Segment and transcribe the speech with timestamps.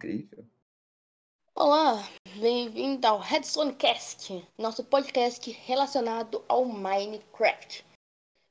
[0.00, 0.46] Incrível.
[1.54, 2.08] Olá,
[2.40, 7.84] bem-vindo ao Redsonecast, nosso podcast relacionado ao Minecraft.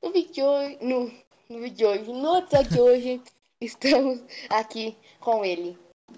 [0.03, 1.05] No vídeo de hoje, no,
[1.49, 3.23] no vídeo de hoje, no episódio de hoje,
[3.59, 5.75] estamos aqui com ele,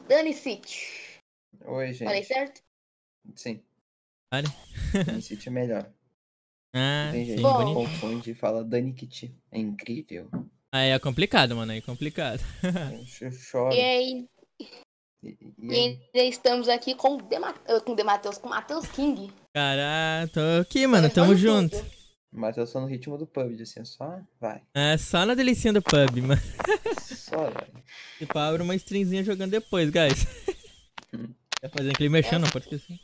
[0.09, 1.21] Dani City.
[1.63, 2.03] Oi, gente.
[2.03, 2.61] Falei certo?
[3.33, 3.63] Sim.
[4.33, 4.49] Vale.
[5.05, 5.93] Dani City é melhor.
[6.75, 7.67] Ah, Tem gente Bom.
[7.67, 9.33] que confunde e fala Dani Kitty.
[9.49, 10.29] É incrível.
[10.73, 12.41] Aí é complicado, mano, aí é complicado.
[13.21, 13.73] Eu choro.
[13.73, 14.29] E aí,
[15.23, 15.99] E, e e aí?
[16.13, 19.31] ainda estamos aqui com o Dema- eh, com o Demateus, com o Matheus King.
[19.53, 21.77] Caralho, tô aqui, mano, tamo junto.
[22.31, 24.61] Mas eu sou no ritmo do PUBG, assim, só vai.
[24.73, 26.41] É só na delicinha do pub, mano.
[27.05, 27.67] Só vai.
[28.17, 30.25] Tipo, abre uma streamzinha jogando depois, guys.
[31.13, 31.27] Hum.
[31.59, 32.97] Quer fazer aquele mexendo, não pode esquecer.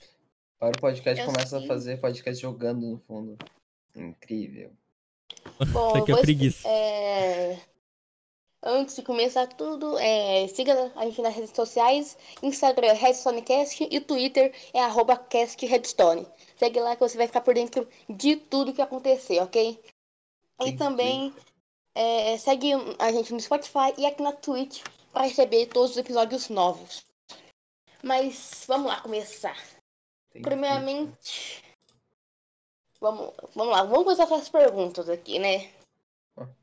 [0.59, 1.65] Agora o podcast Eu começa sim.
[1.65, 3.37] a fazer podcast jogando no fundo.
[3.95, 4.71] Incrível.
[5.71, 6.67] Bom, Isso aqui é vou- preguiça.
[6.67, 7.59] é,
[8.69, 14.01] Antes de começar tudo, é, siga a gente nas redes sociais, Instagram é RedstoneCast e
[14.01, 16.27] Twitter é arroba CastRedstone.
[16.57, 19.81] Segue lá que você vai ficar por dentro de tudo que acontecer, ok?
[20.59, 21.33] E Sim, também
[21.95, 24.83] é, segue a gente no Spotify e aqui na Twitch
[25.13, 27.05] para receber todos os episódios novos.
[28.03, 29.57] Mas vamos lá começar.
[30.29, 31.63] Tem Primeiramente,
[32.99, 35.76] vamos, vamos lá, vamos começar com as perguntas aqui, né?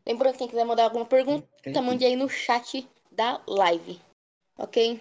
[0.07, 4.01] Lembrando, quem quiser mandar alguma pergunta, tá, mande aí no chat da live,
[4.59, 5.01] ok?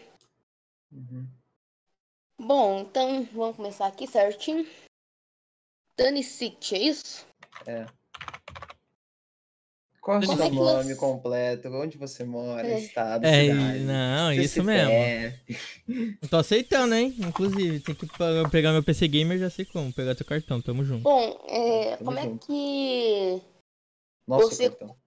[0.91, 1.27] Uhum.
[2.39, 4.65] Bom, então vamos começar aqui certinho.
[5.97, 7.25] Dani City, é isso?
[7.67, 7.85] É.
[10.01, 11.69] Qual é o Como seu é que nome completo?
[11.69, 12.67] Onde você mora?
[12.67, 12.77] É.
[12.79, 13.79] Estado, É, cidade?
[13.79, 14.93] não, isso mesmo.
[16.21, 17.15] Eu tô aceitando, hein?
[17.19, 18.07] Inclusive, tem que
[18.51, 19.93] pegar meu PC Gamer, já sei como.
[19.93, 21.03] Pegar teu cartão, tamo junto.
[21.03, 22.47] Bom, é, Tamo como é junto.
[22.47, 23.41] que.
[24.27, 24.97] Nosso Você- cartão.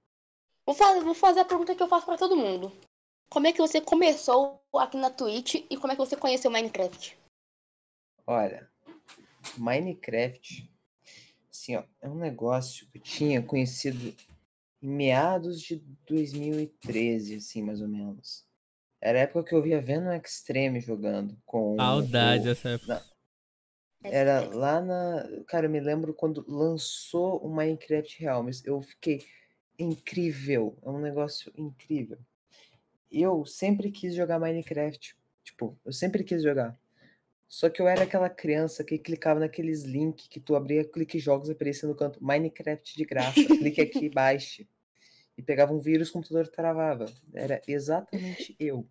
[0.65, 2.73] Vou fazer, vou fazer a pergunta que eu faço pra todo mundo.
[3.31, 7.17] Como é que você começou aqui na Twitch e como é que você conheceu Minecraft?
[8.27, 8.69] Olha,
[9.57, 10.69] Minecraft,
[11.51, 14.15] assim, ó, é um negócio que eu tinha conhecido
[14.83, 15.77] em meados de
[16.07, 18.45] 2013, assim, mais ou menos.
[19.01, 23.05] Era a época que eu via Venom Extreme jogando com Saudade o- dessa época.
[24.11, 25.29] Era lá na.
[25.47, 29.25] Cara, eu me lembro quando lançou o Minecraft Real, mas eu fiquei
[29.79, 30.77] incrível.
[30.83, 32.19] É um negócio incrível.
[33.11, 35.17] Eu sempre quis jogar Minecraft.
[35.45, 36.79] Tipo, eu sempre quis jogar.
[37.49, 41.49] Só que eu era aquela criança que clicava naqueles links que tu abria, clique jogos,
[41.49, 44.69] aparecia no canto Minecraft de graça, clique aqui, baixe.
[45.39, 47.07] E pegava um vírus, o computador travava.
[47.33, 48.89] Era exatamente eu.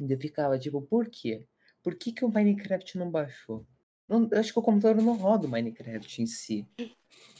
[0.00, 1.44] E eu ficava tipo, por quê?
[1.82, 3.66] Por que, que o Minecraft não baixou?
[4.08, 6.66] Não, eu acho que o computador não roda o Minecraft em si.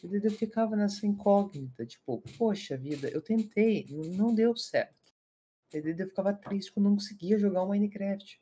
[0.02, 5.12] Eu ficava nessa incógnita, tipo, poxa vida, eu tentei, não deu certo.
[5.72, 8.40] Eu ficava triste que eu não conseguia jogar o Minecraft.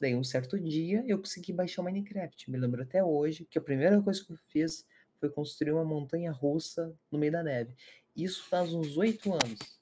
[0.00, 2.50] Daí um certo dia eu consegui baixar o Minecraft.
[2.50, 4.84] Me lembro até hoje que a primeira coisa que eu fiz
[5.18, 7.74] foi construir uma montanha russa no meio da neve.
[8.14, 9.80] Isso faz uns oito anos.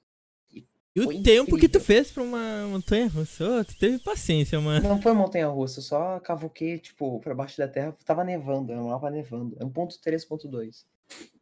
[0.95, 1.81] E o foi tempo que tu incrível.
[1.81, 4.87] fez pra uma montanha russa, tu teve paciência, mano.
[4.87, 7.97] Não foi montanha russa, eu só cavuquei, tipo, pra baixo da terra.
[8.05, 9.55] Tava nevando, era um mapa nevando.
[9.59, 10.85] É 1.3.2.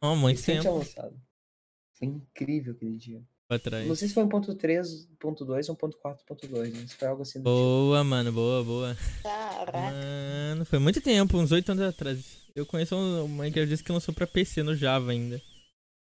[0.00, 1.14] Ó, muito Recém tinha tempo lançado.
[1.92, 3.22] Foi incrível aquele dia.
[3.46, 3.86] pra trás.
[3.86, 7.50] Não sei se foi 1.3.2 ou 1.4.2, mas foi algo assim do tipo.
[7.50, 8.96] Boa, mano, boa, boa.
[9.22, 9.78] Caraca.
[9.78, 12.38] Mano, foi muito tempo, uns oito anos atrás.
[12.54, 15.40] Eu conheço um Minecraft que lançou pra PC no Java ainda.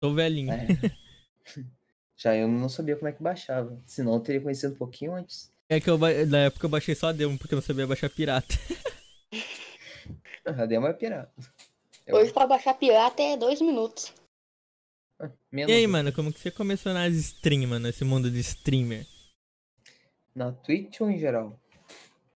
[0.01, 0.53] Tô velhinho.
[0.53, 0.67] É.
[2.23, 3.77] Já eu não sabia como é que baixava.
[3.85, 5.51] Senão eu teria conhecido um pouquinho antes.
[5.69, 8.09] É que eu, na época eu baixei só a demo, porque eu não sabia baixar
[8.11, 8.55] pirata.
[10.45, 11.33] A demo é pirata.
[12.07, 14.13] Eu Hoje pra baixar pirata é dois minutos.
[15.21, 15.33] acho.
[15.53, 19.07] E aí, do- mano, como que você começou nas stream, mano, nesse mundo de streamer?
[20.35, 21.59] Na Twitch ou em geral?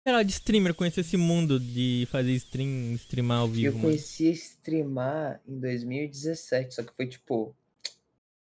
[0.07, 3.89] Geral, de streamer, conhecer esse mundo de fazer stream, streamar ao Eu vivo, mano.
[3.89, 7.57] conheci a streamar em 2017, só que foi tipo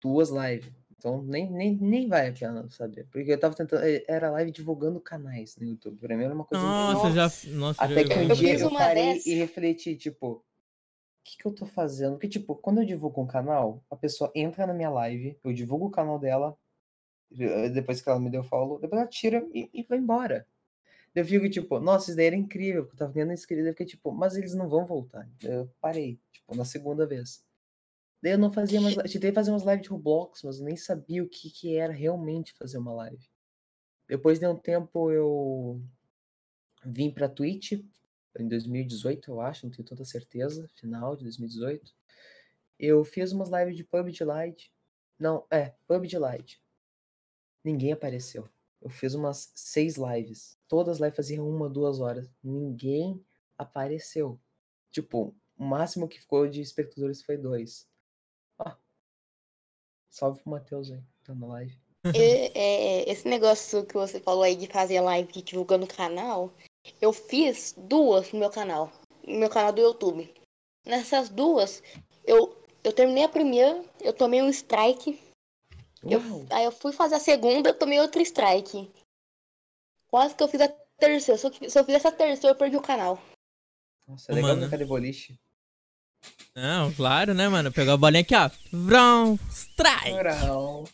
[0.02, 0.70] duas lives.
[1.04, 3.06] Então nem, nem, nem vai a pena saber.
[3.12, 3.84] Porque eu tava tentando.
[3.84, 5.98] eh, Era live divulgando canais no YouTube.
[5.98, 7.50] Pra mim era uma coisa Nossa, já.
[7.52, 9.28] Nossa, Até já que um Eu dia eu parei dessa.
[9.28, 10.42] e refleti, tipo, o
[11.22, 12.12] que, que eu tô fazendo?
[12.12, 15.88] Porque, tipo, quando eu divulgo um canal, a pessoa entra na minha live, eu divulgo
[15.88, 16.56] o canal dela,
[17.38, 20.46] eh, depois que ela me deu follow, depois ela tira e, e vai embora.
[21.14, 23.84] Eu fico, tipo, nossa, isso daí era incrível, porque eu tava ganhando inscrito, eu fiquei,
[23.86, 25.28] tipo, mas eles não vão voltar.
[25.42, 27.44] Eu parei, tipo, na segunda vez.
[28.24, 30.78] Daí eu não fazia mais, eu tentei fazer umas lives de Roblox, mas eu nem
[30.78, 33.28] sabia o que, que era realmente fazer uma live.
[34.08, 35.78] Depois de um tempo eu
[36.86, 37.72] vim pra Twitch,
[38.38, 41.94] em 2018, eu acho, não tenho tanta certeza, final de 2018.
[42.78, 44.72] Eu fiz umas lives de PUBG Lite.
[45.18, 46.62] Não, é, PUBG Lite.
[47.62, 48.48] Ninguém apareceu.
[48.80, 50.58] Eu fiz umas seis lives.
[50.66, 52.26] Todas as lives faziam uma, duas horas.
[52.42, 53.22] Ninguém
[53.58, 54.40] apareceu.
[54.90, 57.86] Tipo, o máximo que ficou de espectadores foi dois.
[58.58, 58.72] Ó.
[60.10, 61.78] Salve pro Matheus aí, tá na live.
[62.14, 66.52] E- é, esse negócio que você falou aí de fazer live divulgando o canal,
[67.00, 68.92] eu fiz duas no meu canal,
[69.26, 70.32] no meu canal do YouTube.
[70.84, 71.82] Nessas duas,
[72.24, 75.18] eu, eu terminei a primeira, eu tomei um strike,
[76.02, 76.20] eu,
[76.50, 78.90] aí eu fui fazer a segunda, eu tomei outro strike.
[80.08, 80.68] Quase que eu fiz a
[80.98, 83.18] terceira, se eu, se eu fizer essa terceira, eu perdi o canal.
[84.06, 84.60] Nossa, é legal Mano.
[84.60, 85.40] brincar de boliche.
[86.54, 87.72] Não, claro, né, mano?
[87.72, 88.50] Pegou a bolinha aqui, ó.
[88.72, 90.10] Vrão, strike.
[90.12, 90.84] Não,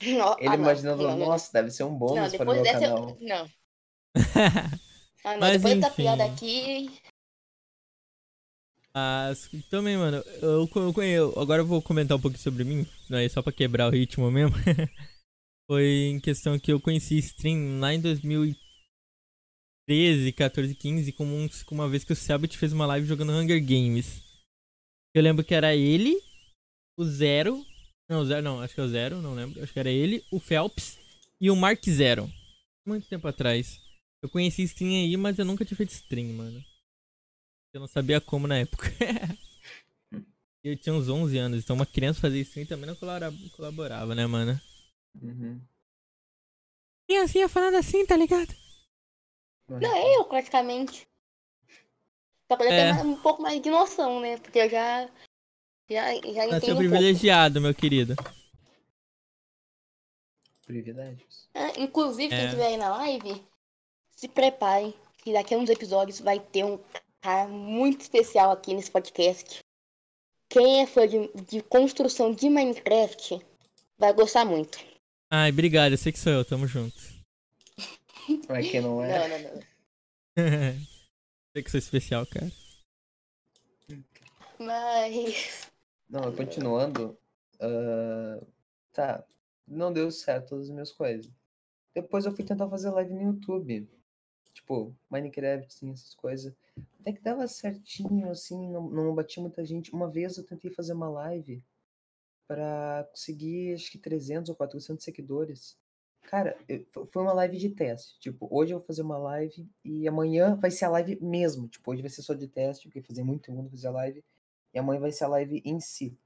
[0.00, 2.64] Ele ah, imaginando, não, não, nossa, deve ser um Não, bônus para o depois meu
[2.64, 2.80] dessa.
[2.80, 3.16] canal.
[3.20, 3.48] eu- Não.
[5.24, 5.94] Ah, não, Mas depois enfim.
[6.02, 6.90] piada aqui.
[8.92, 13.18] Mas também, mano, eu, eu, eu- agora eu vou comentar um pouco sobre mim, não
[13.18, 14.56] é só pra quebrar o ritmo mesmo.
[15.70, 21.74] Foi em questão que eu conheci stream lá em 2013, 14, 15, como um, com
[21.76, 24.24] uma vez que o Selbit fez uma live jogando Hunger Games.
[25.14, 26.18] Eu lembro que era ele,
[26.96, 27.64] o Zero,
[28.08, 30.24] não, o Zero não, acho que é o Zero, não lembro, acho que era ele,
[30.32, 30.98] o Phelps
[31.40, 32.30] e o Mark Zero.
[32.86, 33.80] Muito tempo atrás.
[34.22, 36.64] Eu conheci stream aí, mas eu nunca tinha feito stream, mano.
[37.74, 38.86] Eu não sabia como na época.
[40.64, 44.26] eu tinha uns 11 anos, então uma criança fazer stream também não colabora- colaborava, né,
[44.26, 44.60] mano?
[45.20, 45.60] Uhum.
[47.08, 48.54] Criancinha falando assim, tá ligado?
[49.68, 51.06] Não, é eu praticamente.
[52.56, 52.92] Só já É.
[52.92, 54.36] mais- um pouco mais de noção, né?
[54.38, 55.08] Porque eu já.
[55.90, 56.76] Já, já Nasceu entendo um pouco.
[56.78, 58.14] privilegiado, meu querido.
[60.64, 61.48] Privilégios.
[61.54, 62.44] Ah, inclusive, quem É.
[62.44, 63.42] estiver aí na live,
[64.16, 66.78] se prepare, que daqui a uns episódios vai ter um
[67.20, 69.60] cara muito especial aqui nesse podcast.
[70.48, 73.40] Quem é fã de, de construção de Minecraft
[73.98, 74.78] vai gostar muito.
[75.30, 76.96] Ai, obrigado, eu sei que sou eu, tamo junto.
[78.46, 79.28] Pra quem não é.
[79.28, 79.62] Não, não, não.
[81.52, 82.50] sei que sou especial, cara.
[84.58, 85.70] Mas.
[86.08, 87.16] Não, continuando.
[87.60, 88.44] ah,
[88.92, 89.24] tá.
[89.66, 91.30] Não deu certo todas as minhas coisas.
[91.94, 93.88] Depois eu fui tentar fazer live no YouTube.
[94.52, 96.54] Tipo, Minecraft, assim, essas coisas.
[97.00, 99.92] Até que dava certinho, assim, não, não batia muita gente.
[99.92, 101.64] Uma vez eu tentei fazer uma live
[102.46, 105.78] pra conseguir, acho que 300 ou 400 seguidores.
[106.32, 106.56] Cara,
[106.92, 108.18] fo- foi uma live de teste.
[108.18, 111.68] Tipo, hoje eu vou fazer uma live e amanhã vai ser a live mesmo.
[111.68, 114.24] Tipo, hoje vai ser só de teste, porque fazia muito eu não fazia live.
[114.72, 116.16] E amanhã vai ser a live em si.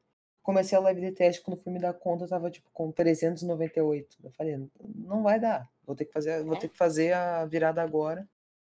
[0.44, 4.16] Comecei a live de teste, quando fui me dar conta, eu tava tipo com 398.
[4.22, 4.56] Eu falei,
[4.94, 5.68] não vai dar.
[5.84, 8.28] Vou ter que fazer, vou ter que fazer a virada agora,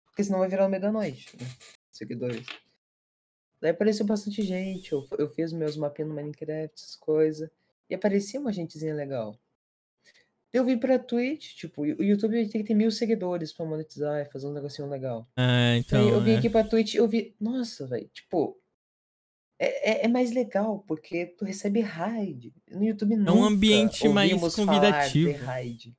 [0.06, 1.36] porque senão vai virar no meio da noite.
[1.36, 1.44] né?
[1.90, 2.46] Seguidores.
[3.60, 7.50] Daí apareceu bastante gente, eu, eu fiz meus mapinhas no Minecraft, essas coisas.
[7.90, 9.36] E aparecia uma gentezinha legal.
[10.54, 14.30] Eu vim pra Twitch, tipo, o YouTube tem que ter mil seguidores pra monetizar e
[14.30, 15.28] fazer um negocinho legal.
[15.36, 16.00] Ah, então.
[16.00, 16.38] Daí eu vim é.
[16.38, 17.34] aqui pra Twitch eu vi.
[17.40, 18.56] Nossa, velho, tipo.
[19.58, 22.54] É, é, é mais legal, porque tu recebe raid.
[22.70, 25.32] No YouTube nunca É um ambiente mais ouvimos falar convidativo.
[25.32, 25.96] de raid.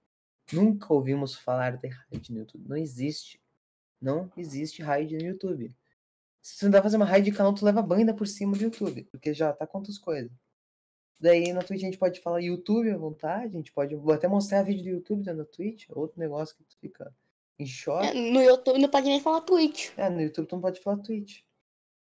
[0.53, 2.65] Nunca ouvimos falar de raid no YouTube.
[2.65, 3.41] Não existe.
[4.01, 5.75] Não existe raid no YouTube.
[6.41, 9.03] Se tu tentar fazer uma raid de canal, tu leva banda por cima do YouTube.
[9.11, 10.31] Porque já tá outras coisas.
[11.19, 14.27] Daí na Twitch a gente pode falar YouTube à vontade, a gente pode vou até
[14.27, 17.13] mostrar vídeo do YouTube dentro da Twitch, outro negócio que tu fica
[17.57, 18.07] em choque.
[18.07, 19.89] É, No YouTube não pode nem falar Twitch.
[19.97, 21.39] É, no YouTube tu não pode falar Twitch.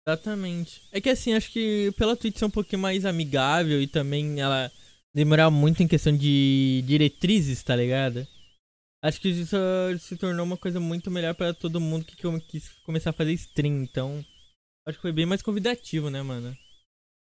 [0.08, 0.82] Exatamente.
[0.92, 4.72] É que assim, acho que pela Twitch ser um pouquinho mais amigável e também ela
[5.14, 8.28] demorar muito em questão de diretrizes, tá ligado?
[9.04, 9.56] Acho que isso
[10.00, 12.16] se tornou uma coisa muito melhor pra todo mundo que
[12.48, 13.84] quis começar a fazer stream.
[13.84, 14.26] Então,
[14.86, 16.56] acho que foi bem mais convidativo, né, mano?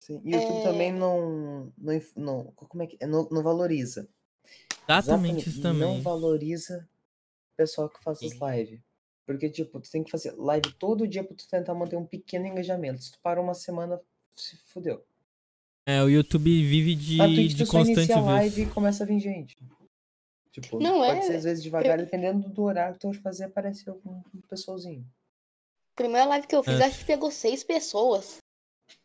[0.02, 0.20] Sim.
[0.24, 0.62] E o YouTube É.
[0.64, 2.44] também não, não, não.
[2.56, 3.06] Como é que é?
[3.06, 4.08] Não, não valoriza.
[4.88, 6.00] Exatamente isso Não também.
[6.02, 6.88] valoriza
[7.52, 8.80] o pessoal que faz as lives.
[9.24, 12.46] Porque, tipo, tu tem que fazer live todo dia pra tu tentar manter um pequeno
[12.48, 13.00] engajamento.
[13.00, 14.00] Se tu parar uma semana,
[14.34, 15.04] se fudeu.
[15.86, 18.66] É, o YouTube vive de, A Twitch de tu só constante inicia a live e
[18.66, 19.56] começa a vir gente.
[20.50, 23.44] Tipo, Não pode é- ser às vezes devagar, dependendo do horário que tu vai fazer,
[23.44, 25.06] aparece algum um pessoalzinho.
[25.94, 26.84] Primeira live que eu fiz, É.
[26.84, 28.38] acho que pegou seis pessoas.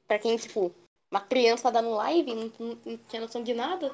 [0.08, 0.74] Pra quem, tipo,
[1.12, 3.92] uma criança dando live, não, não- não tinha noção de nada.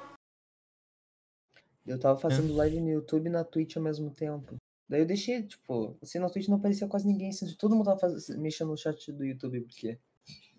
[1.85, 4.55] Eu tava fazendo live no YouTube e na Twitch ao mesmo tempo.
[4.87, 7.99] Daí eu deixei, tipo, assim, na Twitch não aparecia quase ninguém, assim, todo mundo tava
[7.99, 9.99] faz- mexendo no chat do YouTube, porque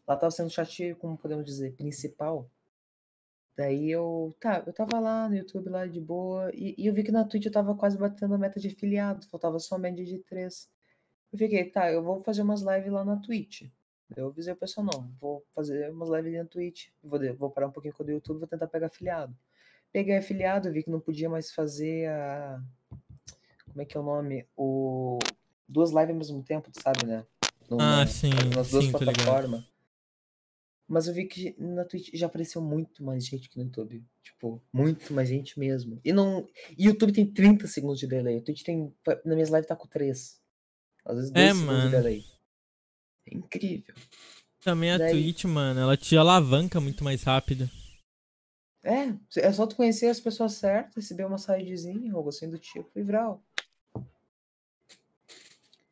[0.07, 2.51] lá tava sendo o chat, como podemos dizer, principal.
[3.57, 7.05] Daí eu, tá, eu tava lá no YouTube, lá de boa, e, e eu vi
[7.05, 10.05] que na Twitch eu tava quase batendo a meta de afiliado, faltava só a média
[10.05, 10.69] de três.
[11.33, 13.71] Eu fiquei, tá, eu vou fazer umas lives lá na Twitch.
[14.17, 17.69] Eu avisei o pessoal, não, vou fazer umas lives na Twitch, vou, de- vou parar
[17.69, 19.37] um pouquinho com o do YouTube, vou tentar pegar afiliado.
[19.93, 22.61] Peguei afiliado, vi que não podia mais fazer a,
[23.67, 24.47] como é que é o nome?
[24.57, 25.19] O
[25.69, 27.25] duas lives ao mesmo tempo, tu sabe, né?
[27.81, 29.65] Ah, sim, Nas duas sim, plataformas.
[30.87, 34.05] Mas eu vi que na Twitch já apareceu muito mais gente que no YouTube.
[34.23, 35.99] Tipo, muito mais gente mesmo.
[36.05, 36.47] E não.
[36.77, 38.37] E YouTube tem 30 segundos de delay.
[38.37, 38.95] O Twitch tem.
[39.25, 40.39] Na minhas lives tá com 3.
[41.07, 41.91] Às vezes 2 É, segundos mano.
[41.91, 42.25] de delay.
[43.27, 43.95] É incrível.
[44.61, 47.69] Também a Daí- Twitch, mano, ela te alavanca muito mais rápido.
[48.83, 52.91] É, é só tu conhecer as pessoas certas, receber uma sidezinha, algo assim do tipo,
[52.99, 53.43] e vral.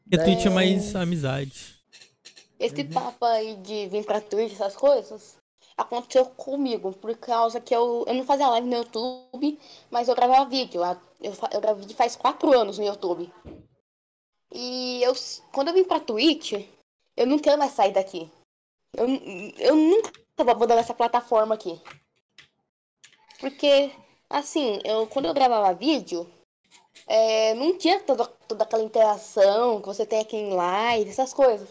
[0.04, 1.74] Porque a Twitch é Daí- mais amizade.
[2.58, 2.90] Esse Uhum.
[2.90, 5.36] papo aí de vir pra Twitch, essas coisas,
[5.76, 9.58] aconteceu comigo, por causa que eu, eu não fazia live no YouTube,
[9.90, 10.80] mas eu gravava vídeo.
[11.20, 13.32] Eu, eu gravo vídeo faz quatro anos no YouTube.
[14.54, 15.14] E eu,
[15.52, 16.52] quando eu vim pra Twitch,
[17.16, 18.30] eu não quero mais sair daqui.
[18.94, 19.06] Eu,
[19.58, 21.80] eu nunca vou abandonar essa plataforma aqui.
[23.40, 23.92] Porque,
[24.28, 26.30] assim, eu, quando eu gravava vídeo,
[27.06, 31.68] é, não tinha toda, toda aquela interação que você tem aqui em live, essas coisas.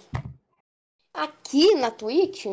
[1.14, 2.46] Aqui na Twitch,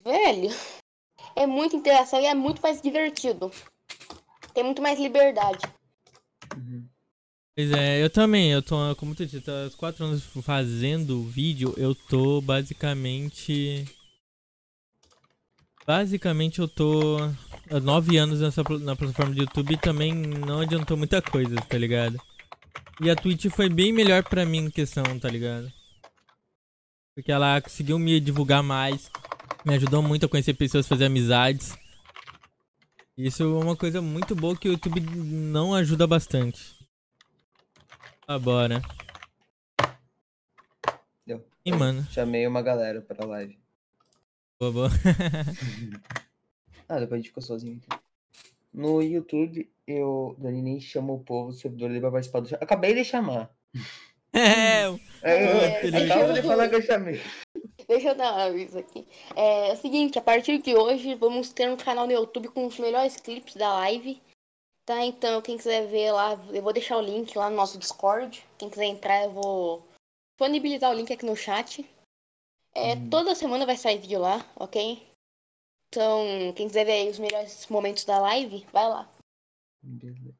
[0.00, 0.50] velho,
[1.34, 3.50] é muita interação e é muito mais divertido.
[4.52, 5.64] Tem muito mais liberdade.
[6.56, 6.83] Uhum.
[7.56, 11.94] Pois é, eu também, eu tô, como tu disse, há quatro anos fazendo vídeo, eu
[11.94, 13.84] tô basicamente.
[15.86, 17.16] Basicamente eu tô
[17.70, 21.78] há nove anos nessa, na plataforma de YouTube e também não adiantou muita coisa, tá
[21.78, 22.20] ligado?
[23.00, 25.72] E a Twitch foi bem melhor pra mim em questão, tá ligado?
[27.14, 29.08] Porque ela conseguiu me divulgar mais,
[29.64, 31.78] me ajudou muito a conhecer pessoas, fazer amizades.
[33.16, 36.73] Isso é uma coisa muito boa que o YouTube não ajuda bastante.
[38.26, 38.80] Ah, bora.
[41.26, 41.44] Deu.
[41.64, 43.58] E mano, Chamei uma galera pra live.
[44.58, 44.88] boa, boa.
[46.86, 47.98] Ah, depois a gente ficou sozinho aqui.
[48.72, 52.62] No YouTube, eu, Dani, nem chama o povo do servidor ali pra participar do chat.
[52.62, 53.50] Acabei de chamar.
[54.36, 57.20] É, Eu, É, eu deixa acabo eu- de falar que eu chamei.
[57.86, 59.06] Deixa eu dar um aviso aqui.
[59.36, 62.66] É, é o seguinte, a partir de hoje vamos ter um canal no YouTube com
[62.66, 64.20] os melhores clipes da live.
[64.84, 65.02] Tá?
[65.04, 68.44] Então, quem quiser ver lá, eu vou deixar o link lá no nosso Discord.
[68.58, 69.88] Quem quiser entrar, eu vou
[70.32, 71.88] disponibilizar o link aqui no chat.
[72.74, 73.08] É, Uhum.
[73.08, 75.06] Toda semana vai sair vídeo lá, ok?
[75.88, 79.10] Então, quem quiser ver aí os melhores momentos da live, vai lá.
[79.82, 80.34] Beleza.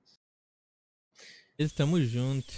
[1.59, 2.57] estamos juntos.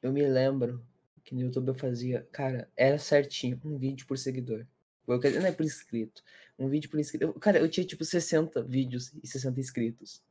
[0.00, 0.86] Eu me lembro
[1.24, 4.64] que no YouTube eu fazia, cara, era certinho, um vídeo por seguidor.
[5.06, 6.22] Eu, não é por inscrito.
[6.58, 7.24] Um vídeo por inscrito.
[7.24, 10.22] Eu- Cara, eu tinha tipo 60 vídeos e 60 inscritos.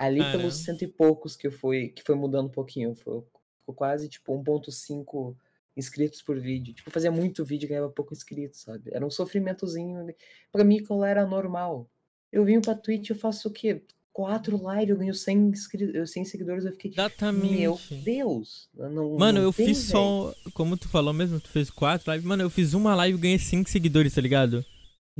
[0.00, 0.38] Ali Caramba.
[0.38, 2.94] pelos cento e poucos que fui, que foi mudando um pouquinho.
[2.94, 3.20] Foi,
[3.60, 5.36] ficou quase tipo 1.5
[5.76, 6.72] inscritos por vídeo.
[6.72, 8.90] Tipo, eu fazia muito vídeo e ganhava pouco inscrito, sabe?
[8.92, 10.06] Era um sofrimentozinho.
[10.50, 11.86] Pra mim, aquilo era normal.
[12.32, 13.82] Eu vim pra Twitch, eu faço o quê?
[14.12, 16.06] Quatro lives, eu ganho 100, inscri...
[16.06, 16.90] 100 seguidores, eu fiquei.
[16.92, 17.54] Exatamente.
[17.58, 18.68] Meu Deus!
[18.74, 19.90] Não, Mano, não eu tem, fiz velho.
[19.90, 20.34] só.
[20.54, 22.26] Como tu falou mesmo, tu fez quatro lives.
[22.26, 24.64] Mano, eu fiz uma live e ganhei cinco seguidores, tá ligado?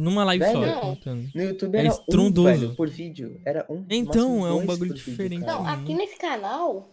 [0.00, 0.80] Numa live só, Velho.
[0.80, 1.30] contando.
[1.34, 2.48] No YouTube É era um, estrondoso.
[2.60, 3.40] velho, por vídeo.
[3.44, 3.84] Era um.
[3.90, 5.44] Então, é um bagulho por vídeo, diferente.
[5.44, 5.52] cara.
[5.52, 5.68] Não, Uhum.
[5.68, 6.90] aqui nesse canal,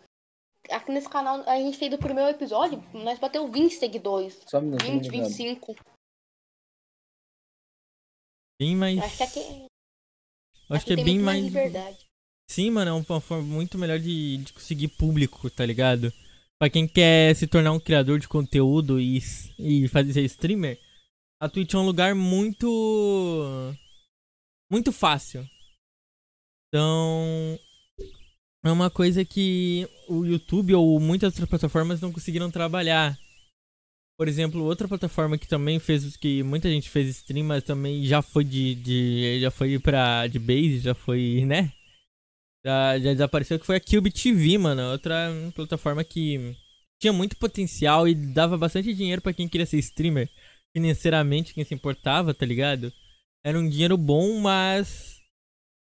[0.69, 4.39] aqui nesse canal, a gente fez o primeiro episódio, nós bateu 20 seguidores.
[4.47, 5.27] Só um minuto, tô 20, me ligando.
[5.29, 5.75] 25.
[8.59, 8.99] Bem mais.
[8.99, 9.65] Acho que aqui, Acho
[10.75, 11.41] aqui que é bem muito mais.
[11.41, 12.05] mais liberdade.
[12.49, 16.11] Sim, mano, é uma forma muito melhor de, de conseguir público, tá ligado?
[16.59, 19.19] Pra quem quer se tornar um criador de conteúdo e,
[19.59, 20.79] e fazer streamer,
[21.39, 23.74] a Twitch é um lugar muito.
[24.72, 25.48] muito fácil.
[26.67, 27.60] Então.
[28.65, 33.17] É uma coisa que o YouTube ou muitas outras plataformas não conseguiram trabalhar.
[34.17, 38.22] Por exemplo, outra plataforma que também fez que muita gente fez stream, mas também já
[38.22, 41.72] foi de, de já foi para de base, já foi, né?
[42.65, 46.58] Já, já desapareceu que foi a Cube TV, mano, outra plataforma que
[47.00, 50.29] tinha muito potencial e dava bastante dinheiro pra quem queria ser streamer,
[50.81, 52.93] financeiramente, quem se importava, tá ligado?
[53.43, 55.19] Era um dinheiro bom, mas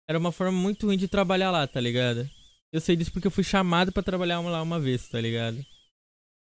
[0.08, 2.28] era uma forma muito ruim de trabalhar lá, tá ligado?
[2.72, 5.64] Eu sei disso porque eu fui chamado pra trabalhar lá uma vez, tá ligado?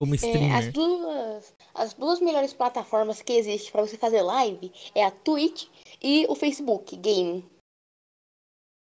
[0.00, 0.72] Como É, as, streamer.
[0.72, 5.66] duas, as duas melhores plataformas que existem pra você fazer live é a Twitch
[6.02, 7.44] e o Facebook Game.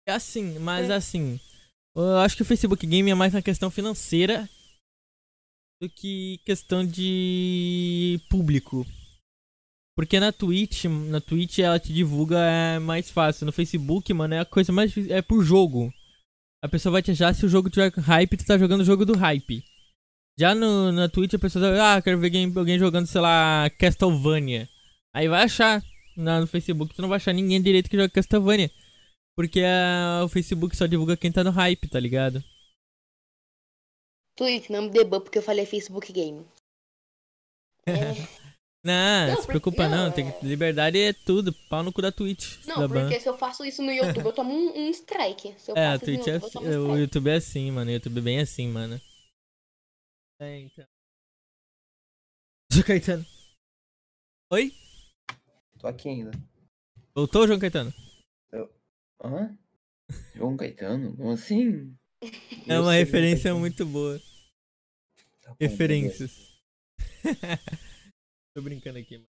[0.09, 0.95] É assim, mas É.
[0.95, 1.39] assim.
[1.95, 4.49] Eu acho que o Facebook Game é mais na questão financeira
[5.83, 8.87] do que questão de público.
[9.97, 13.47] Porque na Twitch, na Twitch ela te divulga é mais fácil.
[13.47, 15.17] No Facebook, mano, é a coisa mais difícil.
[15.17, 15.91] É por jogo.
[16.63, 19.07] A pessoa vai te achar se o jogo tiver hype, tu tá jogando o jogo
[19.07, 19.65] do hype.
[20.39, 23.71] Já no, na Twitch a pessoa tá, ah, quero ver alguém, alguém jogando, sei lá,
[23.79, 24.69] Castlevania.
[25.15, 25.83] Aí vai achar.
[26.15, 28.71] Na, no Facebook tu não vai achar ninguém direito que joga Castlevania.
[29.35, 32.45] Porque ah, o Facebook só divulga quem tá no hype, tá ligado?
[34.37, 36.45] Twitch, não me debug porque eu falei Facebook Game.
[37.87, 38.37] É.
[38.85, 42.01] Não, Não, se preocupa porque- não, tem é- que- liberdade é tudo, pau no cu
[42.03, 42.65] da Twitch.
[42.67, 43.01] Não, da ban.
[43.03, 45.55] porque se eu faço isso no YouTube, eu tomo um, um strike.
[45.59, 47.01] Se eu É, faço Twitch é YouTube, eu assim, tomo um o strike.
[47.01, 49.01] YouTube é assim, mano, o YouTube é bem assim, mano.
[50.41, 50.87] É, então.
[52.71, 53.27] João Caetano.
[54.53, 54.73] Oi?
[55.81, 56.31] Tô aqui ainda.
[57.15, 57.93] Voltou, João Caetano?
[59.25, 59.59] Hã?
[60.35, 61.17] João Caetano?
[61.17, 61.97] Como assim?
[62.69, 64.19] É Eu uma referência muito boa.
[65.43, 65.73] Tá bom, beleza.
[65.73, 66.61] Referências.
[68.57, 69.29] Tô brincando aqui, mano.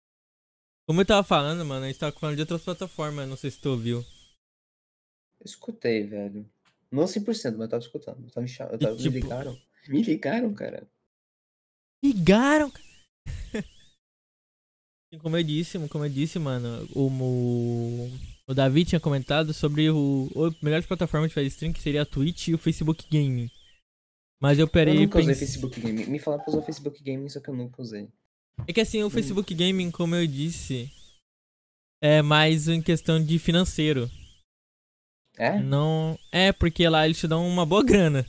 [0.88, 3.62] Como eu tava falando, mano, a gente tava falando de outras plataformas, não sei se
[3.62, 4.00] tu ouviu.
[4.00, 6.50] Eu escutei, velho.
[6.92, 8.24] Não 100%, mas eu tava escutando.
[8.26, 9.62] Eu tava eu tava- tipo- Me ligaram.
[9.88, 10.90] Me ligaram, cara.
[12.04, 12.88] Ligaram, cara.
[15.22, 18.10] Como eu disse, como eu disse, mano, o, o,
[18.48, 22.06] o Davi tinha comentado sobre o, o melhores plataformas de fazer stream, que seria a
[22.06, 23.52] Twitch e o Facebook Gaming.
[24.42, 25.36] Mas eu Eu parei e nunca usei.
[25.36, 26.06] Facebook Gaming.
[26.06, 28.10] Me falaram pra usar o Facebook Gaming, só que eu nunca usei.
[28.68, 30.90] É que assim, o Facebook Gaming, como eu disse,
[32.02, 34.10] é mais em questão de financeiro.
[35.38, 35.60] É?
[35.60, 36.18] Não.
[36.32, 38.26] É, porque lá eles te dão uma boa grana.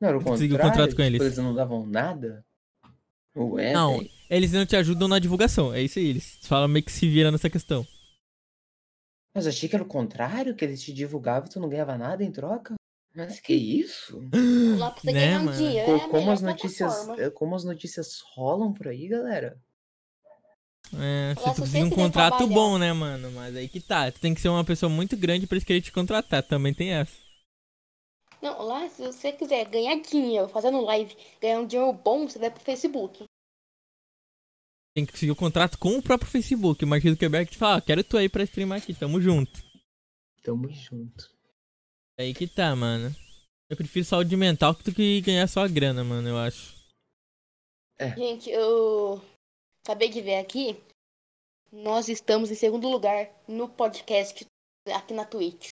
[0.00, 0.72] Não, era o Consegui o contrário.
[0.72, 1.20] contrato com tipo, eles.
[1.20, 2.44] Eles não davam nada?
[3.36, 4.10] Ué, Não, velho.
[4.30, 5.72] eles não te ajudam na divulgação.
[5.74, 7.86] É isso aí, eles falam meio que se vira nessa questão.
[9.34, 12.24] Mas achei que era o contrário, que eles te divulgavam e tu não ganhava nada
[12.24, 12.74] em troca.
[13.16, 14.20] Mas que isso?
[14.78, 15.46] Lá pra você Né, ganhar um.
[15.86, 17.22] Co- é como, as notícias, plataforma.
[17.22, 19.58] eh, como as notícias rolam por aí, galera?
[20.94, 23.32] É, você precisa de um contrato trabalhar- bom, né, mano?
[23.32, 24.12] Mas aí que tá.
[24.12, 26.42] Tu tem que ser uma pessoa muito grande pra eles quererem te contratar.
[26.42, 27.16] Também tem essa.
[28.42, 32.50] Não, lá, se você quiser ganhar dinheiro fazendo live, ganhar um dinheiro bom, você vai
[32.50, 33.24] pro Facebook.
[34.94, 36.84] Tem que conseguir o contrato com o próprio Facebook.
[36.84, 39.62] O Mark Zuckerberg te fala, ah, quero tu aí pra streamar aqui, tamo junto.
[40.42, 41.34] Tamo junto.
[42.18, 43.14] Aí que tá, mano.
[43.68, 46.74] Eu prefiro saúde mental que tu que ganhar só a grana, mano, eu acho.
[48.16, 49.20] Gente, eu
[49.82, 50.80] acabei de ver aqui.
[51.72, 54.46] Nós estamos em segundo lugar no podcast
[54.94, 55.70] aqui na Twitch.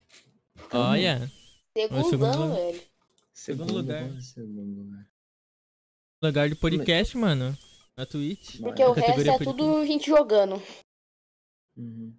[0.73, 1.31] Olha,
[1.77, 2.57] Segundão, segundo lugar.
[2.57, 2.83] velho.
[3.33, 4.23] Segundo lugar.
[4.23, 5.11] Segundo lugar.
[6.23, 7.57] lugar de podcast, mano.
[7.97, 8.61] Na Twitch.
[8.61, 10.63] Porque Na o resto é tudo gente jogando.
[11.77, 12.15] Uhum.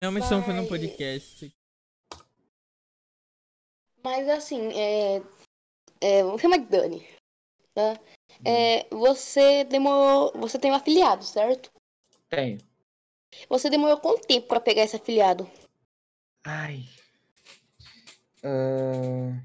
[0.00, 1.52] Realmente estamos fazendo um podcast.
[4.02, 5.22] Mas assim, é.
[6.00, 7.06] é vamos chamar de Dani.
[7.74, 7.98] Tá?
[8.44, 10.32] É, você demorou.
[10.40, 11.70] Você tem um afiliado, certo?
[12.28, 12.58] Tenho.
[13.48, 15.48] Você demorou quanto tempo pra pegar esse afiliado?
[16.44, 16.84] Ai.
[18.42, 19.40] Ahn.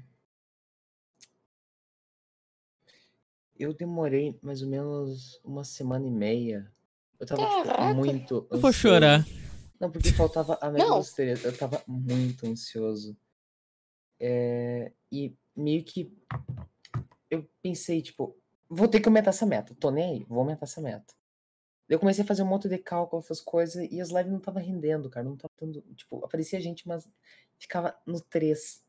[3.56, 6.70] Eu demorei mais ou menos uma semana e meia.
[7.18, 8.34] Eu tava tipo, muito.
[8.50, 8.72] Eu vou ansioso.
[8.72, 9.26] chorar.
[9.80, 10.70] Não, porque faltava a
[11.14, 11.44] três.
[11.44, 13.16] Eu tava muito ansioso.
[14.20, 16.12] É, e meio que
[17.30, 18.36] eu pensei, tipo,
[18.68, 19.74] vou ter que aumentar essa meta.
[19.74, 21.14] Tô nem aí, vou aumentar essa meta.
[21.88, 24.60] Eu comecei a fazer um monte de cálculo, essas coisas, e as lives não tava
[24.60, 25.24] rendendo, cara.
[25.24, 25.80] Não tava dando.
[25.94, 27.08] Tipo, aparecia gente, mas
[27.58, 28.84] ficava no 3.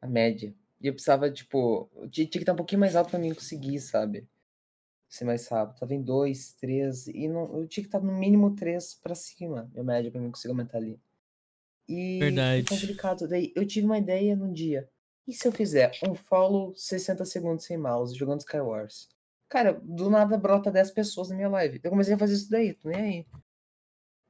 [0.00, 0.52] A média.
[0.80, 1.88] E eu precisava, tipo.
[2.10, 4.28] Tinha que estar um pouquinho mais alto pra mim conseguir, sabe?
[5.08, 5.78] Ser mais rápido.
[5.78, 7.06] Tava em 2, 3.
[7.06, 10.30] E não, eu tinha que estar no mínimo 3 pra cima, minha média, pra mim
[10.30, 11.00] conseguir aumentar ali.
[11.92, 12.64] E Verdade.
[12.68, 13.28] foi complicado.
[13.28, 14.88] Daí eu tive uma ideia num dia.
[15.28, 19.08] E se eu fizer um follow 60 segundos sem mouse jogando Skywars?
[19.48, 21.80] Cara, do nada brota 10 pessoas na minha live.
[21.82, 23.26] Eu comecei a fazer isso daí, tô nem aí.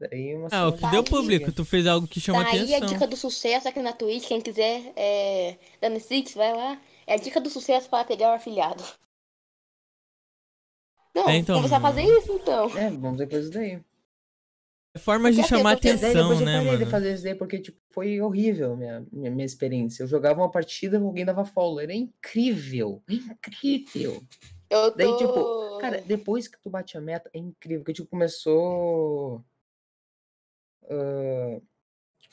[0.00, 2.78] Daí uma Ah, o que deu público, tu fez algo que chama Tá aí a
[2.78, 2.88] atenção.
[2.88, 4.26] dica do sucesso aqui na Twitch.
[4.26, 5.56] Quem quiser, é.
[5.80, 6.80] Dani Six, vai lá.
[7.06, 8.82] É a dica do sucesso para pegar o afiliado.
[11.14, 12.76] Não, É, então, começar a fazer isso então.
[12.76, 13.80] É, vamos ver coisa daí.
[14.98, 16.90] Formas de Porque assim, chamar porque atenção, depois eu né, parei de mano?
[16.90, 20.02] fazer isso daí porque, tipo, foi horrível a minha, minha, minha experiência.
[20.02, 21.80] Eu jogava uma partida, alguém dava follow.
[21.80, 23.02] Era incrível.
[23.08, 24.22] Incrível.
[24.68, 24.96] Eu tô.
[24.98, 27.84] Daí, tipo, Cara, depois que tu bate a meta, é incrível.
[27.84, 29.42] Que, tipo, começou...
[30.88, 31.62] come-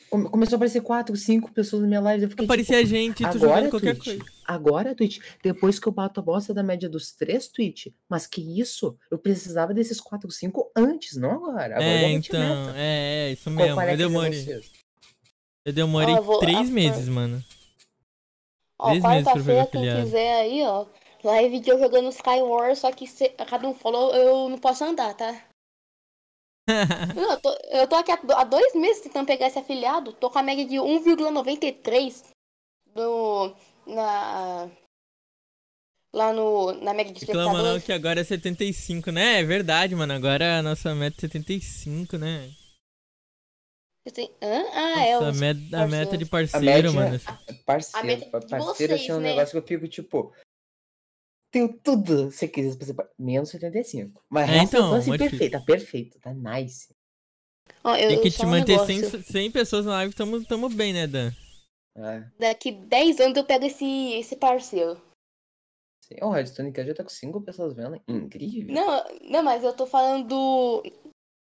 [0.09, 2.23] começou a aparecer quatro, cinco pessoas na minha live.
[2.23, 4.25] Eu fiquei, tipo, Aparecia gente, tu Agora, jogando qualquer Twitch, coisa.
[4.45, 8.41] agora, Twitch, depois que eu bato a bosta da média dos três, Twitch, mas que
[8.59, 8.97] isso?
[9.11, 11.75] Eu precisava desses quatro, cinco antes, não agora.
[11.75, 13.81] Agora É, a então, é, é, isso Qual mesmo.
[13.81, 14.63] Eu demorei,
[15.65, 17.43] eu demorei eu vou- três a- meses, mano.
[18.77, 20.85] Ó, três meses pra pegar quem quiser aí, ó.
[21.21, 24.85] Live de eu jogando Skywars, só que se a cada um follow eu não posso
[24.85, 25.35] andar, tá?
[27.15, 30.13] Não, eu, tô, eu tô aqui há, do- dois meses tentando pegar esse afiliado.
[30.13, 32.23] Tô com a média de 1,93
[32.95, 33.55] no.
[33.85, 34.69] Na.
[36.13, 36.71] Lá no.
[36.81, 39.39] Na média de Reclama não que agora é 75, né?
[39.39, 40.13] É verdade, mano.
[40.13, 42.51] Agora a nossa meta é 75, né?
[44.41, 45.13] Ah, é.
[45.13, 46.67] Nossa, a, os met- a meta de parceiros.
[46.67, 47.63] A parceiro, média- mano.
[47.65, 49.29] Parceiro, A meta de parceiro assim, é um vocês, né?
[49.29, 50.33] negócio que eu fico, tipo.
[51.51, 54.21] Tenho tudo, se quiser, pra ser par- menos 75.
[54.29, 56.89] Mas É, então, assim, muito perfeito, tá perfeito, tá nice.
[57.83, 59.09] Ó, eu, Tem que te um manter negócio.
[59.09, 61.31] 100, 100 pessoas na live, tamo, tamo bem, né, Dan?
[61.97, 62.29] É.
[62.37, 64.95] Daqui 10 anos eu pego esse, esse parceiro.
[66.03, 66.15] Sim.
[66.21, 68.01] O Redstone Cast já tá com 5 pessoas vendo.
[68.07, 68.73] Incrível.
[68.73, 70.83] Não, não, mas eu tô falando do.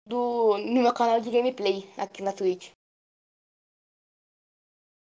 [0.08, 2.72] do no meu canal de gameplay aqui na Twitch.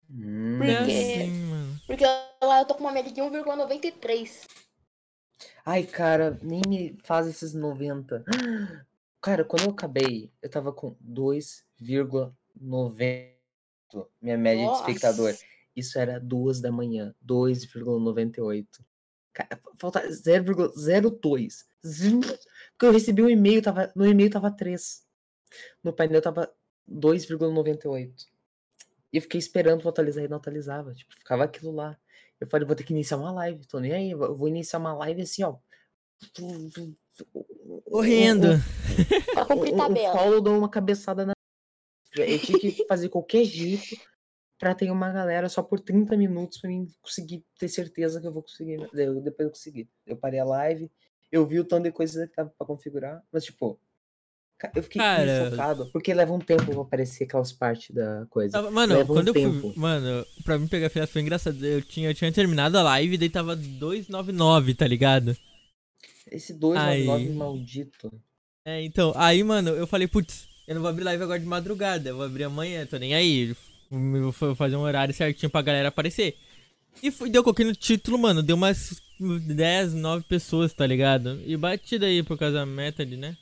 [0.09, 0.57] Hum.
[0.57, 1.79] Por É assim, mano.
[1.87, 4.45] Porque lá eu tô com uma média de 1,93.
[5.65, 8.23] Ai, cara, nem me faz esses 90.
[9.21, 13.35] Cara, quando eu acabei, eu tava com 2,90.
[14.21, 15.29] Minha média de espectador.
[15.29, 15.43] Nossa.
[15.75, 17.13] Isso era 2 da manhã.
[17.25, 18.65] 2,98.
[19.33, 21.65] Cara, falta 0,02.
[21.85, 22.21] Zum.
[22.21, 25.03] Porque eu recebi um e-mail, tava, no e-mail tava 3.
[25.83, 26.53] No painel tava
[26.89, 28.27] 2,98.
[29.11, 30.93] E eu fiquei esperando pra atualizar e não atualizava.
[30.93, 31.97] Tipo, ficava aquilo lá.
[32.39, 33.65] Eu falei, vou ter que iniciar uma live.
[33.67, 34.11] Tô nem aí.
[34.11, 35.55] Eu vou iniciar uma live assim, ó.
[37.85, 38.47] Correndo.
[39.33, 40.17] Pra cumprir Um, um tabela.
[40.17, 41.33] follow dou uma cabeçada na.
[42.15, 43.95] Eu tinha que fazer qualquer jeito
[44.57, 48.31] pra ter uma galera só por 30 minutos pra mim conseguir ter certeza que eu
[48.31, 48.75] vou conseguir.
[48.93, 49.89] Eu, depois eu consegui.
[50.05, 50.89] Eu parei a live,
[51.29, 53.77] eu vi o tanto de coisa que tava pra configurar, mas tipo.
[54.73, 58.53] Eu fiquei Cara- chocado, porque leva um tempo pra aparecer aquelas partes da coisa.
[58.53, 59.59] Tava- Mano, Leva um quando eu tempo.
[59.59, 59.73] fui.
[59.75, 61.63] Mano, pra mim pegar fiança foi engraçado.
[61.63, 65.35] Eu tinha, eu tinha terminado a live e daí tava 299, tá ligado?
[66.31, 67.33] Esse 299 Ai.
[67.33, 68.11] maldito.
[68.65, 72.09] É, então, aí, mano, eu falei, putz, eu não vou abrir live agora de madrugada,
[72.09, 73.55] eu vou abrir amanhã, tô nem aí.
[73.91, 76.35] Eu vou fazer um horário certinho pra galera aparecer.
[77.03, 81.39] E fui, deu, coloquei no título, mano, deu umas 10, 9 pessoas, tá ligado?
[81.45, 83.37] E bati daí por causa da Method, né?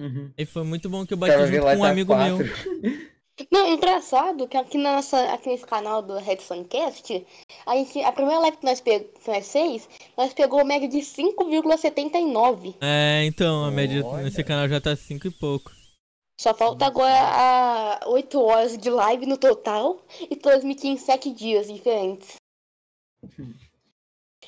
[0.00, 0.32] Uhum.
[0.36, 2.36] E foi muito bom que eu bati Cara, junto com um tá amigo meu.
[2.38, 2.52] quatro.
[3.50, 7.26] Não, engraçado que aqui, na nossa, aqui nesse canal do Redstone Cast,
[7.64, 10.98] a, gente, a primeira live que nós, pe- que nós fez, nós pegou média de
[10.98, 12.76] 5,79.
[12.82, 14.24] É, então, a média Olha.
[14.24, 15.72] nesse canal já tá 5 e pouco.
[16.38, 17.14] Só falta agora
[18.02, 22.36] a 8 horas de live no total e transmitir em 7 dias diferentes.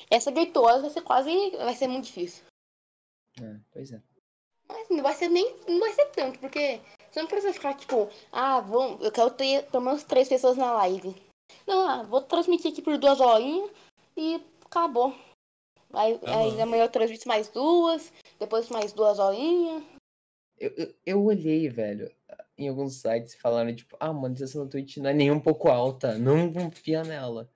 [0.09, 1.31] Essa de 8 horas vai ser quase.
[1.57, 2.43] vai ser muito difícil.
[3.41, 4.01] É, pois é.
[4.73, 5.55] Mas não vai ser nem.
[5.67, 6.81] não vai ser tanto, porque
[7.11, 10.73] você não precisa ficar tipo, ah, vamos, eu quero ter pelo menos 3 pessoas na
[10.73, 11.15] live.
[11.67, 13.69] Não, ah, vou transmitir aqui por duas horinhas
[14.17, 15.15] e acabou.
[15.93, 19.83] Aí, Tá aí amanhã eu transmito mais duas, depois mais duas horinhas.
[20.57, 22.11] Eu, eu, eu olhei, velho,
[22.57, 25.67] em alguns sites falando, tipo, ah, a monetização da Twitch não é nem um pouco
[25.69, 27.47] alta, não confia nela.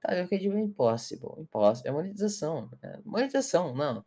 [0.00, 4.04] Tá, eu fiquei tipo, impossible, impossible, é monetização, é monetização, não.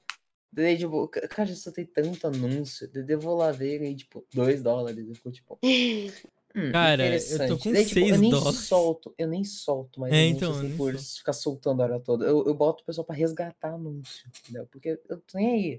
[0.55, 3.93] Daí, tipo, ca- cara, eu só tem tanto anúncio, daí eu vou lá ver e,
[3.95, 7.63] tipo, 2 dólares, eu fico, tipo, hum, Cara, eu tô interessante.
[7.63, 8.59] com Daí, tipo, eu 6 nem dólares.
[8.59, 11.17] solto, eu nem solto mais É, anúncio, então, assim, por solto.
[11.17, 12.25] ficar soltando a hora toda.
[12.25, 14.65] Eu, eu boto o pessoal pra resgatar anúncio, entendeu?
[14.67, 15.71] Porque eu tô nem aí.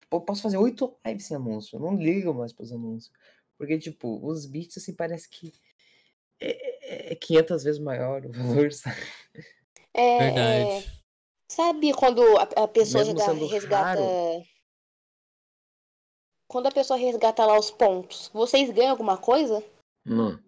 [0.00, 1.76] Tipo, Eu posso fazer oito lives sem anúncio.
[1.76, 3.12] Eu não ligo mais pros anúncios.
[3.58, 5.52] Porque, tipo, os bits, assim, parece que
[6.40, 9.00] é, é- é 500 vezes maior o valor, sabe?
[9.92, 11.03] É, é, Verdade.
[11.54, 14.00] Sabe quando a, a pessoa resgata.
[14.00, 14.44] raro.
[16.48, 19.64] Quando a pessoa resgata lá os pontos, vocês ganham alguma coisa?
[20.04, 20.38] Não,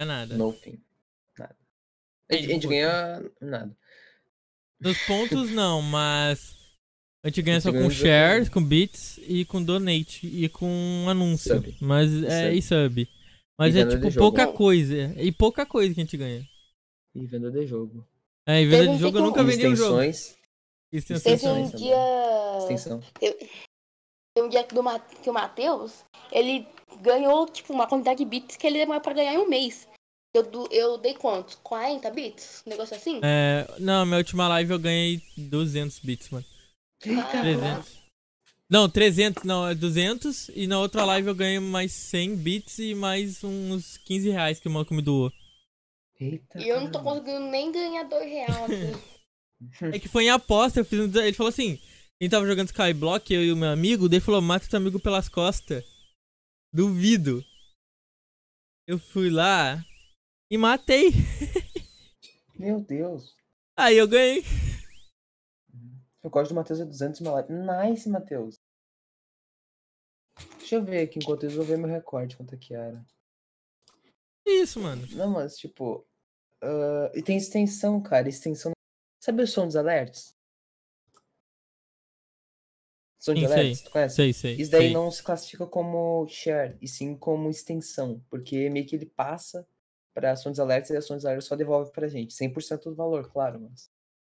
[0.00, 0.36] é nada.
[0.36, 0.82] no fim.
[1.38, 1.56] Nada.
[2.30, 3.76] A gente, a gente ganha nada.
[4.80, 6.56] Nos pontos não, mas.
[7.24, 11.56] A gente ganha só com shares, com bits e com donate e com anúncio.
[11.56, 11.76] Sub.
[11.80, 12.56] Mas E é sub.
[12.58, 13.08] e sub.
[13.58, 14.18] Mas E é tipo jogo.
[14.18, 15.14] pouca coisa.
[15.20, 16.46] E pouca coisa que a gente ganha.
[17.14, 18.06] E venda de jogo.
[18.48, 20.00] É, em Teve venda um de jogo eu nunca vendi um jogo.
[20.00, 20.38] extensões.
[20.90, 21.96] Extensões Teve um dia.
[22.60, 23.02] Extensão.
[23.20, 23.50] Teve
[24.38, 24.82] um dia que, do,
[25.22, 26.66] que o Matheus, ele
[27.02, 29.86] ganhou, tipo, uma quantidade de bits que ele demora pra ganhar em um mês.
[30.34, 31.58] Eu, eu dei quanto?
[31.58, 32.62] 40 bits?
[32.66, 33.20] Um negócio assim?
[33.22, 36.46] É, não, minha última live eu ganhei 200 bits, mano.
[37.04, 37.98] Ah, 300.
[38.70, 40.50] Não, 300, não, é 200.
[40.54, 44.68] E na outra live eu ganhei mais 100 bits e mais uns 15 reais que
[44.68, 45.30] o Malcolm me doou.
[46.20, 46.58] Eita.
[46.60, 47.20] E eu não tô caramba.
[47.20, 49.96] conseguindo nem ganhar dois reais aqui.
[49.96, 51.80] É que foi em aposta, eu fiz um, ele falou assim,
[52.20, 55.00] ele tava jogando Skyblock, eu e o meu amigo, daí ele falou, mata teu amigo
[55.00, 55.84] pelas costas.
[56.72, 57.44] Duvido.
[58.86, 59.84] Eu fui lá
[60.50, 61.10] e matei.
[62.58, 63.36] Meu Deus.
[63.76, 64.42] Aí eu ganhei.
[66.24, 67.54] O código do Matheus é 200 mil likes.
[67.54, 68.56] Nice, Matheus.
[70.58, 73.04] Deixa eu ver aqui, enquanto isso, eu vou ver meu recorde, quanto é que era.
[74.44, 75.06] Isso, mano.
[75.12, 76.07] Não, mas, tipo...
[76.62, 78.28] ah, e tem extensão, cara.
[78.28, 78.72] Extensão...
[79.20, 80.34] Sabe o som dos alertas?
[83.20, 84.14] Som de Sim, alertas, tu conhece?
[84.14, 84.54] Sei, sei.
[84.56, 84.92] Isso daí sei.
[84.92, 89.66] não se classifica como share, e sim como extensão, porque meio que ele passa
[90.14, 92.34] para ações de alertas e ações de alertas só devolve pra gente.
[92.34, 93.90] 100% do valor, claro, mas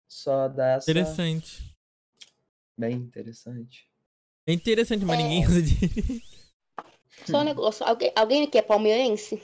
[0.08, 0.90] só dá essa...
[0.90, 1.76] Interessante.
[2.78, 3.90] Bem interessante.
[4.48, 5.24] É interessante, mas É.
[5.24, 5.76] ninguém usa de.
[7.28, 7.86] Só um negócio.
[7.86, 9.42] Alguém, alguém aqui é palmeirense?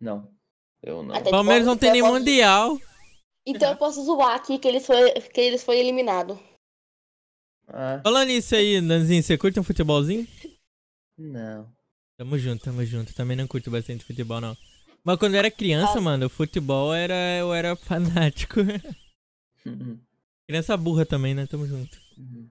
[0.00, 0.34] Não,
[0.82, 1.14] eu não.
[1.14, 2.78] Até- Palmeiras não tem nem posso- mundial.
[3.46, 6.38] Então eu posso zoar aqui que eles foi, que eles foi eliminado.
[7.66, 10.26] Ah, Falando nisso aí, Nanzinho, você curte um futebolzinho?
[11.18, 11.70] não.
[12.18, 13.14] Tamo junto, tamo junto.
[13.14, 14.56] Também não curto bastante futebol, não.
[15.04, 16.00] Mas quando eu era criança, Ah.
[16.00, 17.14] mano, o futebol era.
[17.38, 18.58] Eu era fanático.
[19.64, 20.00] Uhum,
[20.48, 21.46] criança burra também, né?
[21.46, 21.96] Tamo junto.
[22.16, 22.50] uhum.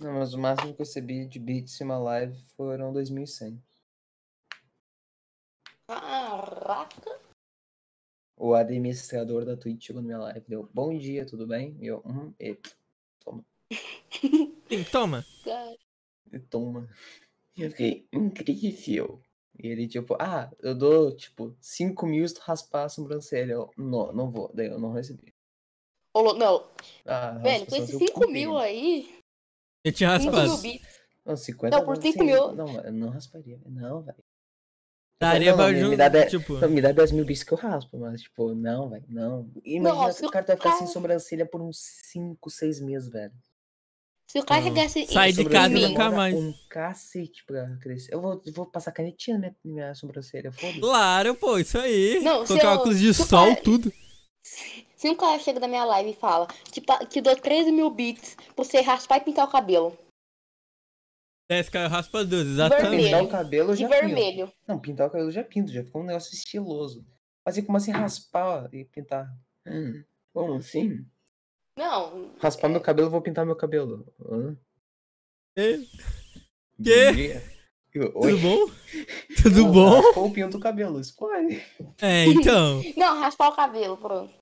[0.00, 3.56] Não, mas o máximo que eu recebi de beats em uma live foram 2.100.
[5.86, 7.20] Caraca.
[8.36, 11.76] O administrador da Twitch chegou na minha live, deu bom dia, tudo bem?
[11.80, 12.58] E eu, hum, e,
[13.24, 13.44] toma,
[14.10, 15.24] Sim, toma.
[16.32, 16.88] e toma.
[17.56, 19.22] E eu fiquei, incrível.
[19.56, 23.52] E ele, tipo, ah, eu dou, tipo, 5 mil se tu raspar a sobrancelha.
[23.52, 25.32] Eu, não, não vou, daí eu não recebi.
[26.12, 26.68] Ô, Não,
[27.06, 28.58] Ah, velho, com esses seu 5 cu, mil filho.
[28.58, 29.18] aí.
[29.84, 30.80] Eu tinha 5 mil raspado.
[31.24, 32.52] Não, 50 Não, por não, 5 sim, mil.
[32.52, 33.60] Não, eu não rasparia.
[33.64, 34.24] Não, velho.
[35.32, 35.96] Daria Não, pra me- me junto.
[35.96, 38.88] dá dez- Tipo, Não, me dá 10 mil bits que eu raspo, mas, tipo, não,
[38.90, 39.50] velho, não.
[39.64, 43.08] Imagina Nossa, que o cara vai ficar sem cara- sobrancelha por uns 5, 6 meses,
[43.08, 43.32] velho.
[44.30, 44.68] Se o cara Não.
[44.68, 46.34] chegasse Sai em de em casa nunca mais.
[46.34, 48.12] um cacete pra crescer.
[48.14, 50.80] Eu vou, vou passar canetinha na minha, minha sobrancelha, foda-se.
[50.80, 52.20] claro, pô, isso aí.
[52.20, 53.92] Não, se Colocar eu- óculos de se sol, cara- tudo.
[54.96, 57.90] Se um cara chega na minha live e fala que, pa- que dou 13 mil
[57.90, 59.96] bits pra você raspar e pintar o cabelo.
[61.48, 62.82] Desce, caiu, raspa duas, exatamente.
[62.90, 63.04] Vermelho.
[63.10, 64.00] Pintar o cabelo eu De já pinto.
[64.00, 64.52] vermelho.
[64.66, 67.06] Não, pintar o cabelo eu já pinto, já ficou um negócio estiloso.
[67.44, 69.28] Fazer como assim raspar e pintar?
[69.66, 70.02] Hum,
[70.32, 71.04] como assim?
[71.76, 74.06] Não, Raspar meu cabelo, eu vou pintar meu cabelo.
[75.56, 75.78] É,
[76.78, 77.42] dia.
[77.92, 78.58] Eu- Tudo bom?
[79.42, 80.00] Tudo Não, bom?
[80.00, 81.62] raspa ou pinto o cabelo, escolhe.
[82.00, 82.82] É, então.
[82.96, 84.32] não, raspar o cabelo, pronto.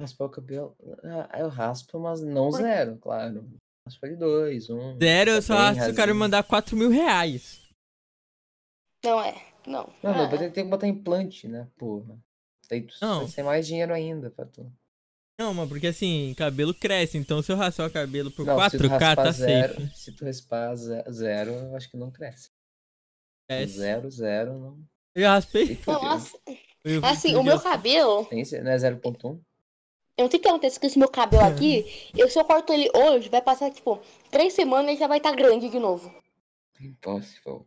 [0.00, 0.76] Raspar o cabelo.
[1.04, 3.46] Ah, eu raspo, mas não zero, claro.
[3.88, 4.98] Raspo ali dois, um.
[4.98, 7.60] Zero, eu tá só raspo se o cara mandar 4 mil reais.
[9.04, 9.32] Não é.
[9.66, 9.92] Não.
[10.02, 12.18] Não, não, Ah, vai ter que botar implante, né, porra.
[12.70, 13.20] Daí tu Não.
[13.20, 14.70] vai ser mais dinheiro ainda pra tu.
[15.40, 18.76] Não, mano, porque assim, cabelo cresce, então se eu raspar o cabelo por Não, se
[18.76, 19.96] tu 4K, raspar tá zero, safe.
[19.96, 22.50] se tu raspar ze- zero, eu acho que não cresce.
[23.48, 23.74] Cresce.
[23.78, 24.78] Zero, zero, não.
[25.14, 25.78] Eu raspei.
[25.86, 26.36] Não, assim,
[26.84, 29.40] Eu- assim, eu o meu cabelo, Tem, não é 0.1?
[30.18, 32.10] Eu não sei o que acontece com esse meu cabelo aqui.
[32.16, 34.02] eu, se eu corto ele hoje, vai passar, tipo,
[34.32, 36.12] três semanas e já vai estar grande de novo.
[36.80, 37.64] Impossible.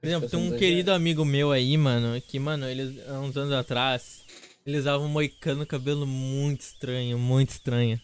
[0.00, 3.52] Por exemplo, tem um querido amigo meu aí, mano, que, mano, ele, há uns anos
[3.52, 4.24] atrás,
[4.64, 8.00] ele usava um moicano cabelo muito estranho, muito estranho.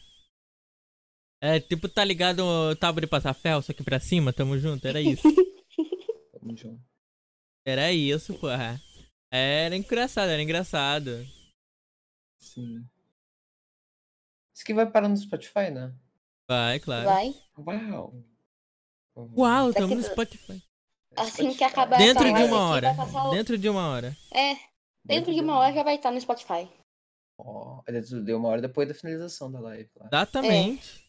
[1.40, 4.86] É, tipo, tá ligado o tábua de passar ferro, só que pra cima, tamo junto,
[4.86, 5.22] era isso.
[6.32, 6.82] Tamo junto.
[7.66, 8.80] Era isso, porra.
[9.30, 11.26] Era engraçado, era engraçado.
[12.38, 12.84] Sim.
[14.54, 15.92] Isso que vai parar no Spotify, né?
[16.48, 17.04] Vai, claro.
[17.04, 17.34] Vai.
[17.58, 18.14] Uau!
[19.36, 20.62] Uau, tamo no Spotify.
[21.16, 22.54] Assim que acabar Dentro de uma aqui,
[22.86, 22.96] hora.
[23.28, 24.16] o- Dentro de uma hora.
[24.32, 24.56] É,
[25.04, 26.68] dentro de uma hora já vai estar no Spotify.
[27.38, 29.88] Ó, dentro- deu uma hora depois da finalização da live.
[29.94, 30.08] Claro.
[30.12, 31.04] Exatamente.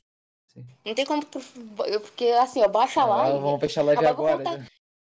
[0.86, 1.24] Não tem como.
[1.26, 3.40] Porque assim, ó, baixa a live.
[3.40, 4.68] vamos fechar a live Agora né?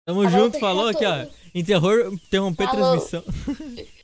[0.04, 1.26] Tamo junto, falou aqui, ó.
[1.54, 2.90] Interromper a Falou.
[2.98, 3.24] transmissão.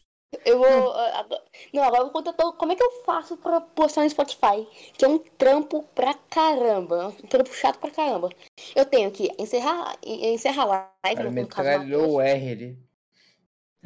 [0.49, 0.93] Eu vou.
[0.93, 4.11] ah, agora- Não, agora eu vou contar como é que eu faço pra postar no
[4.11, 4.67] Spotify.
[4.97, 7.09] Que é um trampo pra caramba.
[7.09, 8.31] Um trampo chato pra caramba.
[8.75, 10.67] Eu tenho que encerrar, en- encerrar a
[11.07, 11.31] live, caso.
[11.31, 12.79] metralhou o R ali.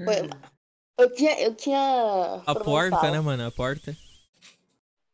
[0.05, 0.31] Foi-
[0.98, 1.40] Eu tinha.
[1.40, 2.42] Eu tinha.
[2.46, 3.46] A porta, né, mano?
[3.46, 3.96] A porta.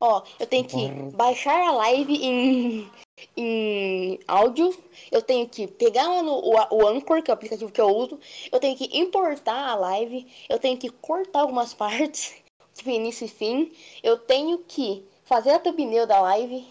[0.00, 0.76] Ó, eu tenho que
[1.16, 2.90] baixar a live em,
[3.37, 4.76] em áudio.
[5.11, 8.18] Eu tenho que pegar o, o, o Anchor, que é o aplicativo que eu uso.
[8.50, 10.26] Eu tenho que importar a live.
[10.48, 12.35] Eu tenho que cortar algumas partes,
[12.74, 13.72] tipo início e fim.
[14.02, 16.66] Eu tenho que fazer a thumbnail da live.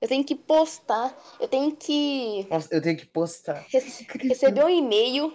[0.00, 1.16] Eu tenho que postar.
[1.40, 3.64] Eu tenho que Nossa, eu tenho que postar.
[3.70, 5.32] rece- receber um e-mail.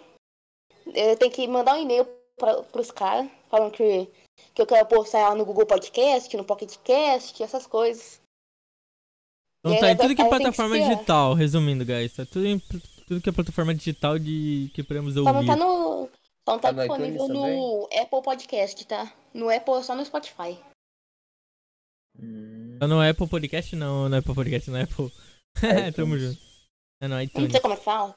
[0.93, 2.05] Eu tenho que mandar um e-mail
[2.37, 4.07] para os caras falando que,
[4.53, 8.20] que eu quero postar lá no Google Podcast, no Pocket Cast, essas coisas.
[9.63, 10.95] Então E tá aí em tudo que é aí tem que plataforma esperar.
[10.95, 12.13] digital, resumindo, guys.
[12.13, 12.59] Tá tudo em
[13.07, 15.47] tudo que é plataforma digital de que podemos Só não ouvir.
[15.47, 16.09] tá no.
[16.47, 19.13] Só não tá, Tá no disponível iTunes no Apple Podcast, tá?
[19.33, 20.57] No Apple é só no Spotify.
[22.19, 23.75] Hum, Tá no Apple Podcast?
[23.75, 25.11] Não, no Apple Podcast, no Apple.
[25.95, 26.39] Tamo junto.
[27.01, 27.51] É no Não iTunes.
[27.51, 28.15] sei como é que fala.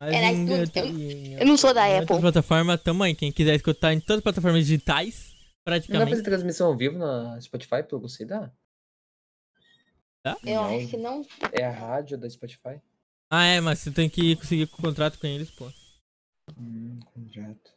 [0.00, 2.00] Mas É em- iTunes, tá- eu- em- eu não sou da Apple.
[2.00, 3.14] outras plataformas também.
[3.14, 6.10] Quem quiser escutar em todas as plataformas digitais, Não dá pra praticamente.
[6.10, 8.50] fazer transmissão ao vivo na Spotify pelo você dá?
[10.44, 10.76] Eu Não.
[10.76, 11.26] acho que não.
[11.52, 12.80] É a rádio da Spotify?
[13.30, 15.70] Ah, é, mas você tem que conseguir contrato com eles, pô.
[16.58, 17.70] Hum, contrato.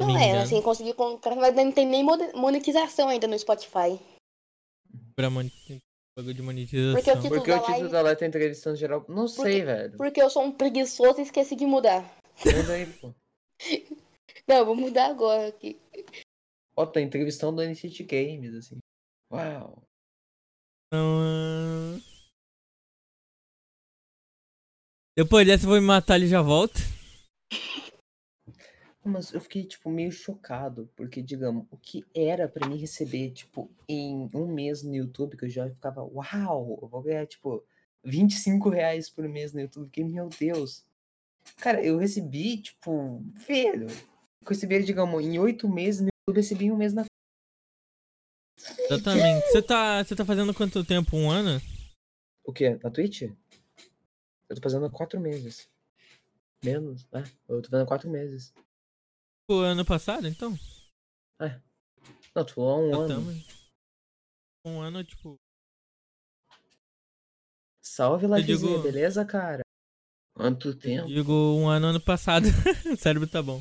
[0.00, 0.42] Se me Não é, engano.
[0.42, 4.00] assim, conseguir comprar, mas não tem nem mone- monetização ainda no Spotify.
[5.14, 5.48] Pra mon...
[6.16, 6.94] bagulho de monetização.
[6.94, 9.04] Porque o título Porque da o título live- da live tá entrevistando geral.
[9.08, 9.96] Não sei, Porque- velho.
[9.96, 12.02] Porque eu sou um preguiçoso e esqueci de mudar.
[12.44, 13.14] Muda aí, pô.
[14.48, 15.78] Não, eu vou mudar agora aqui.
[16.74, 18.78] Ó, tá entrevistando o NCT Games, assim.
[19.30, 19.82] Uau.
[20.92, 21.98] Então, ah,
[25.16, 26.78] Depois dessa eu vou me matar e já volto.
[29.02, 33.70] Mas eu fiquei, tipo, meio chocado, porque, digamos, o que era pra mim receber, tipo,
[33.88, 37.64] em um mês no YouTube, que eu já ficava, uau, eu vou ganhar, tipo,
[38.04, 40.84] 25 reais por mês no YouTube, que, meu Deus.
[41.56, 46.70] Cara, eu recebi, tipo, velho, eu recebi, digamos, em oito meses no YouTube, eu recebi
[46.70, 47.06] um mês na...
[48.90, 49.46] Exatamente.
[49.48, 51.16] Você tá, você tá fazendo quanto tempo?
[51.16, 51.60] Um ano?
[52.44, 52.78] O quê?
[52.82, 53.22] Na Twitch?
[53.22, 55.68] Eu tô fazendo há quatro meses.
[56.64, 57.24] Menos, né?
[57.48, 58.52] Eu tô fazendo há quatro meses.
[59.48, 60.58] O ano passado, então?
[62.34, 63.08] Não, tu falou há um Já ano.
[63.08, 63.44] tamo.
[64.64, 65.38] Um ano, tipo.
[67.80, 69.62] Salve, Livezinha, digo- beleza, cara?
[70.34, 71.06] Quanto Eu tempo?
[71.08, 72.46] digo um ano ano passado.
[72.90, 73.60] o cérebro tá bom.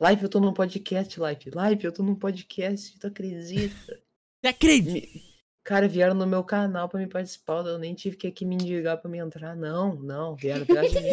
[0.00, 1.50] Live, eu tô num podcast, Live.
[1.50, 4.02] Live, eu tô num podcast, tu acredita?
[4.46, 4.92] Você acredita?
[5.18, 5.26] Me-
[5.64, 8.98] Cara, vieram no meu canal pra me participar, eu nem tive que aqui me indicar
[8.98, 9.56] pra me entrar.
[9.56, 11.10] Não, não, vieram atrás de mim.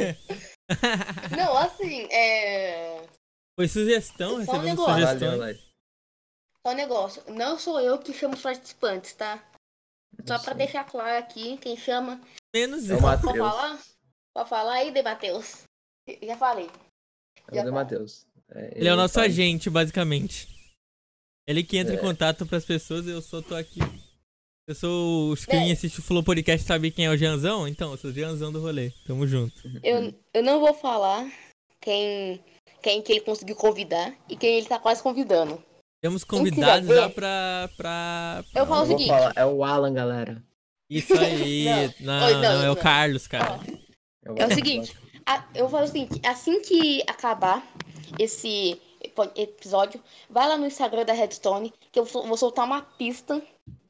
[1.35, 3.03] Não, assim, é.
[3.57, 5.05] Foi sugestão, Só um negócio.
[5.05, 5.37] Valeu.
[5.39, 5.59] Live.
[6.65, 7.23] Só um negócio.
[7.33, 9.43] Não sou eu que chamo os participantes, tá?
[10.27, 12.21] Só Não pra deixar claro aqui, quem chama.
[12.55, 13.01] Menos É eu.
[13.01, 13.47] Pode Matheus.
[13.49, 13.79] falar?
[14.35, 15.63] Pode falar aí, De Matheus.
[16.21, 16.69] Já falei.
[17.51, 17.71] É o de.
[17.71, 18.25] Matheus.
[18.75, 20.47] Ele é o nosso agente, basicamente.
[21.47, 22.01] Ele que entra em É.
[22.01, 23.79] contato pras pessoas, eu só tô aqui.
[24.67, 25.31] Eu sou.
[25.31, 25.73] Os quem É.
[25.73, 27.67] assiste o Flow Podcast sabe quem é o Janzão?
[27.67, 28.91] Então, eu sou o Janzão do rolê.
[29.05, 29.53] Tamo junto.
[29.83, 31.29] Eu, eu não vou falar
[31.81, 32.41] quem,
[32.81, 35.61] quem que ele conseguiu convidar e quem ele tá quase convidando.
[36.01, 37.69] Temos convidados ver- já pra.
[37.75, 38.43] pra...
[38.55, 39.07] Eu falo o seguinte.
[39.07, 40.41] falar, é o Alan, galera.
[40.89, 41.65] Isso aí.
[41.99, 42.19] Não.
[42.19, 42.75] não, não, não, é o.
[42.75, 43.59] Carlos, cara.
[44.37, 47.65] É o seguinte, a- eu falo o seguinte, assim que acabar
[48.17, 48.79] esse
[49.35, 53.41] episódio, vai lá no Instagram da Redstone, que eu vou soltar uma pista,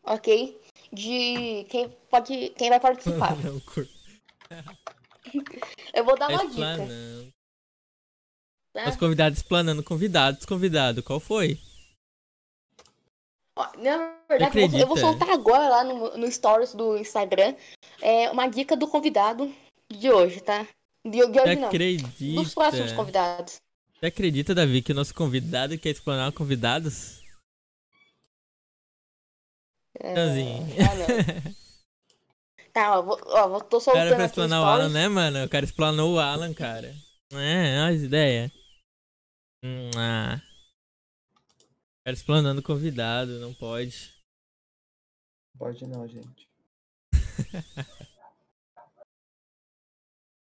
[0.04, 0.60] ok?
[0.92, 2.50] De quem pode.
[2.50, 3.36] quem vai participar.
[5.94, 6.72] Eu vou dar uma dica.
[6.72, 7.34] explanando.
[8.74, 8.90] Tá?
[8.90, 9.84] Os convidados explanando.
[9.84, 11.02] Convidados, convidado.
[11.02, 11.60] Qual foi?
[13.78, 17.56] Na verdade, eu vou, eu vou soltar agora lá no, no stories do Instagram
[18.02, 19.54] é, uma dica do convidado
[19.88, 20.68] de hoje, tá?
[21.06, 21.68] De, de hoje não.
[21.68, 22.10] acredita?
[22.42, 23.62] Dos próximos convidados.
[24.04, 27.22] Você acredita, Davi, que o nosso convidado quer explanar convidados?
[29.98, 31.54] É, não.
[32.74, 34.66] Tá, ó, vou, ó, vou- tô O cara soltando pra aqui explanar o.
[34.66, 35.46] Alan, né, mano?
[35.46, 36.94] O cara explanou o Alan, cara.
[37.32, 38.52] É, olha as ideias.
[39.64, 40.42] Hum, ah.
[41.38, 44.14] O cara explanando o convidado, não pode.
[45.58, 46.50] Pode não, gente.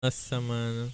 [0.01, 0.91] Nossa, mano.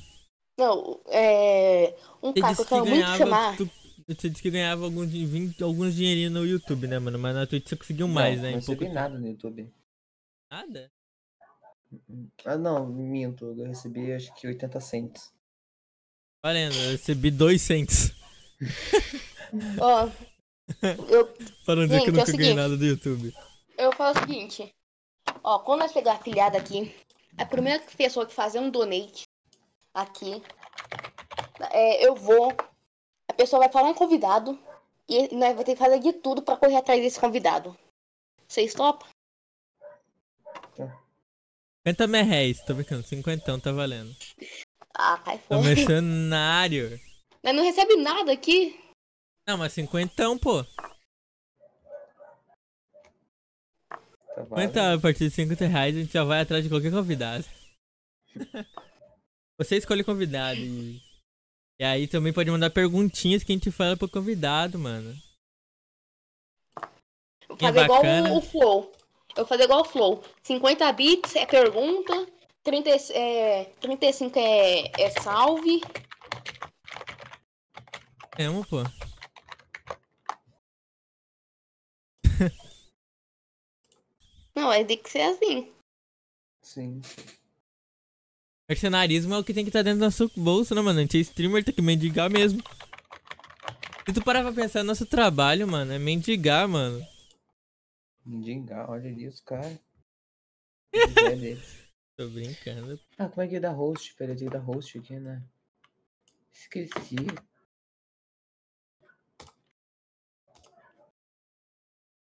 [0.57, 1.95] Não, é.
[2.21, 3.17] Um Você cara que eu que quero muito ganhava.
[3.17, 3.57] chamar.
[3.57, 3.69] tu-
[4.07, 7.19] Você disse que ganhava alguns, vinte- alguns dinheirinhos no YouTube, né, mano?
[7.19, 8.51] Mas na Twitch você conseguiu mais, não, né?
[8.51, 9.73] Não Em pouco recebi nada no YouTube.
[10.49, 10.91] Nada?
[12.45, 13.45] Ah, não, minto.
[13.57, 15.31] Eu recebi acho que 80 cents.
[16.43, 18.13] Valendo, eu recebi dois cents.
[19.79, 20.09] Ó,
[21.09, 21.27] eu,
[21.65, 23.33] Pra não dizer que eu é nunca ganhei nada do YouTube.
[23.77, 24.73] eu falo o seguinte.
[25.43, 26.93] Ó, quando nós pegar a afiliada aqui,
[27.37, 29.26] a primeira pessoa que fazer um donate
[29.93, 30.41] aqui,
[31.71, 32.53] é, eu vou.
[33.27, 34.57] A pessoa vai falar um convidado
[35.07, 37.77] e nós vamos ter que fazer de tudo pra correr atrás desse convidado.
[38.47, 39.07] Vocês topam?
[41.87, 44.13] 50 mil reais, tô brincando, 50 tá valendo.
[44.93, 45.61] Ah, cai fora.
[45.61, 46.99] mercenário.
[47.43, 48.77] Nós não recebe nada aqui.
[49.47, 50.63] Não, mas 50, pô.
[54.35, 57.45] Tá 50 a partir de 50 reais a gente já vai atrás de qualquer convidado.
[59.57, 61.01] Você escolhe convidado e.
[61.79, 65.15] E aí também pode mandar perguntinhas que a gente fala pro convidado, mano.
[67.47, 68.91] Vou Que é fazer igual o, o Flow.
[69.29, 70.23] Eu vou fazer igual o Flow.
[70.41, 72.27] 50 bits é pergunta,
[72.63, 75.81] 30, é, 35 é, é salve.
[78.39, 78.77] É uma, pô.
[84.55, 85.71] Não, é tem que ser assim.
[86.63, 87.01] Sim.
[88.69, 90.99] Mercenarismo é o que tem que estar dentro do nosso bolso, né, mano?
[90.99, 92.61] A gente é streamer, tem que mendigar mesmo.
[94.05, 97.05] Se tu parar pra pensar, nosso trabalho, mano, é mendigar, mano.
[98.25, 99.79] Mendigar, olha isso, cara.
[100.91, 101.87] É deles.
[102.17, 102.99] Tô brincando.
[103.17, 104.13] Ah, como é que dá host?
[104.15, 105.41] Peraí, tem que dar host aqui, né?
[106.51, 107.15] Esqueci.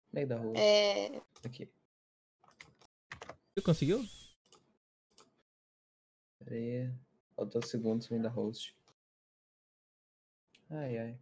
[0.08, 0.58] Como é que dá host?
[0.58, 1.68] É, Aqui.
[3.54, 4.08] Você conseguiu?
[6.44, 6.90] Peraí.
[7.36, 8.74] Faltou segundos dar host.
[10.70, 11.18] Ai, ai.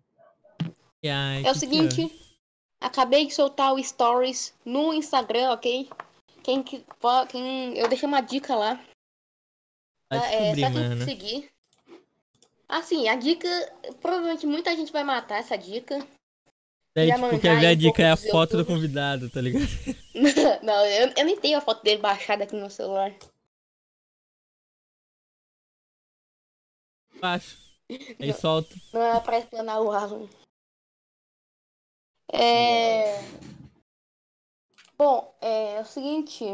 [1.04, 2.36] Ai, é o que seguinte,
[2.80, 5.88] acabei de soltar o Stories no Instagram, ok?
[6.42, 6.84] Quem, que-
[7.28, 8.74] quem eu deixei uma dica lá.
[10.10, 10.26] Vai tá?
[10.32, 11.50] É, só quem seguir.
[12.68, 13.48] Assim, a dica,
[14.00, 16.06] provavelmente muita gente vai matar essa dica.
[16.94, 19.62] Daí, Já tipo, quer ver a aí dica é a foto do convidado, tá ligado?
[20.62, 23.14] Não, eu, eu nem tenho a foto dele baixada aqui no meu celular.
[27.20, 27.58] Baixo.
[28.20, 28.74] Aí solta.
[28.92, 30.28] Não é pra explanar o Alan.
[32.30, 33.18] É.
[34.96, 36.44] Bom, é, o seguinte.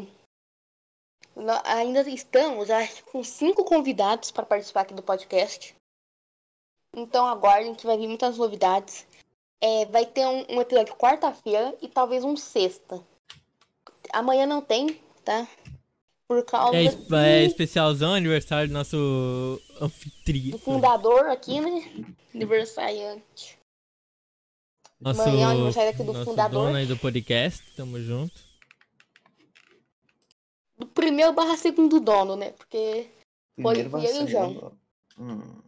[1.35, 5.75] nó- ainda estamos acho, com cinco convidados para participar aqui do podcast.
[6.95, 9.07] Então aguardem que vai vir muitas novidades.
[9.61, 13.05] É, vai ter um, um episódio quarta-feira e talvez um sexta.
[14.12, 15.49] Amanhã não tem, tá?
[16.29, 20.59] Por causa É, esp- é especialzão aniversário do nosso do anfitrião.
[20.59, 22.16] fundador aqui, né?
[22.35, 23.59] Aniversariante.
[25.01, 26.64] Nosso, Amanhã é o aniversário aqui do nosso fundador.
[26.66, 27.62] dono aí do podcast.
[27.77, 28.33] Tamo junto.
[30.79, 32.51] Do primeiro barra segundo dono, né?
[32.53, 33.11] Porque
[33.61, 34.72] Foi Primeiro eu e o João.
[35.18, 35.62] Hum,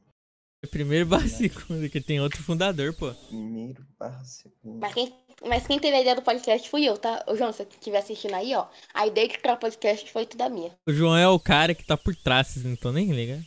[0.70, 3.12] Primeiro barra segundo, que tem outro fundador, pô.
[3.28, 4.80] primeiro barra segundo.
[4.80, 7.24] Mas quem, mas quem teve a ideia do podcast fui eu, tá?
[7.26, 8.66] Ô, João, se você estiver assistindo aí, ó.
[8.94, 10.72] A ideia de criar o podcast foi tudo a minha.
[10.86, 13.44] O João é o cara que tá por trás, vocês não estão nem ligando.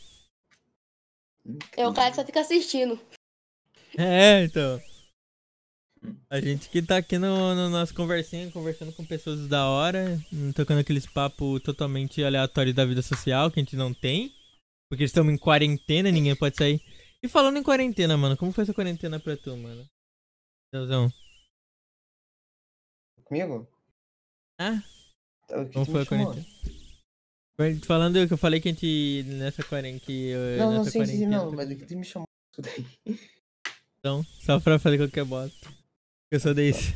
[1.76, 3.00] É o cara que só fica assistindo.
[3.98, 4.80] É, então.
[6.30, 10.18] A gente que tá aqui no, no nosso conversinha, conversando com pessoas da hora,
[10.56, 14.34] tocando aqueles papos totalmente aleatórios da vida social que a gente não tem.
[14.90, 16.82] Porque estamos em quarentena, ninguém pode sair.
[17.22, 19.86] E falando em quarentena, mano, como foi essa quarentena pra tu, mano?
[20.74, 21.12] Deusão.
[23.30, 23.68] Comigo?
[24.60, 24.82] Ah,
[25.48, 26.46] Tá, como tu foi a quarentena?
[27.56, 31.26] Foi Falando que eu falei que a gente, nessa quarentena, eu- Não, não sei se
[31.28, 33.20] não, mas o que tu me chamou isso daí?
[34.00, 35.70] Então, só pra fazer qualquer bosta.
[36.32, 36.94] Eu sou desse.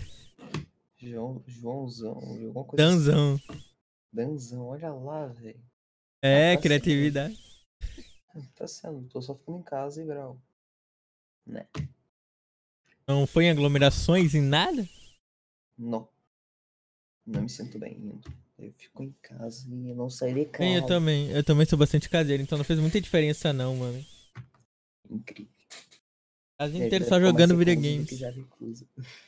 [0.98, 2.96] João, Joãozão, alguma coisa assim.
[2.98, 3.42] Danzão.
[4.12, 5.64] Danzão, olha lá, velho.
[6.22, 7.38] É, Ah, tá criatividade.
[8.56, 10.42] Tá sendo, tô só ficando em casa e grau.
[11.46, 11.68] Né?
[13.08, 14.90] Não foi em aglomerações, em nada?
[15.78, 16.08] Não.
[17.26, 18.22] Não me sinto bem indo.
[18.60, 20.70] Eu fico em casa e eu não saio de casa.
[20.70, 21.30] Eu também.
[21.32, 24.06] Eu também sou bastante caseiro, então não fez muita diferença não, mano.
[25.10, 25.52] Incrível.
[26.60, 28.22] Casa E aí, inteira só jogando videogames.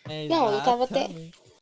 [0.07, 1.09] É, Não, eu tava até-.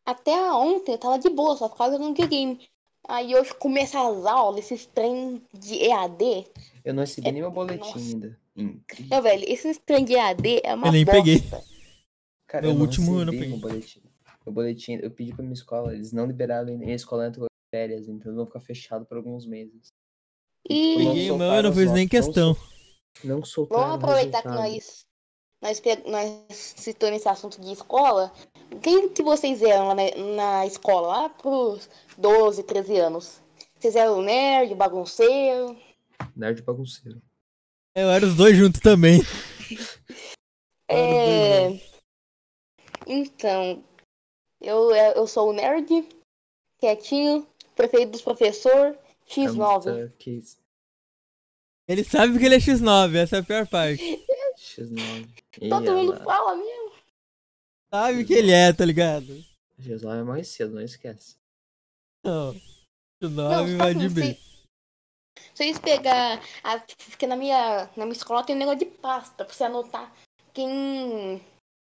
[0.06, 2.60] Até ontem eu tava de boa, só ficava jogando videogame.
[3.08, 6.46] Aí hoje começa as aulas, esses trem de EAD.
[6.84, 7.98] Eu não recebi É- nem meu boletim nossa.
[7.98, 8.40] ainda.
[8.56, 9.08] Incrível.
[9.10, 11.18] Meu velho, esses trem de EAD é uma Eu nem bosta.
[11.22, 11.44] peguei.
[12.48, 13.84] Cara, meu eu não último eu não peguei.
[14.46, 14.94] Meu boletim.
[15.02, 18.32] Eu pedi pra minha escola, eles não liberaram e minha escola entrou em férias, então
[18.32, 19.88] eu vou ficar fechado por alguns meses.
[20.70, 22.58] E Não o meu, eu soltaram não os fiz nem não questão.
[23.24, 25.06] Não soltaram vamos o aproveitar que nós,
[25.62, 28.32] nós, nós citamos esse assunto de escola.
[28.82, 33.42] Quem que vocês eram lá na, na escola, lá pros 12, 13 anos?
[33.78, 35.78] Vocês eram nerd, bagunceiro?
[36.36, 37.22] Nerd bagunceiro.
[37.96, 39.22] Eu era os dois juntos também.
[40.90, 41.80] É...
[43.08, 43.84] Então,
[44.64, 46.08] eu, eu sou o nerd,
[46.80, 47.46] quietinho,
[47.76, 48.98] preferido dos professor,
[49.28, 49.78] X9.
[49.78, 50.58] Puta, que isso.
[51.88, 54.02] Ele sabe que ele é X9, essa é a pior parte.
[54.58, 55.30] X9.
[55.70, 56.94] Todo Ia mundo fala mesmo.
[57.94, 59.34] Sabe que ele é, tá ligado?
[59.80, 61.36] X9 é mais cedo, não esquece.
[62.24, 62.54] Não.
[63.22, 64.34] X9 Não, vai de que bem.
[64.34, 64.40] se,
[65.54, 66.42] se eles pegar.
[66.64, 70.12] A, porque na minha, na minha escola tem um negócio de pasta pra você anotar
[70.54, 71.44] quem,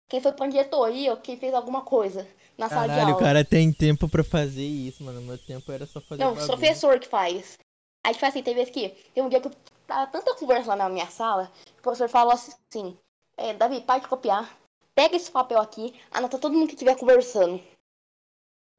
[0.09, 3.27] quem foi pra diretoria ou quem fez alguma coisa na sala de Caralho, o aula.
[3.27, 5.21] cara tem tempo pra fazer isso, mano.
[5.21, 7.59] Meu tempo era só fazer Não, o professor que faz.
[8.05, 8.89] Aí, tipo assim, tem vezes que.
[9.15, 9.53] Tem um dia que eu
[9.87, 12.97] tava tanta conversa lá na minha sala, que o professor falou assim:
[13.37, 14.57] é, Davi, para de copiar.
[14.95, 17.63] Pega esse papel aqui, anota todo mundo que estiver conversando.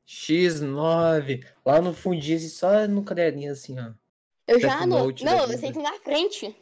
[0.07, 1.45] X9.
[1.65, 3.91] Lá no fundinho, assim, só no caderninho assim, ó.
[4.47, 5.23] Eu já anoto.
[5.23, 6.55] Da Não, eu sento na frente.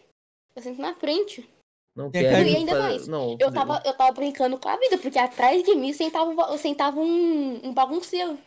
[0.55, 1.47] Eu sento na frente.
[1.96, 2.48] Não quero.
[2.48, 5.64] E ainda fa- mais, Não, Eu tava, eu tava brincando com a vida, porque atrás
[5.64, 8.38] de mim sentava, um sentava um, um bagunceiro.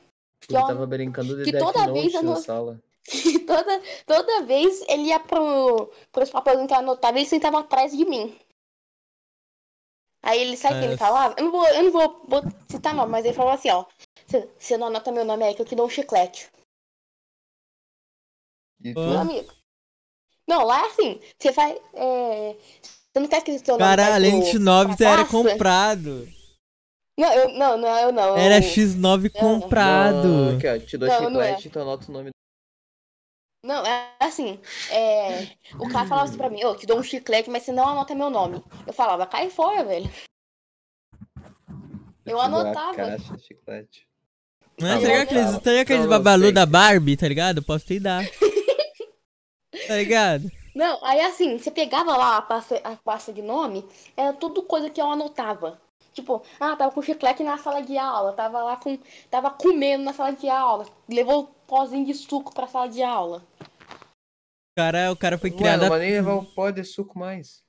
[0.49, 2.81] Ele ó, tava brincando de que Death toda Note vez eu na não- sala.
[3.25, 7.97] E toda, toda vez ele ia pro, pros papéis que eu anotava, ele sentava atrás
[7.97, 8.39] de mim.
[10.23, 10.99] Aí ele sabe o que ele É.
[10.99, 11.35] falava?
[11.39, 13.87] Eu não vou, eu não vou, vou citar nome, mas ele falou assim, ó.
[14.27, 16.51] "Você- não anota meu nome aí que eu te dou um chiclete.
[18.85, 19.01] E tu?
[19.01, 19.53] Meu amigo.
[20.47, 21.21] Não, lá é assim.
[21.39, 21.81] Você vai.
[21.95, 22.57] É...
[23.19, 25.33] Você não quer que seu nome Caralho, pro- de 9 pra era pasta?
[25.33, 26.29] comprado.
[27.19, 28.37] Não, eu, não, não, eu não.
[28.37, 29.61] Era eu- X9 Não, não.
[29.61, 30.29] comprado.
[30.29, 31.19] Não, aqui, ó, te dou Não, é.
[31.49, 32.31] chiclete, então anota o nome.
[33.65, 34.61] Não, é assim.
[34.89, 35.49] É...
[35.81, 38.15] O cara falava assim pra mim: Ô, te dou um chiclete, mas você não anota
[38.15, 38.63] meu nome.
[38.87, 40.09] Eu falava: cai fora, velho.
[42.25, 42.95] Eu a anotava.
[42.95, 44.07] Caixa, chiclete.
[44.81, 44.93] Não é?
[44.95, 45.61] Tá Tá ligado aqueles, tá.
[45.61, 47.63] tá ligado aqueles babalu da Barbie, tá ligado?
[47.65, 48.23] Posso te dar.
[49.87, 50.51] Tá ligado?
[50.79, 53.85] Não, aí assim, você pegava lá a pasta, a pasta de nome,
[54.17, 55.77] era tudo coisa que eu anotava.
[56.15, 58.97] Tipo, ah, tava com chiclete na sala de aula, tava lá com.
[59.29, 63.43] Tava comendo na sala de aula, levou pozinho de suco pra sala de aula.
[64.31, 65.83] O cara, o cara foi Mano, criado.
[65.83, 67.61] a- mas nem levar o pó de suco mais.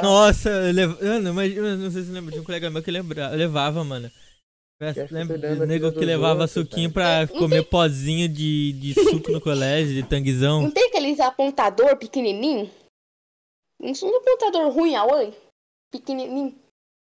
[0.00, 1.02] Nossa, eu lev...
[1.02, 3.30] Mano, mas eu não sei se você lembra de um colega meu que lembra...
[3.30, 4.08] levava, mano.
[4.90, 9.30] Ficar Lembra da nego que levava outros, suquinho pra É, comer pozinho de, de suco
[9.30, 10.62] no colégio, de tanguizão?
[10.62, 12.70] Não tem aqueles apontador pequenininho?
[13.78, 15.34] Não é apontador ruim, Aoi?
[15.90, 16.58] Pequenininho.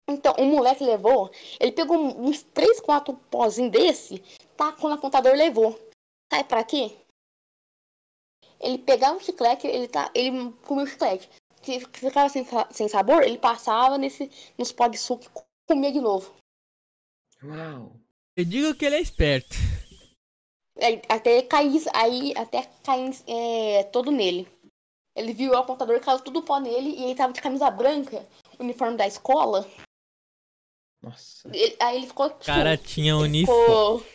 [0.10, 4.22] Então, o moleque levou, ele pegou uns 3, 4 pozinhos desse,
[4.58, 5.80] tacou no apontador e levou.
[6.32, 6.92] Sabe pra quê?
[8.60, 11.30] Ele pegava o chiclete, ele, tá, ele comia o chiclete.
[11.62, 16.02] Se ficava sem, sem sabor, ele passava nesse, nos pó de suco e comia de
[16.02, 16.41] novo.
[17.44, 18.00] Uau.
[18.36, 19.56] Eu digo que ele é esperto.
[20.80, 24.48] Aí, até cair, aí até cair é, todo nele.
[25.16, 28.26] Ele viu o apontador, caiu tudo pó nele e ele tava de camisa branca,
[28.58, 29.70] uniforme da escola.
[31.02, 31.50] Nossa.
[31.54, 32.28] Ele- aí ele ficou.
[32.28, 33.66] O cara tinha ele uniforme.
[33.66, 34.06] ficou,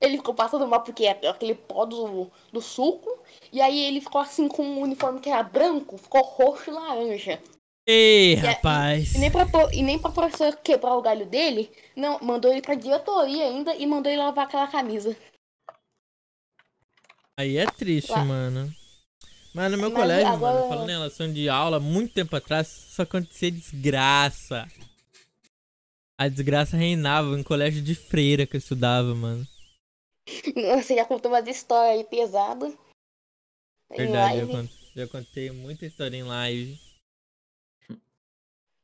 [0.00, 3.18] ele ficou passando mal porque é aquele pó do, do suco.
[3.52, 7.42] E aí ele ficou assim com um uniforme que era branco, ficou roxo e laranja.
[7.86, 9.14] Ei, rapaz.
[9.14, 12.74] E nem pra, e nem pra professor quebrar o galho dele, não, mandou ele pra
[12.74, 15.16] diretoria ainda e mandou ele lavar aquela camisa.
[17.38, 18.24] Aí é triste, Lá.
[18.24, 18.72] mano.
[19.54, 22.66] Mas no meu Mas colégio, agora- mano, falando em relação de aula, muito tempo atrás,
[22.66, 24.66] só acontecia desgraça.
[26.18, 29.46] A desgraça reinava em colégio de freira que eu estudava, mano.
[30.82, 32.74] Você já contou umas histórias aí pesadas.
[33.96, 36.80] Verdade, eu, cont- eu contei muita história em live.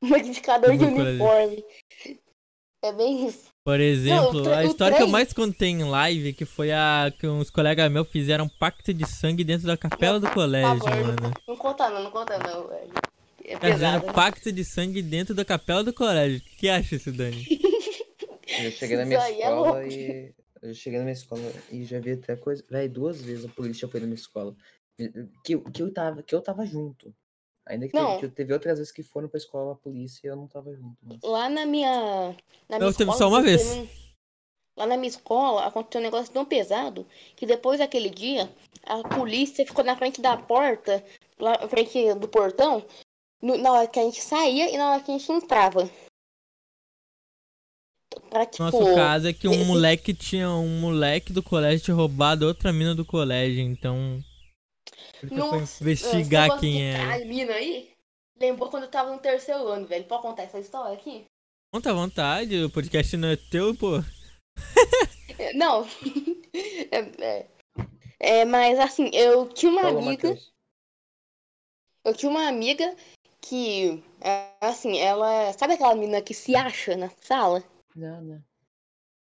[0.08, 1.64] Modificador de uniforme.
[2.84, 3.50] É bem isso.
[3.64, 7.12] Por exemplo, o tre- a história que eu mais contei em live, que foi a
[7.16, 11.06] que uns colegas meus fizeram um pacto de sangue dentro da capela do colégio, favor.
[11.06, 11.32] mano.
[11.46, 12.90] Não conta não, não conta não, velho.
[13.44, 14.12] É Fizeram pesado.
[14.14, 16.38] pacto de sangue dentro da capela do colégio.
[16.38, 17.46] O que acha isso, Dani?
[18.64, 19.80] Eu cheguei na minha Isso é escola louco.
[19.92, 20.34] e.
[20.60, 22.64] Eu cheguei na minha escola e já vi até coisa.
[22.70, 24.54] Véi, duas vezes a polícia foi na minha escola.
[25.44, 27.12] Que, que, eu, tava, que eu tava junto.
[27.66, 28.16] Ainda que, Não.
[28.16, 30.74] teve, que teve outras vezes que foram pra escola a polícia e eu não tava
[30.74, 30.96] junto.
[31.02, 31.18] Mas...
[31.22, 32.34] Lá na minha.
[32.68, 33.62] Na minha Eu teve só uma vez.
[33.76, 33.86] um-
[34.74, 37.06] Lá na minha escola aconteceu um negócio tão pesado
[37.36, 38.50] que depois daquele dia,
[38.84, 41.04] a polícia ficou na frente da porta,
[41.38, 42.82] lá na frente do portão,
[43.42, 45.88] no- na hora que a gente saía e na hora que a gente entrava.
[48.30, 51.94] Pra, tipo, Nosso caso é que um esse- moleque tinha um moleque do colégio tinha
[51.94, 54.22] roubado outra mina do colégio, então.
[55.20, 56.98] Foi Nossa, investigar quem era.
[57.04, 57.90] caralho, mina aí,
[58.38, 60.04] lembrou quando eu tava no terceiro ano, velho.
[60.04, 61.24] Pode contar essa história aqui?
[61.72, 63.96] Conta à vontade, o podcast não é teu, pô.
[65.38, 65.84] É, Não.
[66.90, 67.46] é, é.
[68.20, 70.28] É, mas assim, eu tinha uma Fala, amiga.
[70.28, 70.52] Matheus.
[72.04, 72.94] Eu tinha uma amiga
[73.40, 75.52] que, é, assim, ela.
[75.54, 77.62] Sabe aquela menina que se acha na sala?
[77.96, 78.38] Não, não.
[78.38, 78.44] Tá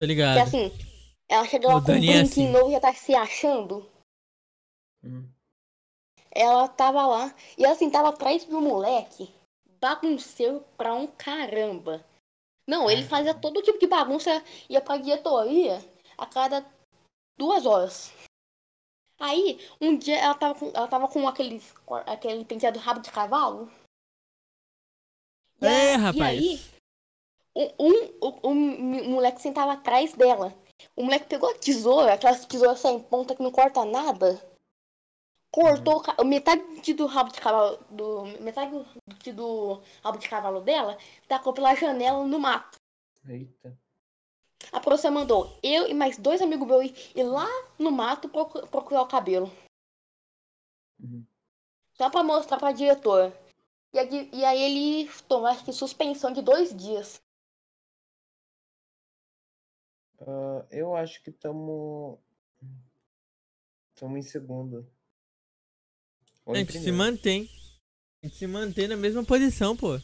[0.01, 0.37] Que ligado?
[0.39, 0.71] assim,
[1.29, 2.51] ela chega lá O com um Dani é brinquinho assim.
[2.51, 3.89] novo e já tá se achando.
[5.03, 5.29] Hum.
[6.35, 9.33] Ela tava lá e assim, tava atrás do moleque,
[9.79, 12.03] bagunceiro pra um caramba.
[12.67, 15.79] Não, ele fazia todo tipo de bagunça, ia pra diretoria
[16.17, 16.65] a cada
[17.37, 18.11] duas horas.
[19.19, 21.61] Aí, um dia ela tava com, ela tava com aquele,
[22.07, 23.71] aquele penteado rabo de cavalo.
[25.61, 26.41] E É, rapaz.
[26.41, 26.59] E aí,
[27.55, 30.53] um, um, um, um moleque sentava atrás dela.
[30.95, 34.41] O moleque pegou a tesoura, aquelas tesouras sem ponta que não corta nada.
[35.53, 37.77] Cortou metade do rabo de cavalo.
[37.91, 40.97] Do, metade do, do rabo de cavalo dela,
[41.27, 42.79] tacou pela janela no mato.
[43.29, 43.77] Eita.
[44.71, 47.47] A professora mandou eu e mais dois amigos meus ir, lá
[47.77, 49.51] no mato procu- procurar o cabelo.
[50.99, 51.23] Uhum.
[51.93, 53.31] Só pra mostrar pra diretora.
[53.93, 57.21] E, a di- e aí ele tomou, acho que, suspensão de dois dias.
[60.19, 62.17] Ah, eu acho que estamos.
[63.93, 64.91] Estamos em segundo.
[66.45, 67.49] Ou A em gente se mantém.
[68.23, 69.99] A gente se mantém na mesma posição, pô.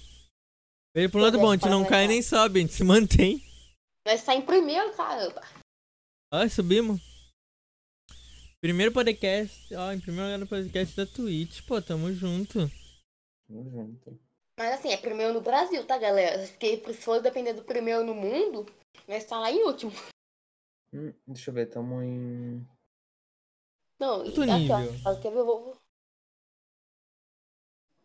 [0.95, 3.41] Veio pro lado bom, a gente não cai nem sobe, a gente se mantém.
[4.05, 5.41] Nós saímos primeiro, caramba.
[6.33, 6.99] Ó, subimos.
[8.61, 12.59] Primeiro podcast, ó, em primeiro lugar no podcast da Twitch, pô, tamo junto.
[13.47, 14.19] Tamo junto.
[14.59, 16.45] Mas assim, é primeiro no Brasil, tá, galera?
[16.45, 18.65] Porque se for depender do primeiro no mundo,
[19.07, 19.91] vai estar lá em último.
[20.93, 22.67] Hum, deixa eu ver, tamo em.
[23.97, 25.01] Não, e aqui, nível.
[25.05, 25.37] ó, Quer ver?
[25.39, 25.77] Eu vou...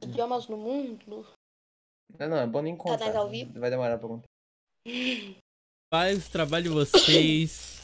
[0.05, 1.27] Idiomas no mundo.
[2.19, 2.99] Não, não, é bom nem contar.
[2.99, 3.59] Canais ao vivo?
[3.59, 4.29] Vai demorar pra contar.
[5.93, 7.83] Faz o trabalho de vocês.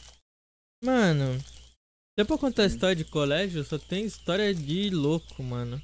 [0.83, 5.81] Mano, se é pra contar história de colégio, só tem história de louco, mano.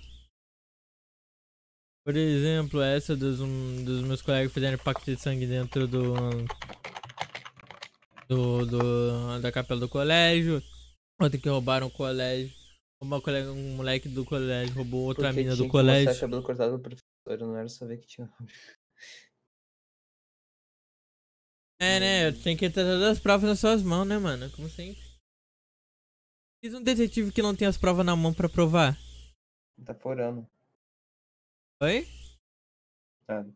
[2.04, 6.14] Por exemplo, essa dos, um, dos meus colegas que fizeram pacto de sangue dentro do.
[8.28, 9.40] Do, do.
[9.40, 10.62] Da capela do colégio.
[11.20, 12.65] Outra que roubaram o colégio.
[13.06, 16.18] Uma colega, um moleque do colégio roubou outra Porque mina do colégio.
[16.18, 18.28] cabelo cortado do professor, eu não era só ver que tinha.
[21.80, 22.32] É, né?
[22.32, 24.50] Tem que ter todas as provas nas suas mãos, né, mano?
[24.50, 25.00] Como sempre.
[26.60, 28.98] Fiz um detetive que não tem as provas na mão pra provar.
[29.84, 30.44] Tá forando.
[31.80, 32.08] Oi?
[33.24, 33.46] Tá.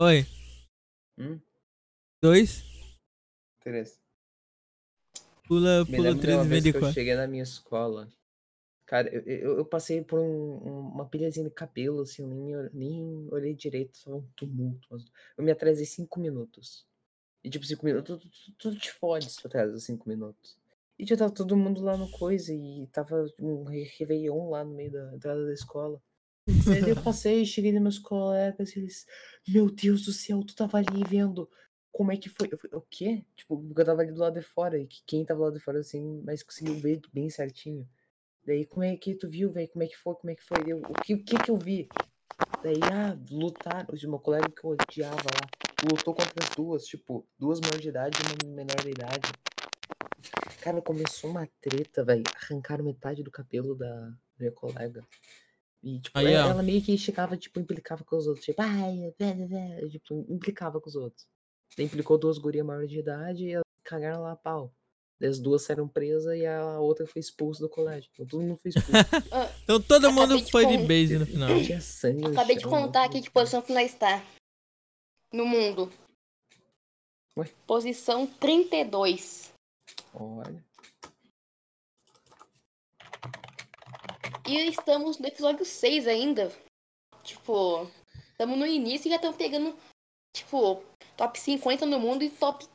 [0.00, 0.26] Oi?
[1.16, 1.40] Hum?
[2.22, 2.62] Dois?
[3.60, 3.98] Três.
[5.46, 6.92] Pula, pula uma vez que eu 394.
[6.92, 8.06] cheguei na minha escola.
[8.88, 10.24] Cara, eu, eu, passei por um-
[10.66, 14.96] um- uma pilhazinha de cabelo, assim, eu nem, nem olhei direito, só um tumulto.
[15.36, 16.86] Eu me atrasei cinco minutos.
[17.44, 20.56] E tipo, cinco minutos, tudo, tudo, te fode se tu atrasa cinco minutos.
[20.98, 24.90] E já tava todo mundo lá no coisa, e tava um Réveillon lá no meio
[24.90, 26.00] da entrada da escola.
[26.48, 29.06] E eu passei, cheguei nos meus colegas, e eles,
[29.46, 31.46] meu Deus do céu, tu tava ali vendo
[31.92, 32.48] como é que foi?
[32.50, 33.22] Eu falei, o quê?
[33.36, 35.80] Tipo, eu tava ali do lado de fora, e que quem tava lá de fora,
[35.80, 37.86] assim, mas conseguiu ver bem certinho.
[38.48, 39.68] Daí, como é que tu viu, velho?
[39.68, 40.14] Como é que foi?
[40.14, 40.56] Como é que foi?
[40.64, 41.86] Daí, eu, o que, o que que eu vi?
[42.62, 43.86] Daí, ah, lutaram.
[43.92, 45.50] O meu colega que eu odiava lá,
[45.84, 49.28] lutou contra as duas, tipo, duas maiores de idade e uma menor de idade.
[50.62, 52.22] Cara, começou uma treta, velho.
[52.34, 55.06] Arrancaram metade do cabelo da minha colega.
[55.82, 58.46] E, tipo, ela, ela meio que chegava, tipo, implicava com os outros.
[58.46, 61.28] Tipo, ai, vé", tipo, implicava com os outros.
[61.76, 64.74] Daí implicou duas gurias maiores de idade e elas cagaram lá a pau.
[65.20, 68.08] As duas saíram presas e a outra foi expulsa do colégio.
[68.12, 68.90] Então todo mundo foi expulso.
[69.64, 71.48] Então todo Acabei mundo de foi de con- base no final.
[71.62, 74.24] Tinha sangue no Acabei de contar aqui monte que posição que nós está.
[75.32, 75.92] No mundo.
[77.36, 77.50] Ué?
[77.66, 79.52] Posição 32.
[80.14, 80.64] Olha.
[84.46, 86.50] E estamos no episódio 6 ainda.
[87.22, 87.90] Tipo,
[88.30, 89.76] estamos no início e já estamos pegando,
[90.34, 90.82] tipo,
[91.16, 92.66] top 50 no mundo e top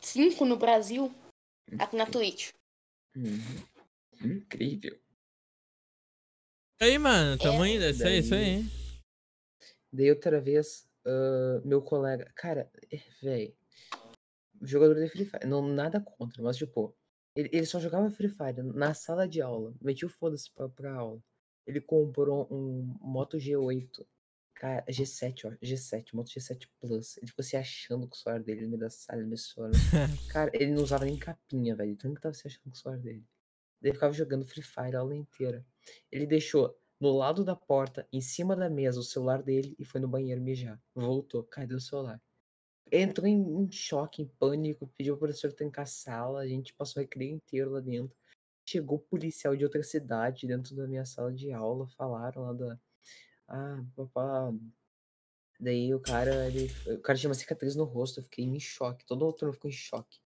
[0.00, 1.12] 5 no Brasil.
[1.78, 2.52] Aqui na Twitch.
[3.16, 3.40] Uhum.
[4.24, 4.98] Incrível.
[6.80, 7.84] Aí, mano, tamo indo.
[7.84, 8.64] É isso aí, isso aí.
[9.92, 12.30] Daí outra vez, ah, meu colega.
[12.34, 12.70] Cara,
[13.22, 13.54] velho.
[14.60, 15.46] Jogador de Free Fire.
[15.46, 16.94] Não, nada contra, mas tipo.
[17.34, 19.74] Ele, ele só jogava Free Fire na sala de aula.
[19.80, 21.22] Metia o foda-se pra, pra aula.
[21.66, 24.04] Ele comprou um Moto G8.
[24.58, 25.50] Cara, G7, ó.
[25.64, 27.16] G7, Moto G7 Plus.
[27.16, 29.72] Ele ficou se achando com o celular dele no meio da sala, no do celular.
[30.30, 31.96] Cara, ele não usava nem capinha, velho.
[31.96, 33.24] Tanto que tava se achando com o celular dele.
[33.80, 35.64] Ele ficava jogando Free Fire a aula inteira.
[36.10, 40.00] Ele deixou no lado da porta, em cima da mesa, o celular dele e foi
[40.00, 40.82] no banheiro mijar.
[40.92, 42.20] Voltou, cadê o celular?
[42.90, 47.00] Entrou em, em choque, em pânico, pediu pro professor trancar a sala, a gente passou
[47.00, 48.16] o recreio inteiro lá dentro.
[48.66, 52.80] Chegou policial de outra cidade dentro da minha sala de aula, falaram lá da.
[53.48, 54.52] Ah, papá.
[55.60, 59.04] Daí o cara, ele, o cara tinha uma cicatriz no rosto, eu fiquei em choque,
[59.04, 60.20] todo o ficou em choque.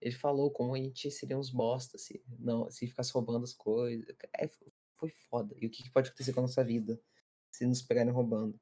[0.00, 4.06] Ele falou como a gente seria uns bosta se, não, se ficasse roubando as coisas.
[4.34, 4.66] É, fo-
[4.96, 5.54] foi foda.
[5.60, 7.00] E o que, pode acontecer com a nossa vida
[7.50, 8.58] se nos pegarem roubando?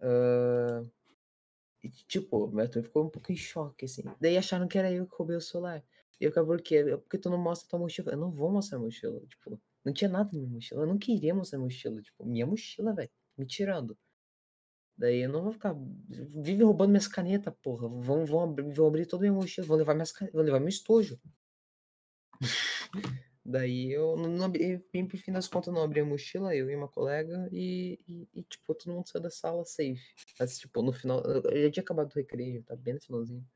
[0.00, 0.84] Ah,
[1.82, 4.02] e, tipo, o meu ficou um pouco em choque, assim.
[4.20, 5.84] Daí acharam que era eu que roubei o celular.
[6.20, 8.12] E acabou que porque tu não mostra tua mochila.
[8.12, 10.82] Eu não vou mostrar a mochila, tipo, não tinha nada na minha mochila.
[10.82, 13.98] Eu não queria mostrar a mochila, tipo, minha mochila, velho, me tirando.
[14.96, 15.74] Daí eu não vou ficar.
[16.08, 17.88] Vive roubando minhas canetas, porra.
[17.88, 20.68] Vão, vão, abrir, vão abrir toda minha mochila, vão levar minhas canetas, vão levar meu
[20.68, 21.20] estojo.
[23.44, 26.88] Daí eu não, abri, por fim das contas, não abri a mochila, eu e uma
[26.88, 30.02] colega, e, e, e, tipo, todo mundo saiu da sala safe.
[30.38, 33.46] Mas, tipo, no final, eu já tinha acabado o recreio, tá bem no finalzinho.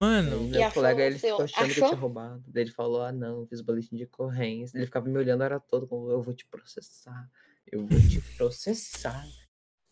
[0.00, 1.98] Mano, meu achou colega, o ele seu- ficou achando que eu tinha achou?
[1.98, 2.42] roubado.
[2.46, 4.78] Daí ele falou, ah não, fiz boletim de ocorrência.
[4.78, 7.30] Ele ficava me olhando, era todo como, eu vou te processar,
[7.70, 9.26] eu vou te processar.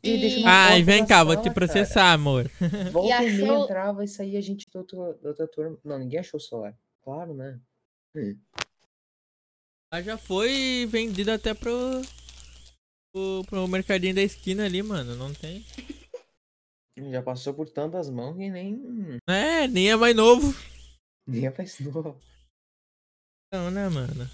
[0.02, 1.54] E deixa na ai, vem cá, vou sala, te cara.
[1.54, 2.50] processar, amor.
[2.92, 5.76] Volta e, meia achou- entrava e saía gente da outra, da outra turma.
[5.84, 6.74] Não, ninguém achou o celular.
[7.02, 7.60] Claro, né?
[8.16, 8.36] Hum.
[9.92, 12.02] Ela já foi vendida até pro,
[13.12, 13.42] pro.
[13.48, 15.14] pro mercadinho da esquina ali, mano.
[15.16, 15.64] Não tem.
[17.10, 19.18] Já passou por tantas mãos que nem.
[19.28, 20.52] É, nem é mais novo.
[21.26, 22.20] Nem faz novo.
[23.52, 24.28] Não, né, mano?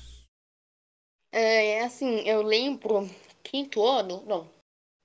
[1.31, 3.09] É, assim, eu lembro,
[3.43, 4.49] quinto ano, não,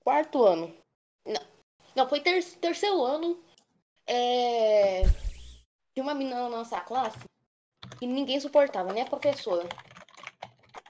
[0.04, 0.76] quarto ano.
[1.26, 1.42] Não,
[1.96, 3.44] não foi ter, terceiro ano.
[4.08, 5.04] É,
[5.94, 7.20] tinha uma menina na nossa classe
[8.00, 9.68] que ninguém suportava, nem a professora.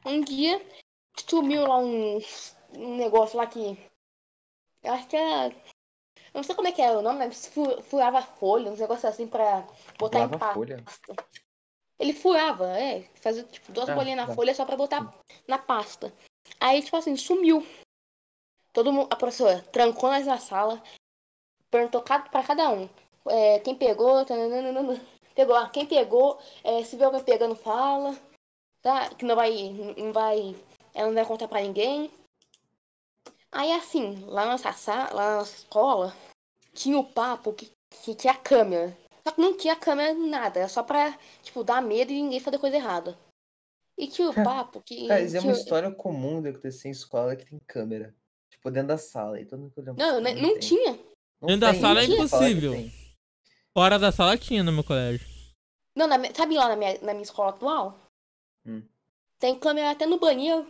[0.06, 0.62] Um dia
[1.28, 2.20] sumiu lá um,
[2.76, 3.78] um negócio lá que.
[4.84, 5.56] Eu acho que era.
[6.34, 9.06] Eu não sei como é que era o nome, mas fu- furava folha, uns negócios
[9.06, 9.66] assim pra
[9.98, 10.54] botar em pasta.
[10.54, 10.84] folha.
[12.00, 14.34] Ele furava, é, fazia tipo duas Ah, bolinhas na tá.
[14.36, 15.14] folha só pra botar
[15.48, 16.14] na pasta.
[16.60, 17.66] Aí, tipo assim, sumiu.
[18.72, 20.82] Todo mundo, a professora trancou nós na sala,
[21.70, 22.88] perguntou pra cada um.
[23.28, 25.00] é, quem pegou, tananana,
[25.36, 28.16] pegou, ah, quem pegou, é, se vê alguém pegando, fala,
[28.82, 29.10] tá?
[29.10, 29.52] Que não vai,
[29.98, 30.56] não vai,
[30.94, 32.10] ela não vai contar pra ninguém.
[33.52, 36.16] Aí assim, lá na nossa sala, lá na nossa escola,
[36.74, 37.72] tinha o papo que,
[38.04, 38.96] que tinha câmera.
[39.28, 42.58] Só que não tinha câmera nada, era só pra, tipo, dar medo e ninguém fazer
[42.60, 43.18] coisa errada.
[43.98, 44.96] E tinha o papo que.
[45.12, 48.16] Isso é uma que- história comum de acontecer em escola que tem câmera.
[48.50, 49.40] Tipo, dentro da sala.
[49.40, 50.92] E todo mundo olhando Não, câmera, não, não tinha.
[51.42, 52.74] Não Dentro da tem, sala é impossível.
[53.74, 55.26] Fora da sala tinha no meu colégio.
[55.96, 57.98] Não, na minha- sabe lá na minha, na minha escola atual?
[58.66, 58.84] Hum.
[59.40, 60.66] Tem câmera até no banheiro.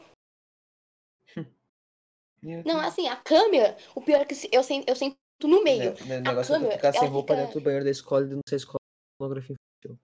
[2.66, 5.94] Não, assim, a câmera, o pior é que eu, sen- eu sento no meio.
[6.06, 7.92] Ne- ne- O negócio é tu câmera, ficar sem roupa fica- dentro do banheiro da
[7.92, 8.80] escola e não ser escola
[9.18, 10.00] pornografia infantil.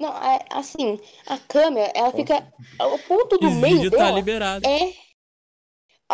[0.00, 2.16] Não, é, assim, a câmera, ela Nossa.
[2.16, 2.52] fica.
[2.80, 4.66] O ponto do Esse meio vídeo tá dela liberado.
[4.66, 4.94] é.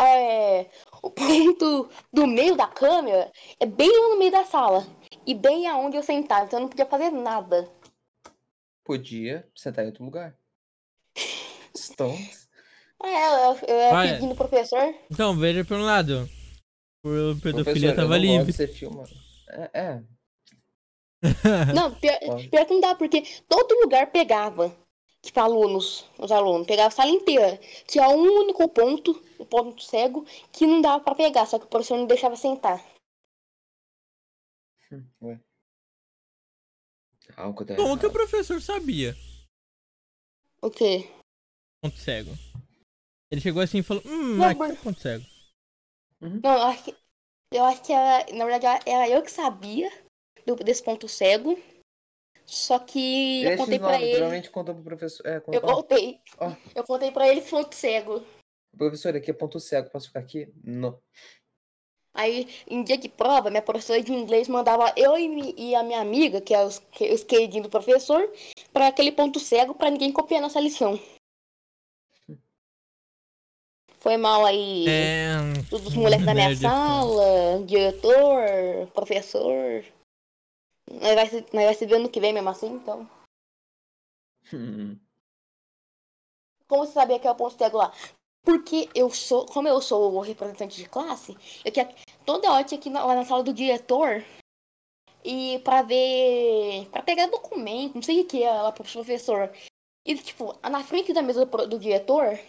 [0.01, 0.69] É.
[1.03, 4.85] O ponto do meio da câmera é bem no meio da sala.
[5.25, 6.45] E bem aonde eu sentava.
[6.45, 7.69] Então eu não podia fazer nada.
[8.85, 10.37] Podia sentar em outro lugar.
[11.75, 12.38] Stones.
[13.01, 14.13] É, eu, eu ia Ah, é.
[14.15, 14.93] pedindo pro professor.
[15.09, 16.29] Então, veja por um lado.
[17.01, 18.45] Por pedofilia Professor, eu tava livre.
[18.45, 19.03] de ser filma.
[19.49, 20.03] É, é.
[21.75, 22.17] Não, pior,
[22.49, 24.75] pior que não dá, porque todo lugar pegava.
[25.21, 27.57] Tipo, alunos, os alunos, pegava a sala inteira.
[27.87, 31.69] Tinha um único ponto, o ponto cego, que não dava pra pegar, só que o
[31.69, 32.81] professor não deixava sentar.
[34.91, 35.39] Hum, Ué.
[37.35, 38.13] Algo tá Como que o errado.
[38.13, 39.15] professor sabia?
[40.61, 41.09] O quê?
[41.81, 42.31] Ponto cego.
[43.31, 45.25] Ele chegou assim e falou: Hum, Não, aqui mas- é ponto cego.
[46.21, 46.95] Não, eu acho que.
[47.51, 49.91] Eu acho que era, na verdade era eu que sabia
[50.45, 51.57] do- desse ponto cego.
[52.45, 54.13] Só que eu contei pra nomes, ele.
[54.15, 55.25] Geralmente contou pro professor.
[55.25, 56.19] É, Eu contei.
[56.39, 56.51] Ó.
[56.75, 58.23] Eu contei pra ele ponto cego.
[58.75, 59.89] Professor, aqui é ponto cego.
[59.89, 60.51] Posso ficar aqui?
[60.63, 60.99] Não.
[62.13, 66.01] Aí, em dia de prova, minha professora de inglês mandava eu e, e a minha
[66.01, 68.31] amiga, que é os, que, os queridinhos do professor,
[68.73, 70.99] pra aquele ponto cego pra ninguém copiar nossa lição.
[73.99, 74.85] Foi mal aí.
[74.87, 75.35] É.
[75.69, 79.83] Todos os moleques da minha sala, diretor, professor.
[80.89, 83.09] Nós vai, se, nós vai se ver ano que vem mesmo assim, então.
[84.53, 84.97] Hum.
[86.67, 87.93] Como você sabia que é o ponto cego lá?
[88.43, 91.93] Porque eu sou, como eu sou o representante de classe, eu tinha
[92.25, 94.23] toda hora tinha que ir na- lá na sala do diretor
[95.23, 99.51] e pra ver, pra pegar documento, não sei o que é lá pro professor.
[100.05, 102.39] E tipo, na frente da mesa do, do diretor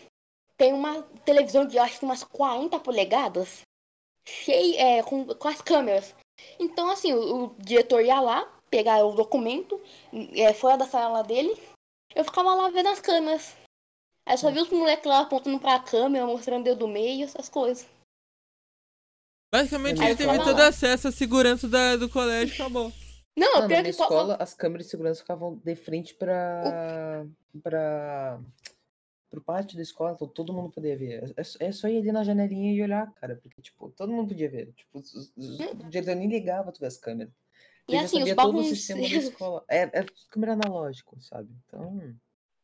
[0.60, 3.62] tem uma televisão de acho que umas 40 polegadas,
[4.28, 6.14] cheia, é, com, com as câmeras.
[6.58, 9.80] Então assim, o, o diretor ia lá, pegar o documento,
[10.36, 11.58] é, fora da sala dele,
[12.14, 13.56] eu ficava lá vendo as câmeras.
[14.28, 17.48] Aí só vi os moleques lá apontando pra câmera, mostrando o dedo do meio, essas
[17.48, 17.88] coisas.
[19.50, 20.68] Basicamente, ele teve todo lá.
[20.68, 22.92] acesso à segurança da- do colégio acabou.
[23.34, 27.24] Não, Não, na escola, as câmeras de segurança ficavam de frente pra.
[27.62, 28.38] pra.
[29.30, 31.32] Pro pátio da escola, então todo mundo podia ver.
[31.36, 34.28] É, só- é só ir ali na janelinha e olhar, cara, porque, tipo, todo mundo
[34.28, 34.72] podia ver.
[34.72, 37.32] Tipo, os, os, os- o diretor nem ligava todas as câmeras.
[37.88, 39.64] E já assim, os sabia todo o sistema da escola.
[39.68, 41.48] É, é câmera analógico, sabe?
[41.66, 42.14] Então.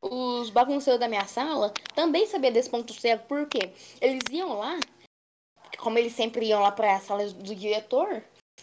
[0.03, 4.79] os bagunceiros da minha sala também sabiam desse ponto cego, porque eles iam lá,
[5.79, 8.23] como eles sempre iam lá pra sala do diretor,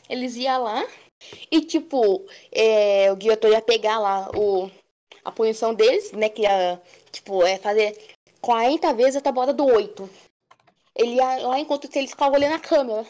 [0.10, 0.86] eles iam lá
[1.52, 4.70] e, tipo, é, o diretor ia pegar lá o,
[5.24, 6.82] a punição deles, né, que ia,
[7.14, 7.96] tipo, é fazer
[8.42, 10.10] 40 vezes a tabuada do 8.
[10.96, 13.06] Ele ia lá enquanto eles ficavam olhando a câmera.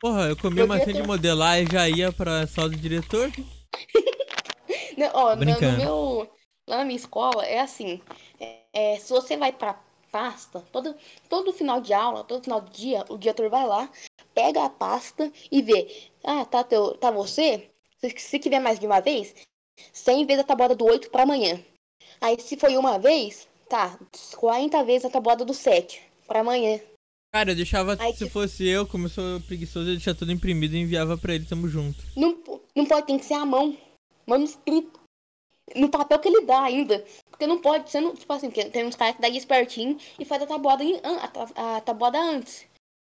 [0.00, 3.30] Porra, eu comi uma cena de modelar e já ia pra sala do diretor.
[4.96, 6.30] Não, ó, no, no meu.
[6.66, 8.00] Lá na minha escola é assim.
[8.72, 10.94] é, se você vai pra pasta, todo,
[11.28, 13.90] todo final de aula, todo final do dia, o diretor vai lá,
[14.34, 16.10] pega a pasta e vê.
[16.24, 17.70] Ah, tá, teu, tá você?
[18.00, 19.34] Se, se quiser mais de uma vez,
[19.92, 21.62] 100 vezes a tabuada do 8 pra amanhã.
[22.20, 23.98] Aí se foi uma vez, tá,
[24.36, 26.78] 40 vezes a tabuada do 7 pra amanhã.
[27.32, 30.32] Cara, eu deixava, Ai, se que- fosse eu, como eu sou preguiçoso, eu deixava tudo
[30.32, 32.04] imprimido e enviava pra ele, tamo junto.
[32.16, 32.36] Não,
[32.74, 33.76] não pode, tem que ser a mão.
[34.26, 34.98] Manuscrito.
[35.76, 37.04] no papel que ele dá ainda.
[37.30, 40.42] Porque não pode, você não, tipo assim, tem uns caras que dá espertinho e faz
[40.42, 41.00] a tabuada, em-
[41.54, 42.64] a, a tabuada antes.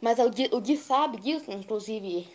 [0.02, 2.28] Mas o Di, o Di sabe disso, inclusive.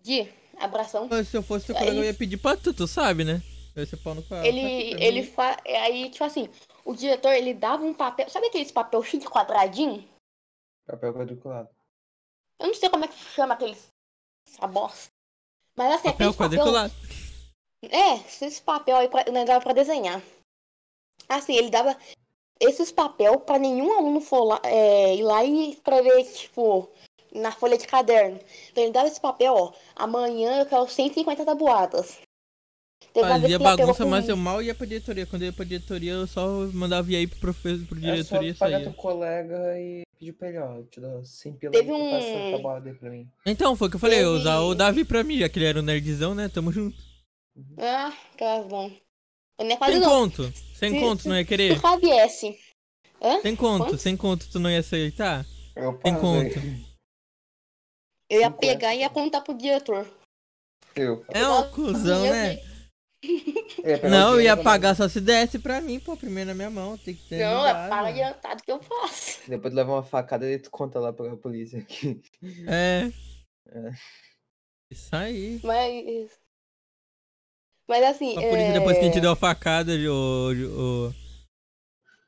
[0.00, 1.08] Di, abração.
[1.24, 3.42] Se eu fosse teu Aí- colega, eu ia pedir pra tu, tu sabe, né?
[3.86, 4.34] Ser pau no cu.
[4.34, 5.56] Ele, ele fa...
[5.66, 6.48] Aí, tipo assim,
[6.84, 8.28] o diretor, ele dava um papel.
[8.28, 10.08] Sabe aqueles papel cheio de quadradinho?
[10.86, 11.68] Papel quadriculado.
[12.58, 13.88] Eu não sei como é que chama aqueles.
[14.46, 15.10] Essa bosta.
[15.76, 16.58] Mas assim, Papel aqueles papel.
[16.58, 16.94] quadriculado.
[17.82, 20.22] É, esses papel aí pra, não dava pra desenhar.
[21.28, 21.96] Assim, ele dava
[22.58, 26.90] esses papel pra nenhum aluno for lá, é, ir lá e escrever, tipo,
[27.32, 28.38] na folha de caderno.
[28.70, 29.72] Então ele dava esse papel, ó.
[29.96, 32.20] Amanhã eu quero 150 tabuadas.
[33.12, 35.26] Teve Fazia bagunça, mas eu mal ia pra diretoria.
[35.26, 38.54] Quando eu ia pra diretoria, eu só mandava ir aí pro professor, pro É diretoria
[38.54, 41.72] só e pagar teu colega e pedir pra ele, ó, eu te dou 100 pila
[41.72, 43.28] Teve um- aí pra mim.
[43.44, 45.66] Então, foi o que eu falei, eu usar o Davi pra mim, já que ele
[45.66, 46.48] era um nerdzão, né?
[46.48, 46.96] Tamo junto.
[47.78, 48.90] Ah, tá bom.
[49.58, 50.08] Eu nem quase Sem não.
[50.08, 51.80] conto, sem Se- conto, se- não ia Se querer.
[52.00, 52.58] viesse.
[53.20, 53.40] Hã?
[53.40, 53.98] Sem conto, Quanto?
[53.98, 55.44] sem conto, tu não ia aceitar?
[55.74, 56.60] Eu conta.
[56.60, 56.84] aí.
[58.30, 60.06] Eu ia pegar e ia contar pro diretor.
[60.94, 61.24] Eu.
[61.28, 62.60] É um cuzão, Eu né?
[63.84, 66.70] eu o Não, eu ia pagar só se desse pra mim, pô, primeiro na minha
[66.70, 67.44] mão, tem que ter.
[67.44, 69.40] Não, é para adiantado que eu faço.
[69.46, 72.20] Depois tu leva uma facada e tu conta lá pra polícia aqui.
[72.66, 73.10] É.
[73.72, 73.92] É.
[74.90, 75.60] Isso aí.
[75.62, 76.40] Mas.
[77.86, 78.36] Mas assim.
[78.36, 81.12] A polícia depois que a gente é, deu a facada, o.
[81.12, 81.14] o,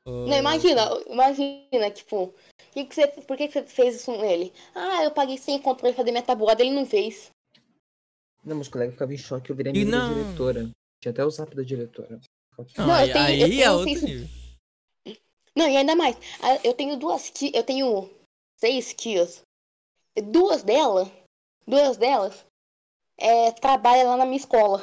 [0.09, 2.33] o Não, imagina, imagina, tipo,
[2.73, 4.53] que que você, por que, que você fez isso nele?
[4.73, 7.29] Ah, eu paguei 100 conto pra ele fazer minha tabuada, ele não fez.
[8.43, 10.69] Não, meus colegas ficavam em choque, eu virei não- diretora.
[11.03, 12.17] Tinha até o zap da diretora.
[12.77, 14.29] Não, Não, eu aí, tenho- aí eu é outro nível.
[15.53, 16.15] Não, e ainda mais,
[16.63, 18.09] eu tenho duas tias, eu tenho
[18.57, 19.41] seis tias.
[20.31, 21.11] Duas delas,
[21.67, 22.45] duas delas,
[23.17, 24.81] é, trabalham lá na minha escola.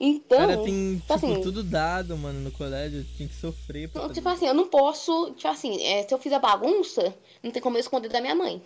[0.00, 3.04] Então, cara tem, tipo, assim- tudo dado, mano, no colégio.
[3.16, 6.40] Tinha que sofrer pra tipo assim, eu não posso, tipo assim, é, se eu fizer
[6.40, 8.60] bagunça, não tem como eu esconder da minha mãe.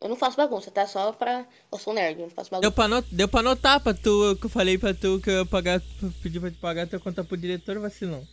[0.00, 0.86] Eu não faço bagunça, tá?
[0.86, 1.44] Só pra.
[1.70, 2.74] Eu sou nerd, eu não faço Deu bagunça.
[2.74, 3.14] pra, not...
[3.14, 5.80] Deu pra notar pra tu, que eu falei pra tu que eu ia pagar,
[6.22, 8.26] pedir pra te pagar teu conta pro diretor, vacilão.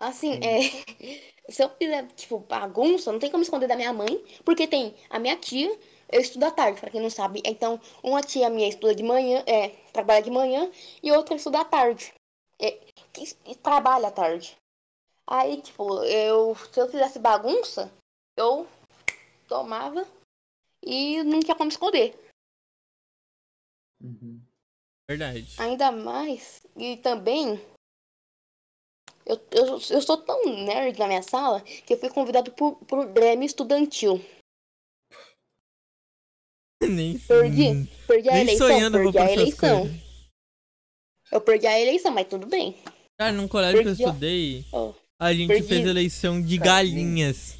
[0.00, 0.60] Assim, é.
[1.48, 5.18] Se eu fizer, tipo, bagunça, não tem como esconder da minha mãe, porque tem a
[5.18, 5.76] minha tia,
[6.10, 7.42] eu estudo à tarde, pra quem não sabe.
[7.44, 10.70] Então, uma tia minha estuda de manhã, é, trabalha de manhã,
[11.02, 12.14] e outra estuda à tarde.
[12.60, 12.78] É,
[13.12, 14.56] que e trabalha à tarde.
[15.26, 16.56] Aí, tipo, eu.
[16.72, 17.92] Se eu fizesse bagunça,
[18.36, 18.66] eu
[19.48, 20.06] tomava
[20.82, 22.14] e não tinha como esconder.
[24.02, 24.40] Uhum.
[25.08, 25.54] Verdade.
[25.58, 27.60] Ainda mais, e também,
[29.26, 33.08] eu, eu, eu sou tão nerd na minha sala que eu fui convidado pro, pro
[33.12, 34.20] Grêmio Estudantil.
[36.82, 39.80] Nem, Perdi, perdi a nem eleição, sonhando perdi pra a eleição.
[39.82, 40.02] coisas.
[41.30, 42.76] Eu perdi a eleição, mas tudo bem.
[43.18, 44.92] Cara, num colégio que eu Perdi, estudei, Ó.
[45.20, 45.68] a gente Perdi.
[45.68, 47.56] fez eleição de Cara, galinhas.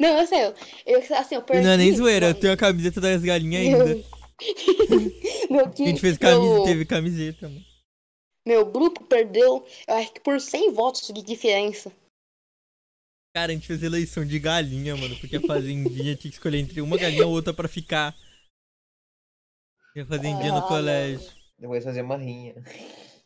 [0.00, 0.54] Não, eu sei, eu,
[0.86, 1.60] eu, assim, eu E perdi.
[1.60, 4.04] não é nem zoeira, eu Não, tenho a camiseta das galinhas ainda.
[5.50, 7.64] meu, A time, gente fez camiseta, meu, teve camiseta, mano.
[8.46, 11.92] meu grupo perdeu, eu acho que por 100 votos de diferença.
[13.36, 16.80] Cara, a gente fez eleição de galinha, mano, porque a fazendinha tinha que escolher entre
[16.80, 18.14] uma galinha ou outra pra ficar.
[19.96, 21.32] E a fazendinha Ah, no colégio.
[21.58, 22.54] Depois fazer uma rinha.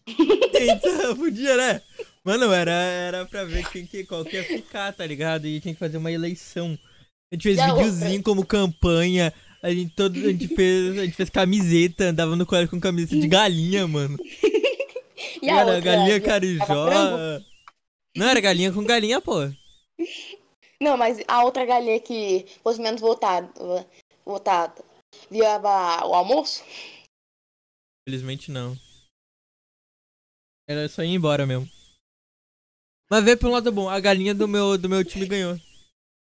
[0.07, 1.83] Então, podia, né?
[2.29, 5.47] Mano, era, era pra ver quem que, qual que ia ficar, tá ligado?
[5.47, 6.79] E tinha que fazer uma eleição.
[7.33, 9.33] A gente fez E videozinho como campanha.
[9.63, 13.19] A gente, todo, a, gente fez, a gente fez camiseta, andava no colégio com camiseta
[13.19, 14.19] de galinha, mano.
[15.41, 15.81] E a Era outra?
[15.81, 16.91] galinha carijó.
[18.17, 19.37] Não, era galinha com galinha, pô.
[20.83, 23.51] Não, mas a outra galinha que fosse menos votada,
[24.25, 24.85] votada
[25.31, 26.63] virava o almoço?
[28.07, 28.77] Felizmente não.
[30.69, 31.78] Era só ir embora mesmo.
[33.11, 35.59] Mas vê pelo lado bom, a galinha do meu, do meu time ganhou.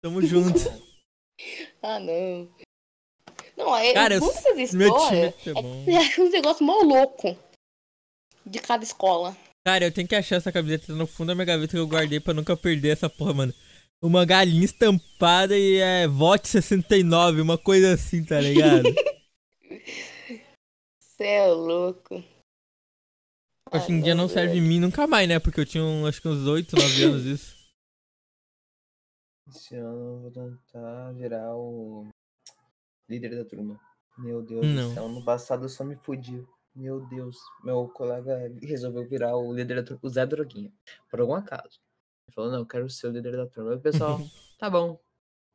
[0.02, 0.58] Tamo junto.
[1.82, 2.48] Ah, não.
[3.56, 5.34] Não, é, Cara, eu- time histórias.
[5.46, 5.84] é bom.
[5.88, 7.36] É um negócio mó louco
[8.44, 9.36] de cada escola.
[9.66, 12.20] Cara, eu tenho que achar essa camiseta no fundo da minha gaveta que eu guardei
[12.20, 13.54] pra nunca perder essa porra, mano.
[14.02, 18.84] Uma galinha estampada e é vote 69, uma coisa assim, tá ligado?
[21.16, 22.22] Cê é louco.
[23.74, 25.40] Hoje em dia não serve em mim nunca mais, né?
[25.40, 27.56] Porque eu tinha um, acho que uns 8, 9 anos isso.
[29.48, 32.06] Esse ano eu vou tentar virar o
[33.08, 33.80] líder da turma.
[34.16, 34.88] Meu Deus Não.
[34.90, 36.46] do céu, ano passado eu só me fudi.
[36.72, 40.72] Meu Deus, meu colega resolveu virar o líder da turma, o Zé Droguinha,
[41.10, 41.80] por algum acaso.
[42.26, 43.72] Ele falou, não, eu quero ser o líder da turma.
[43.72, 44.18] Aí o pessoal,
[44.56, 45.00] tá bom.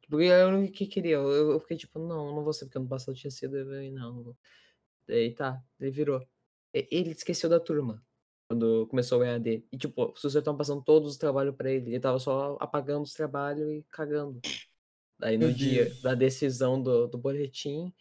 [0.10, 2.88] Porque eu não que queria, eu, eu fiquei tipo, não, não vou ser, porque ano
[2.88, 4.38] passado tinha sido, eu falei, não, não vou.
[5.08, 6.22] Daí tá, daí virou.
[6.74, 8.04] Ele esqueceu da turma
[8.50, 9.64] quando começou o EAD.
[9.72, 11.92] E, tipo, os professores estavam passando todos os trabalhos pra ele.
[11.92, 14.42] Ele tava só apagando os trabalhos e cagando.
[15.20, 16.02] Daí no Meu dia Deus.
[16.02, 17.94] da decisão do, do boletim.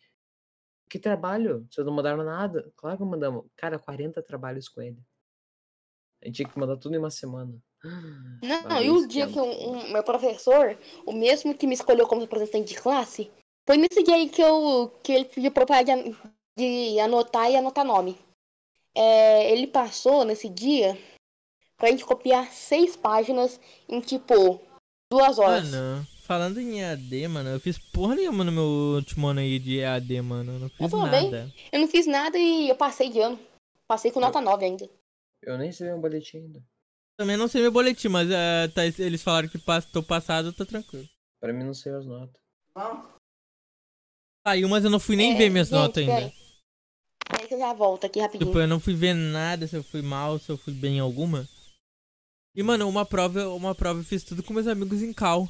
[0.88, 1.66] Que trabalho?
[1.70, 2.72] Vocês não mandaram nada?
[2.76, 3.44] Claro que mandamos.
[3.56, 4.98] Cara, 40 trabalhos com ele.
[6.22, 7.54] A gente tinha que mandar tudo em uma semana.
[8.42, 10.76] Não, e o dia que o um, meu professor,
[11.06, 13.30] o mesmo que me escolheu como representante de classe,
[13.68, 16.16] foi nesse dia aí que, eu, que ele pediu pra eu parar de,
[16.56, 18.18] de anotar e anotar nome.
[18.98, 20.98] É, ele passou nesse dia
[21.76, 24.60] pra gente copiar seis páginas em tipo
[25.12, 25.70] duas horas.
[25.70, 28.64] Mano, falando em EAD, mano, eu fiz porra nenhuma no meu
[28.96, 30.52] último ano aí de EAD, mano.
[30.54, 31.30] Eu não fiz também.
[31.30, 31.54] nada.
[31.72, 33.38] Eu não fiz nada e eu passei de ano.
[33.86, 34.90] Passei com nota 9 ainda.
[35.42, 36.62] Eu nem sei um boletim ainda.
[37.16, 40.66] Também não sei meu boletim, mas é, tá- eles falaram que pass- tô passado, tô
[40.66, 41.08] tranquilo.
[41.40, 42.34] Pra mim não sei as notas.
[44.46, 46.14] Saiu, mas eu não fui nem É, ver minhas gente, notas ainda.
[46.30, 46.47] peraí.
[47.28, 48.50] Peraí que eu já volto aqui rapidinho.
[48.50, 51.00] Tipo, eu não fui ver nada, se eu fui mal, se eu fui bem em
[51.00, 51.46] alguma.
[52.54, 55.46] E, mano, uma prova, uma prova eu fiz tudo com meus amigos em cal.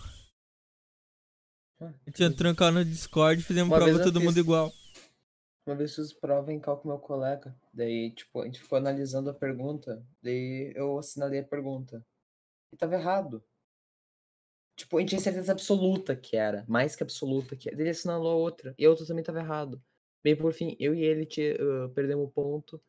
[1.80, 4.72] Ah, A gente entrou em cal no Discord, fizemos Uma prova eu todo mundo igual.
[5.66, 7.54] Uma vez fiz prova em cal com meu colega.
[7.72, 10.04] Daí, tipo, a gente ficou analisando a pergunta.
[10.22, 12.04] Daí eu assinalei a pergunta.
[12.72, 13.44] E tava errado.
[14.76, 16.64] Tipo, a gente tinha certeza absoluta que era.
[16.68, 17.76] Mais que absoluta que era.
[17.76, 18.74] Daí ele assinalou a outra.
[18.78, 19.82] E a outra também tava errado.
[20.22, 22.80] Bem por fim, eu e ele te, ah, perdemos ponto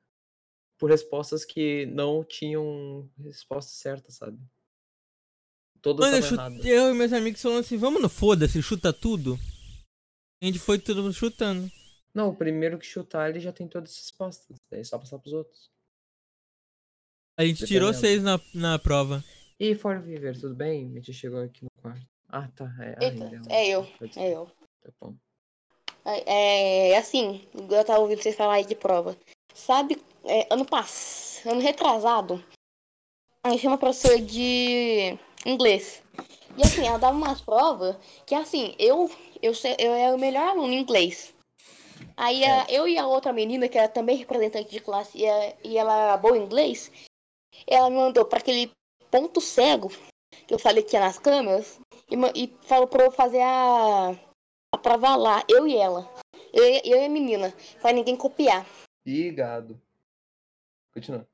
[0.77, 4.39] por respostas que não tinham resposta certa, sabe?
[5.82, 9.38] Todas Mano, eu, chute- eu e meus amigos falando assim, vamos no foda-se, chuta tudo.
[10.41, 11.69] A gente foi todo mundo chutando.
[12.13, 14.57] Não, o primeiro que chutar, ele já tem todas as respostas.
[14.69, 15.69] Daí é só passar pros outros.
[17.38, 19.23] A gente tirou seis na, na prova.
[19.59, 20.91] E aí, For Viver, tudo bem?
[20.91, 22.05] A gente chegou aqui no quarto.
[22.27, 22.73] Ah, tá.
[22.80, 23.82] É, Eita, é eu,
[24.17, 24.45] é eu.
[24.82, 25.15] Tá bom.
[26.06, 29.18] É, é assim, eu tava ouvindo vocês falar aí de prova.
[29.54, 32.43] Sabe, é, ano passado, ano retrasado,
[33.43, 36.02] a gente tinha uma professora de inglês.
[36.58, 37.95] E assim, ela dava umas provas
[38.26, 39.10] que assim, eu,
[39.41, 41.34] eu, eu era o melhor aluno em inglês.
[42.18, 45.54] Aí a- eu e a outra menina, que era também representante de classe, e, a-
[45.64, 46.91] e ela era boa em inglês,
[47.68, 48.72] ela me mandou para aquele
[49.12, 49.89] ponto cego
[50.47, 51.80] que eu falei que tinha nas câmeras
[52.10, 54.16] e, e falou pra eu fazer a,
[54.80, 56.09] a prova lá, eu e ela.
[56.53, 58.65] Eu, e- eu e a menina, pra ninguém copiar.
[59.05, 59.80] Ih, gado.
[60.93, 61.27] Continua.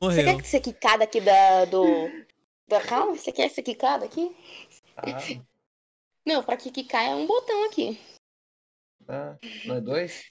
[0.00, 0.36] Você Morreu.
[0.38, 1.84] quer ser quicada aqui da, do,
[2.68, 3.16] da calma?
[3.16, 4.36] Você quer ser quicada aqui?
[4.96, 5.16] Ah,
[6.26, 7.98] Não, pra que quicar é um botão aqui.
[9.08, 10.30] ah, não é dois?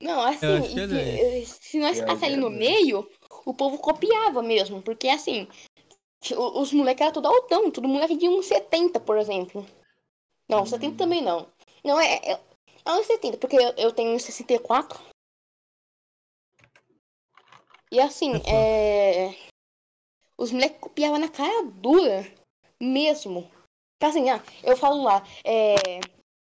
[0.00, 1.58] Não, assim, que é e- dois.
[1.60, 2.58] se nós ficasse ali que no é dois.
[2.58, 3.10] meio,
[3.44, 4.80] o povo copiava mesmo.
[4.80, 5.48] Porque assim,
[6.36, 9.64] os moleques eram tudo altão, tudo moleque de uns 70, por exemplo.
[10.48, 10.96] Não, 70 Hum.
[10.96, 11.46] também não.
[11.84, 12.40] Não, é, é,
[12.84, 14.98] é uns 70, porque eu, eu tenho uns 64.
[17.90, 19.34] E assim, é.
[20.36, 22.26] Os moleques copiavam na cara dura
[22.80, 23.50] mesmo.
[23.96, 25.74] Então, assim, ah, eu falo lá, é.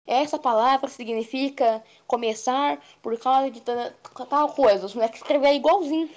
[0.04, 3.94] Essa palavra significa começar por causa de ta-
[4.28, 4.84] tal coisa.
[4.84, 6.10] Os moleques escreveram igualzinho.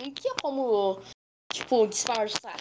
[0.00, 1.00] Não tinha como,
[1.52, 2.56] tipo, disfarçar.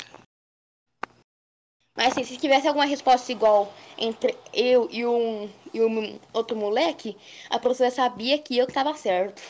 [1.95, 7.17] Mas assim, se tivesse alguma resposta igual entre eu e um, e um outro moleque,
[7.49, 9.41] a professora sabia que eu que tava certo.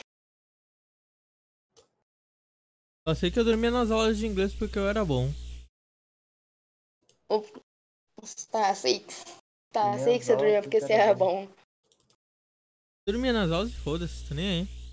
[3.07, 5.29] Só sei que eu dormia nas aulas de inglês porque eu era bom.
[8.51, 9.05] Tá, sei.
[9.71, 11.47] Tá, Minhas sei que você de porque você era bom.
[13.07, 14.84] Dormia nas aulas e foda-se, tô nem aí.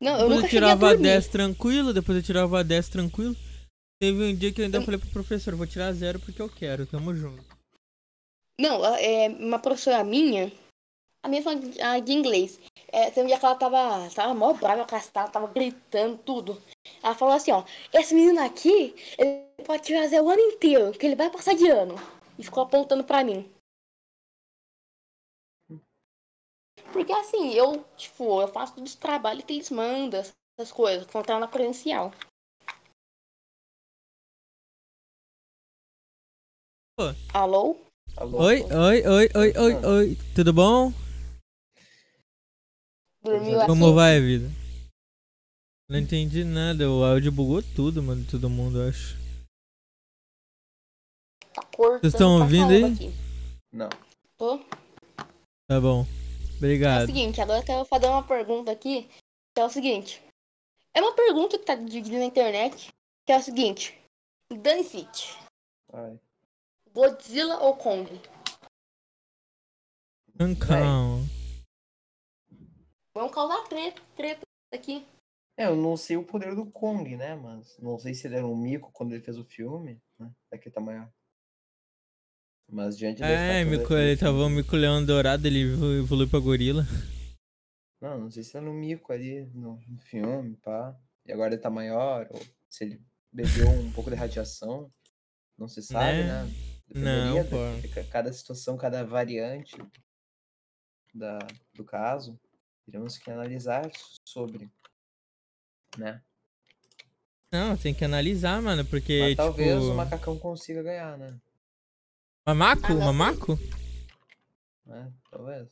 [0.00, 1.02] Não, eu Depois eu tirava dormir.
[1.02, 3.36] 10 tranquilo, depois eu tirava 10 tranquilo.
[4.00, 6.86] Teve um dia que eu ainda falei pro professor, vou tirar zero porque eu quero,
[6.86, 7.44] tamo junto.
[8.60, 10.52] Não, é uma professora minha,
[11.22, 12.60] a mesma de- a de inglês.
[12.92, 16.62] É, tem um dia que ela tava, tava mó brava com tava gritando tudo.
[17.02, 21.06] Ela falou assim, ó, esse menino aqui, ele pode tirar zero o ano inteiro, que
[21.06, 21.96] ele vai passar de ano.
[22.38, 23.48] E ficou apontando pra mim.
[26.92, 31.38] Porque assim, eu, tipo, eu faço todos os trabalhos que eles mandam, essas coisas, contar
[31.38, 32.12] na credencial.
[37.32, 37.76] Alô?
[38.16, 38.38] Alô?
[38.38, 40.92] Oi, oi, oi, oi, oi, oi, tudo bom?
[43.22, 43.66] Dormiu assim?
[43.66, 44.48] Como vai a vida?
[45.88, 49.16] Não entendi nada, o áudio bugou tudo, mano, todo mundo, eu acho.
[51.54, 52.92] Tá cortando Vocês tão pra ouvindo caramba aí?
[52.94, 53.14] aqui.
[53.72, 53.88] Não.
[54.36, 54.58] Tô.
[55.66, 56.04] Tá bom.
[56.58, 57.06] É o Obrigado.
[57.06, 59.08] seguinte, agora eu quero fazer uma pergunta aqui,
[59.54, 60.20] que é o seguinte.
[60.92, 62.92] É uma pergunta que tá dividida na internet,
[63.24, 63.96] que é o seguinte.
[64.50, 65.38] Dani Fit,
[65.92, 66.18] Ai.
[66.92, 68.10] Godzilla ou Kong?
[70.36, 71.20] Cancão.
[73.14, 74.40] Vamos causar treta, treta
[74.72, 75.06] aqui.
[75.56, 77.36] É, eu não sei o poder do Kong, né?
[77.36, 80.32] Mas não sei se ele era um mico quando ele fez o filme, né?
[80.50, 81.08] Daqui tá maior.
[82.70, 86.38] Mas diante da É, mico, ele tava um mico leão dourado, ele evolu- evoluiu pra
[86.38, 86.86] gorila.
[88.00, 90.94] Não, não sei se era um mico ali no, no filme, pá.
[91.26, 93.02] E agora ele tá maior, ou se ele
[93.32, 94.92] bebeu um pouco de radiação.
[95.56, 96.44] Não se sabe, Né?
[96.44, 96.54] né?
[96.94, 99.76] Não, Dependeria de ca- cada situação, cada variante
[101.12, 101.38] da,
[101.74, 102.38] do caso.
[102.86, 103.90] Teremos que analisar
[104.24, 104.70] sobre,
[105.98, 106.22] né?
[107.52, 109.42] Não, tem que analisar, mano, porque, Mas tipo...
[109.42, 111.38] talvez o macacão consiga ganhar, né?
[112.48, 112.86] Mamaco?
[112.86, 113.06] Ah, não.
[113.12, 113.58] Mamaco?
[114.86, 115.12] né?
[115.30, 115.68] Talvez.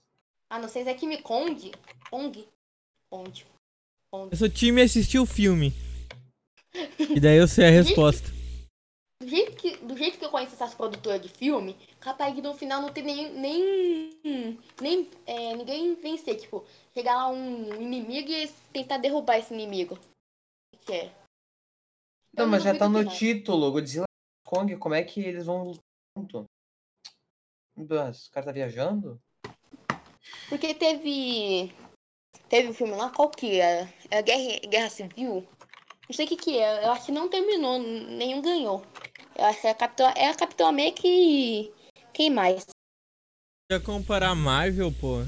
[0.51, 1.73] Ah, não sei se é Kimi Kong.
[2.11, 2.47] Kong.
[3.09, 3.47] Kong.
[4.31, 5.73] Eu sou time assistir o filme.
[6.99, 8.29] E daí eu sei a resposta.
[9.23, 12.53] Do jeito, que, do jeito que eu conheço essas produtoras de filme, capaz que no
[12.53, 13.33] final não tem nem.
[13.33, 16.39] nem, nem é, ninguém vencer.
[16.39, 19.99] Tipo, chegar lá um inimigo e tentar derrubar esse inimigo.
[20.75, 21.05] O que é?
[22.35, 23.11] Não, Eu mas já duvido tá no não.
[23.11, 24.05] título, Godzilla
[24.47, 25.83] Kong, como é que eles vão lutar
[26.15, 26.45] junto?
[27.77, 29.21] Nossa, o cara tá viajando?
[30.49, 31.75] Porque teve.
[32.49, 33.93] Teve um filme lá, qual que é?
[34.11, 35.47] É a Guerra, Guerra Civil?
[36.09, 36.85] Não sei o que que é.
[36.85, 38.83] Eu acho que não terminou, nenhum ganhou.
[39.37, 41.73] Eu acho que é a Capitão, é a Capitão América e.
[42.15, 42.65] Quem mais?
[43.71, 45.23] Já comparar Marvel, pô.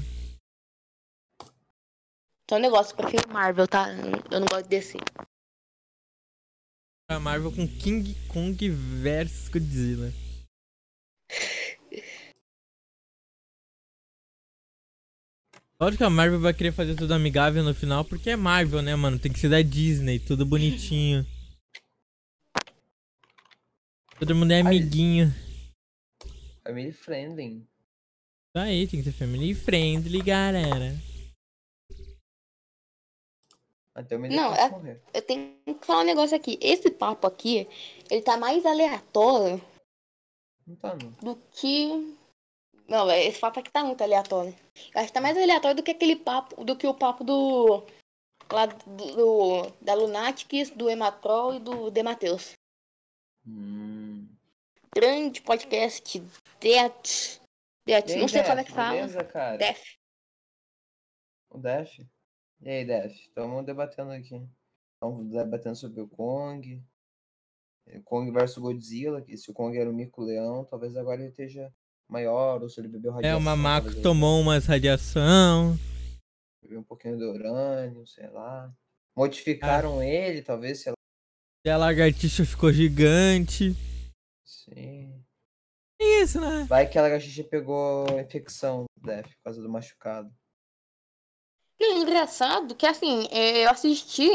[2.43, 3.89] Então um negócio, eu prefiro Marvel, tá?
[4.31, 4.97] Eu não gosto de DC.
[7.11, 10.11] A Marvel com King Kong versus Godzilla.
[15.81, 18.93] Lógico que a Marvel vai querer fazer tudo amigável no final, porque é Marvel, né,
[18.97, 19.17] mano?
[19.17, 21.25] Tem que ser da Disney, tudo bonitinho.
[24.19, 25.33] Todo mundo é amiguinho.
[26.67, 27.57] Family friendly.
[27.59, 30.97] Isso aí, tem que ser family friendly, galera.
[33.95, 35.01] Até o menino Não, pode é- morrer.
[35.13, 36.59] Eu tenho que falar um negócio aqui.
[36.61, 37.65] Esse papo aqui,
[38.11, 39.61] ele tá mais aleatório
[40.67, 41.11] Não tá, não.
[41.23, 42.18] do que.
[42.89, 44.55] Não, esse papo aqui tá muito aleatório.
[44.93, 47.85] Eu acho que tá mais aleatório do que aquele papo, do que o papo do.
[48.51, 52.53] Lá do, do- da Lunatics, do Ematrol e do Demateus.
[53.45, 54.27] Hum.
[54.95, 56.19] Grande podcast.
[56.59, 57.39] Death.
[57.85, 58.09] Death.
[58.09, 58.95] Aí, Não sei como é que fala.
[58.95, 59.57] Beleza, cara?
[59.57, 59.83] Death.
[61.51, 61.99] O Def?
[62.61, 63.13] E aí, Def?
[63.13, 64.41] Estamos debatendo aqui.
[64.95, 66.83] Estamos debatendo sobre o Kong.
[68.03, 69.21] Kong versus Godzilla.
[69.21, 71.71] Que se o Kong era o Mico Leão, talvez agora ele esteja
[72.09, 72.61] maior.
[72.61, 73.39] Ou se ele bebeu É, radiação.
[73.39, 75.77] o Mamaco ele tomou umas radiação.
[76.61, 78.71] Bebeu um pouquinho de urânio, sei lá.
[79.15, 80.95] Modificaram ele, talvez, sei lá.
[81.65, 83.75] E a lagartixa ficou gigante.
[84.45, 85.23] Sim.
[86.01, 86.65] É isso, né?
[86.69, 90.33] Vai que a lagartixa pegou infecção, Def, por causa do machucado.
[91.79, 94.29] Não, engraçado que assim, é, eu assisti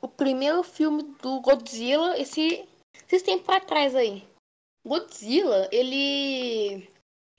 [0.00, 2.66] o primeiro filme do Godzilla esse,
[3.06, 4.26] esses tempos atrás aí.
[4.86, 6.88] Godzilla, ele.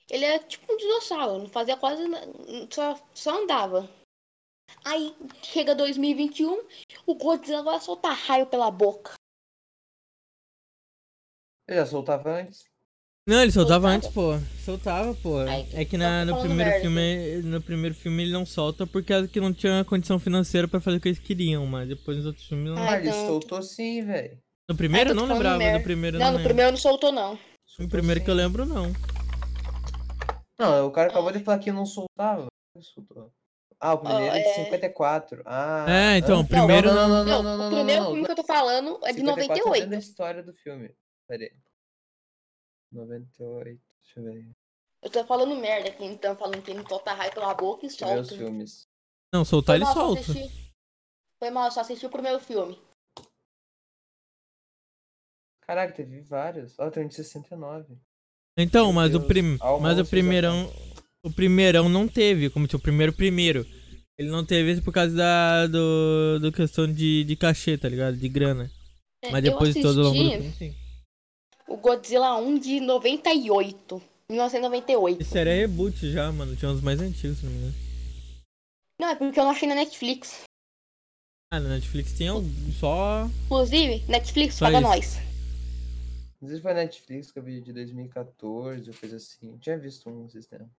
[0.09, 2.27] Ele é tipo um dinossauro, não fazia quase nada,
[2.71, 3.89] só, só andava.
[4.85, 6.65] Aí chega 2021,
[7.05, 9.13] o Godzilla vai soltar raio pela boca.
[11.67, 12.63] Ele já soltava antes.
[13.27, 13.95] Não, ele soltava Soltava.
[13.97, 14.63] antes, pô.
[14.63, 15.39] Soltava, pô.
[15.39, 17.41] Ai, É que na, no primeiro merda filme.
[17.43, 20.95] No primeiro filme ele não solta por causa que não tinha condição financeira pra fazer
[20.97, 22.81] o que eles queriam, mas depois nos outros filmes não.
[22.81, 24.39] Ah, Ah, ele então- soltou sim, velho.
[24.69, 26.49] No primeiro eu não lembrava, no primeiro Não, não no lembro.
[26.49, 27.37] primeiro não soltou, não.
[27.79, 28.93] No primeiro que eu lembro, não.
[30.59, 32.47] Não, o cara acabou de falar que não soltava.
[32.75, 33.31] Ele soltou.
[33.79, 35.43] Ah, o primeiro é de é- 54.
[35.45, 35.85] Ah.
[35.87, 36.41] É, então, hã?
[36.41, 38.25] o primeiro- Não, não, não, Não, não, não, o não, primeiro não, filme não.
[38.25, 39.89] que eu tô falando é de 54 é 98.
[39.89, 40.95] da história do filme.
[41.27, 41.51] Pera aí.
[42.91, 43.81] 98.
[44.01, 44.49] Deixa eu ver.
[45.03, 47.93] Eu tô falando merda aqui, então, falando que não solta raio pela boca e ver
[47.93, 48.35] os solta.
[48.35, 48.87] filmes.
[49.31, 50.21] Não, soltar ele solta.
[50.21, 50.73] assisti-
[51.37, 52.81] Foi mal, só assisti o primeiro filme.
[55.61, 56.79] Caraca, teve vários.
[56.79, 57.99] Ó, tem um de 69.
[58.57, 59.57] Então, mas o, prim...
[59.81, 60.71] Mas o primeirão.
[61.23, 63.65] O primeirão não teve, como tinha o primeiro primeiro.
[64.17, 68.17] Ele não teve isso por causa da do, do questão de, de cachê, tá ligado?
[68.17, 68.71] De grana.
[69.23, 70.73] É, Mas depois de todo o longo do sim.
[71.67, 74.01] o Godzilla 1 de 98.
[74.29, 75.21] 1998.
[75.21, 76.55] Esse era reboot já, mano.
[76.55, 77.75] Tinha uns mais antigos, se não me engano.
[78.99, 80.41] Não, é porque eu não achei na Netflix.
[81.53, 83.29] Ah, na Netflix tinha um- só.
[83.45, 84.87] Inclusive, Netflix, Só paga isso.
[84.87, 85.17] nós.
[86.41, 89.51] Às vezes foi na Netflix que eu vi de 2014, ou coisa assim.
[89.51, 90.69] Eu tinha visto um sistema.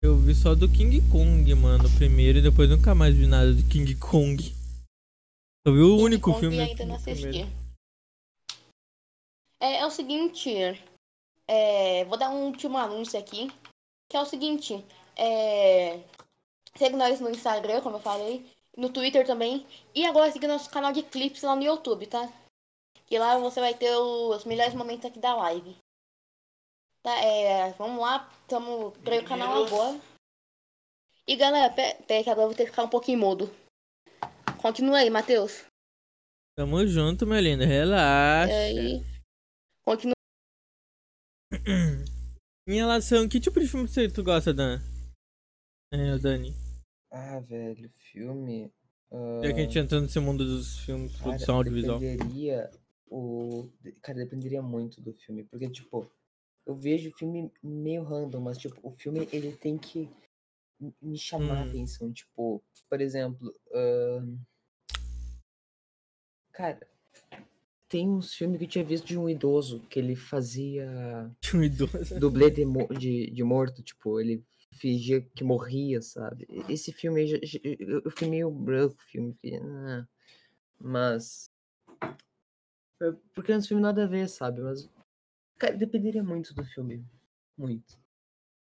[0.00, 3.52] Eu vi só do King Kong, mano, o primeiro, e depois nunca mais vi nada
[3.52, 4.42] do King Kong.
[5.66, 7.42] Eu vi o King único Kong filme ainda não assisti.
[9.60, 10.50] É, é o seguinte,
[11.48, 13.50] é, vou dar um último anúncio aqui,
[14.08, 14.84] que é o seguinte,
[15.16, 16.00] É...
[16.76, 18.46] Segue nós no Instagram, como eu falei.
[18.76, 19.66] No Twitter também.
[19.92, 22.32] E agora siga nosso canal de clipes lá no YouTube, tá?
[23.08, 25.76] Que lá você vai ter os melhores momentos aqui da live.
[27.02, 27.72] Tá, é...
[27.72, 28.28] Vamos lá.
[28.46, 28.92] Tamo...
[29.02, 29.98] Criei o canal agora.
[31.26, 33.50] E galera, pera, pera que agora eu vou ter que ficar um pouquinho mudo.
[34.60, 35.64] Continua aí, Matheus.
[36.54, 37.64] Tamo junto, meu lindo.
[37.64, 38.52] Relaxa.
[38.52, 39.04] E aí...
[39.84, 40.14] Continua.
[42.68, 43.26] Em relação.
[43.26, 44.78] Que tipo de filme você, tu gosta, Dan?
[45.92, 46.54] É, Dani.
[47.10, 48.70] Ah, velho, filme.
[49.42, 51.98] Já que a gente entrou nesse mundo dos filmes, Cara, produção audiovisual.
[51.98, 52.70] dependeria
[53.10, 53.70] o...
[54.02, 55.44] Cara, dependeria muito do filme.
[55.44, 56.06] Porque, tipo,
[56.66, 60.08] eu vejo o filme meio random, mas, tipo, o filme, ele tem que
[61.02, 61.68] me chamar a Hum.
[61.68, 62.12] atenção.
[62.12, 63.52] Tipo, por exemplo...
[63.74, 64.36] ahn,
[66.52, 66.80] Cara,
[67.88, 72.18] tem uns filmes que eu tinha visto de um idoso, que ele fazia Um idoso.
[72.18, 72.64] dublê de,
[72.98, 76.46] de, de morto, tipo, ele fingia que morria, sabe?
[76.68, 77.40] Esse filme
[77.78, 80.06] eu fiquei meio branco, o filme, "Ah",
[80.80, 81.48] mas...
[83.00, 84.60] é Porque é um filme nada a ver, sabe?
[84.60, 84.88] Mas,
[85.58, 87.04] cara, dependeria muito do filme,
[87.56, 87.98] muito.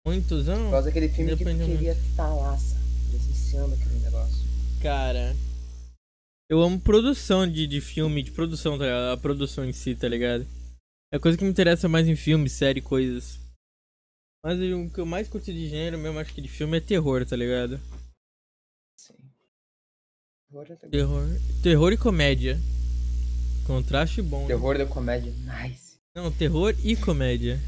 [0.05, 0.72] Muitos Por anos?
[0.72, 2.81] causa daquele filme que tu queria estar lá, sabe?
[3.09, 4.47] Presenciando aquele negócio.
[4.81, 5.35] Cara.
[6.49, 9.11] Eu amo produção de, de filme, de produção, tá ligado?
[9.11, 10.47] A produção em si, tá ligado?
[11.11, 13.38] É a coisa que me interessa mais em filme, série, coisas.
[14.45, 17.26] Mas o que eu mais curto de gênero mesmo, acho que de filme é terror,
[17.26, 17.77] tá ligado?
[18.97, 19.15] Sim.
[20.89, 21.61] Terror, é.
[21.61, 22.57] Terror e comédia.
[23.68, 24.41] Contraste bom.
[24.41, 24.48] né?
[24.48, 25.98] Terror da comédia, nice.
[26.15, 27.60] Não, terror e comédia.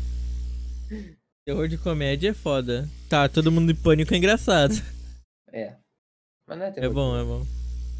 [1.45, 2.89] Terror de comédia é foda.
[3.09, 4.73] Tá, todo mundo em pânico é engraçado.
[5.51, 5.75] É.
[6.47, 6.93] Mas não é É terror.
[6.93, 7.45] bom, é bom.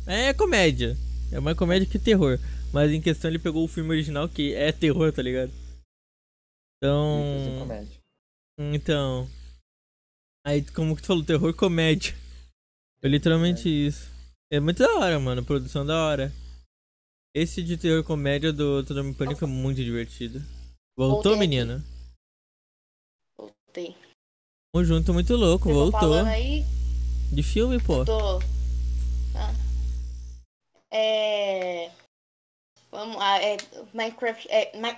[0.08, 0.98] É comédia.
[1.32, 2.40] É mais comédia que terror.
[2.72, 5.52] Mas em questão ele pegou o filme original que é terror, tá ligado?
[6.78, 7.58] Então.
[7.60, 7.98] comédia.
[8.58, 9.30] Então.
[10.46, 12.16] Aí, como que tu falou, terror comédia.
[13.02, 14.10] Foi literalmente isso.
[14.52, 15.44] É muito da hora, mano.
[15.44, 16.32] Produção da hora.
[17.34, 20.40] Esse de terror comédia do Todo Mundo Pânico é muito divertido.
[20.98, 21.84] Voltou, Voltei menino?
[23.38, 23.96] Voltei.
[24.74, 25.66] Tamo junto, muito louco.
[25.66, 26.00] Vocês tão Voltou.
[26.00, 26.64] falando aí,
[27.32, 28.00] De filme, pô.
[28.00, 28.40] eu tô.
[29.36, 29.54] Ah.
[30.92, 31.90] É.
[32.90, 33.58] Vamos lá, é.
[33.94, 34.48] Minecraft.
[34.50, 34.76] É.
[34.78, 34.90] Mi...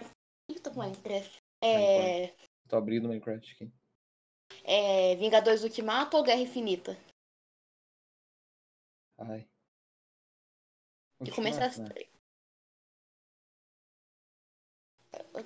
[0.50, 1.38] Ih, tô com Minecraft.
[1.62, 2.34] É.
[2.70, 3.72] Tô abrindo o Minecraft aqui.
[4.64, 5.16] É.
[5.18, 6.98] Vingadores Ultimato ou Guerra Infinita?
[9.18, 9.46] Ai.
[11.26, 12.11] Que começa Ultimato, né?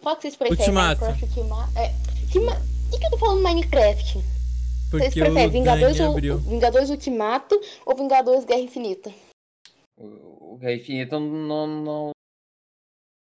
[0.01, 0.59] Qual que vocês preferem?
[0.59, 1.01] Ultimato.
[1.01, 1.77] Minecraft Ultimato?
[1.77, 1.93] É.
[2.31, 2.55] Que, ma...
[2.91, 4.13] que, que eu tô falando Minecraft?
[4.13, 4.29] Vocês
[4.89, 6.11] Porque o preferem Vingadores, ou...
[6.11, 6.37] abriu.
[6.39, 9.13] Vingadores Ultimato ou Vingadores Guerra Infinita?
[9.97, 11.67] O, o Guerra Infinita não.
[11.67, 12.11] não,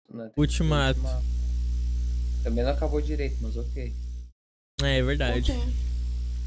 [0.09, 0.99] não é Ultimato.
[2.43, 3.93] Também não acabou direito, mas ok.
[4.81, 5.51] É, é verdade.
[5.51, 5.73] Ultim...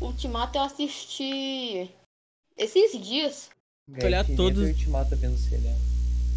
[0.00, 1.88] Ultimato eu assisti
[2.56, 3.50] esses dias.
[3.88, 5.76] Guerra olhar todos- Ultimato vendo se ele é.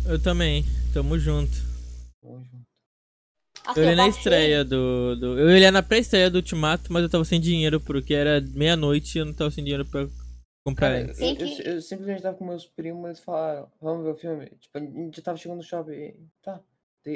[0.05, 0.63] Eu também.
[0.93, 1.57] Tamo junto.
[2.21, 2.66] Tamo junto.
[3.67, 5.39] Assim, Eu olhei na baixei- estreia do, do.
[5.39, 9.21] Eu olhei na pré-estreia do Ultimato, mas eu tava sem dinheiro porque era meia-noite e
[9.21, 10.07] eu não tava sem dinheiro pra
[10.65, 14.11] comprar Cara, eu, eu- eu simplesmente tava com meus primos e eles falaram, vamos ver
[14.11, 14.45] o filme.
[14.59, 15.91] Tipo, a gente tava chegando no shopping.
[15.93, 16.61] e- Tá.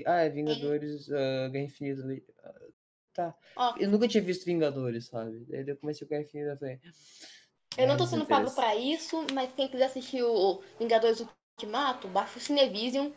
[0.06, 2.24] Ah, é Vingadores, ah, Guerra Infinita ali.
[2.44, 2.54] ah,
[3.14, 3.36] tá.
[3.58, 5.46] Ó, Eu nunca tinha visto Vingadores, sabe?
[5.50, 6.80] Daí eu comecei o Guerra Infinita falei.
[7.78, 11.22] eu não "É, tô sendo pago desinteresse." pra isso, mas quem quiser assistir o Vingadores
[11.60, 13.12] Ultimato, baixa o Cinevision,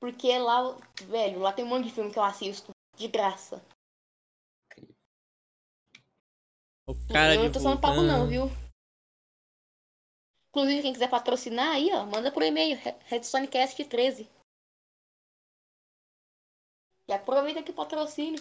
[0.00, 0.76] porque lá,
[1.08, 3.62] velho, lá tem um monte de filme que eu assisto de graça.
[6.86, 8.44] O cara eu não tô sendo pago não, viu?
[10.50, 12.78] Inclusive, quem quiser patrocinar aí, ó, manda por e-mail,
[13.10, 14.28] redsonecast13.
[17.08, 18.40] E aproveita que patrocínio.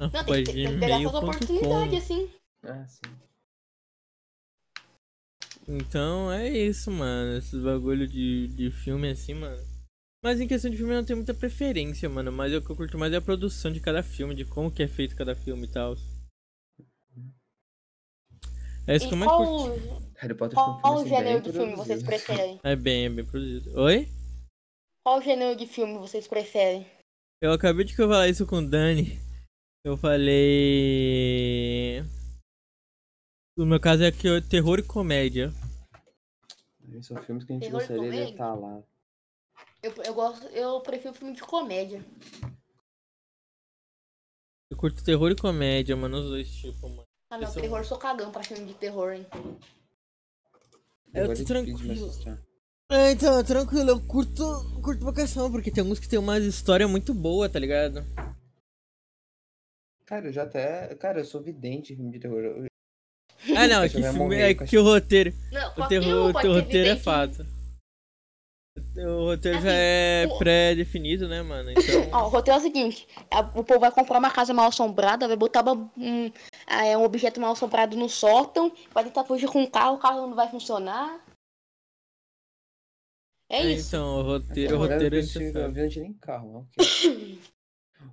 [0.00, 1.96] Ah, Não, tem pode que, tem que pegar essa oportunidade, gmail.com.
[1.96, 2.30] assim.
[2.62, 3.00] Ah, sim.
[5.66, 7.38] Então é isso, mano.
[7.38, 9.73] Esses bagulho de, de filme assim, mano.
[10.24, 12.32] Mas em questão de filme eu não tenho muita preferência, mano.
[12.32, 14.82] Mas o que eu curto mais é a produção de cada filme, de como que
[14.82, 15.94] é feito cada filme e tal.
[18.86, 20.02] É isso E que eu mais qual, curto.
[20.14, 22.58] Harry Potter foi um qual assim, gênero de filme vocês preferem?
[22.62, 23.78] É bem, é bem produzido.
[23.78, 24.08] Oi?
[25.02, 26.86] Qual gênero de filme vocês preferem?
[27.42, 29.20] Eu acabei de falar isso com o Dani.
[29.84, 30.42] Eu falei.
[33.58, 35.52] No meu caso é que é terror e comédia.
[37.02, 38.82] São filmes que a gente Terror gostaria de estar lá.
[39.84, 42.02] Eu, eu gosto, eu prefiro filme de comédia.
[44.70, 47.04] Eu curto terror e comédia, mano, os dois tipos, mano.
[47.28, 49.26] Ah não, Eu sou- terror sou cagão pra filme de terror, hein?
[51.12, 52.10] Eu Agora tô é tranquilo.
[52.90, 54.42] É, então, tranquilo, eu curto,
[54.82, 58.06] curto questão, porque tem alguns que tem uma história muito boa, tá ligado?
[60.06, 60.94] Cara, eu já até.
[60.94, 62.40] Cara, eu sou vidente em filme de terror.
[62.40, 62.66] Eu-
[63.54, 65.32] Ah, não, é que, filme, morrer, é que o roteiro.
[65.52, 67.53] Não, O, terror, um o roteiro é fato.
[68.96, 71.70] O roteiro já Assim, é o- pré-definido, né, mano?
[72.10, 72.10] Então.
[72.12, 75.28] Ó, o roteiro é o seguinte: a- o povo vai comprar uma casa mal assombrada,
[75.28, 76.30] vai botar uma- um,
[76.66, 79.98] ah, é, um objeto mal assombrado no sótão, vai tentar fugir com o carro, o
[79.98, 81.24] carro não vai funcionar.
[83.48, 83.88] É É, isso.
[83.88, 86.76] então, o roteiro, o Agora roteiro eu é não eu não tinha nem carro, ok.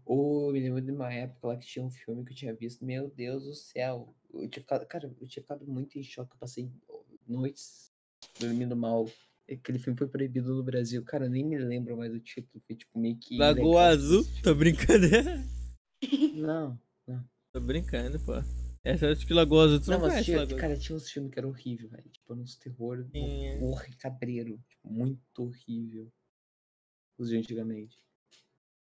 [0.05, 2.53] Ou eu me lembro de uma época lá que tinha um filme que eu tinha
[2.53, 4.13] visto, meu Deus do céu.
[4.33, 6.31] Eu tinha ficado, cara, eu tinha ficado muito em choque.
[6.33, 6.69] Eu passei
[7.27, 7.91] noites
[8.39, 9.05] dormindo mal.
[9.51, 11.03] Aquele filme foi proibido no Brasil.
[11.03, 12.63] Cara, eu nem me lembro mais do título.
[12.65, 13.37] Foi tipo meio que.
[13.37, 15.07] Lagoa Azul, esse tô brincando.
[15.07, 16.41] filme.
[16.41, 16.79] Não.
[17.53, 18.33] tô brincando, pô.
[18.83, 21.37] Essa acho que Lagoa Azul, tu não, Não, mas tinha, cara, tinha uns filmes que
[21.37, 22.09] eram horríveis, velho.
[22.09, 23.59] Tipo, uns terror é.
[23.99, 24.57] cabreiro.
[24.67, 26.11] Tipo, muito horrível.
[27.19, 28.01] Os de antigamente.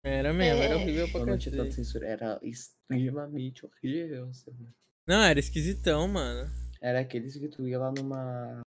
[0.03, 0.77] Era mesmo, era É.
[0.77, 2.07] horrível pra Quando não tinha tanta censura.
[2.07, 4.31] Era extremamente horrível.
[5.07, 6.49] Não, era esquisitão, mano.
[6.81, 8.61] Era aqueles que tu ia lá numa.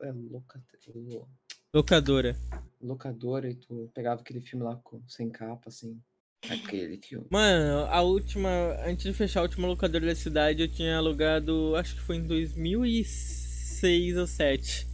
[0.00, 0.62] É, loca...
[0.94, 1.28] lo-
[1.74, 2.36] Locadora.
[2.80, 5.02] locadora e tu pegava aquele filme lá com...
[5.08, 6.00] sem capa, assim.
[6.48, 7.26] Aquele filme.
[7.30, 8.48] Mano, a última.
[8.86, 11.74] Antes de fechar a última locadora da cidade, eu tinha alugado.
[11.76, 14.86] Acho que foi em 2006 ou 2007.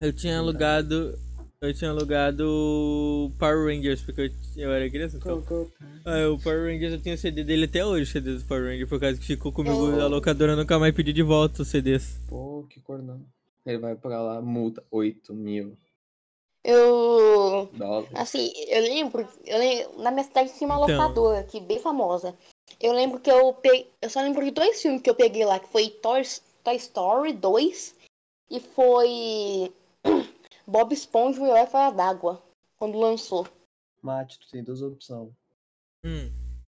[0.00, 1.16] Eu tinha alugado.
[1.60, 4.30] Eu tinha alugado Power Rangers, porque eu,
[4.64, 5.16] eu era criança.
[5.16, 5.44] Então.
[6.04, 8.64] Ah, o Power Rangers eu tenho o CD dele até hoje, o CD do Power
[8.64, 11.68] Rangers, por causa que ficou comigo Eu- a locadora nunca mais pediu de volta os
[11.68, 12.18] CDs.
[12.28, 13.24] Pô, que cor não.
[13.64, 15.76] Ele vai pagar lá, multa, 8 mil
[16.64, 17.66] Eu.
[17.72, 18.10] dólares.
[18.14, 19.98] Assim, eu lembro, eu lembro.
[20.02, 20.96] Na minha cidade tinha uma Então.
[20.98, 22.36] locadora aqui, bem famosa.
[22.80, 23.90] Eu lembro que eu peguei.
[24.00, 26.22] Eu só lembro de dois filmes que eu peguei lá, que foi Toy,
[26.64, 27.94] Toy Story 2
[28.50, 29.72] e foi
[30.66, 32.42] Bob Esponja e o Herói Fora d'Água,
[32.76, 33.46] quando lançou.
[34.00, 35.30] Mate, tu tem duas opções.
[36.04, 36.30] Hum.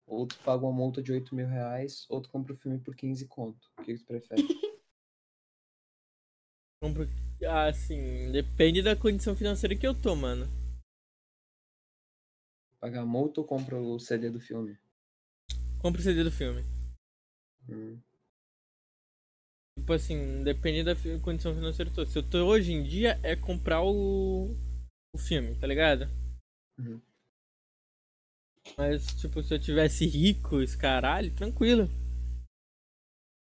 [0.05, 2.95] Ou tu paga uma multa de 8 mil reais, ou tu compra o filme por
[2.95, 3.69] 15 conto.
[3.77, 4.41] O que, que tu prefere?
[6.87, 7.09] Compro.
[7.45, 10.47] Ah, assim, depende da condição financeira que eu tô, mano.
[12.79, 14.77] Pagar multa ou compra o CD do filme?
[15.81, 16.63] Compro o CD do filme.
[17.67, 17.99] Hum.
[19.77, 22.11] Tipo assim, depende da condição financeira que eu tô.
[22.11, 24.55] Se eu tô hoje em dia, é comprar o,
[25.13, 26.07] o filme, tá ligado?
[26.79, 27.01] Uhum.
[28.77, 31.89] Mas, tipo, se eu tivesse rico, esse caralho, tranquilo.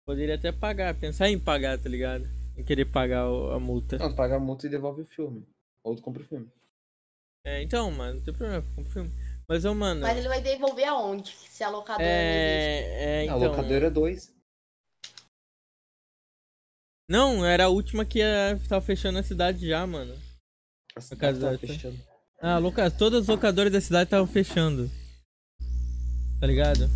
[0.06, 2.28] Poderia até pagar, pensar em pagar, tá ligado?
[2.58, 3.98] Em querer pagar a multa.
[3.98, 5.46] Não, tu paga a multa e devolve o filme.
[5.84, 6.50] Ou tu compra o filme.
[7.46, 9.12] É, então, mano, não tem problema, eu compro o filme.
[9.48, 10.02] Mas, ô, mano.
[10.02, 11.32] Mas ele vai devolver aonde?
[11.32, 12.04] Se a locadora.
[12.04, 13.40] É, é, a então.
[13.40, 14.34] locadora é 2.
[17.08, 20.16] Não, era a última que ia, tava fechando a cidade já, mano.
[20.96, 22.00] A casa cidade da- tá fechando.
[22.42, 22.90] Ah, loca...
[22.90, 24.90] todas as locadoras da cidade estavam fechando.
[26.40, 26.90] Tá ligado?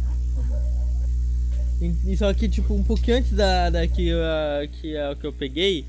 [1.82, 5.32] E, só que, tipo, um pouquinho antes da, da que, a, que, a, que eu
[5.32, 5.86] peguei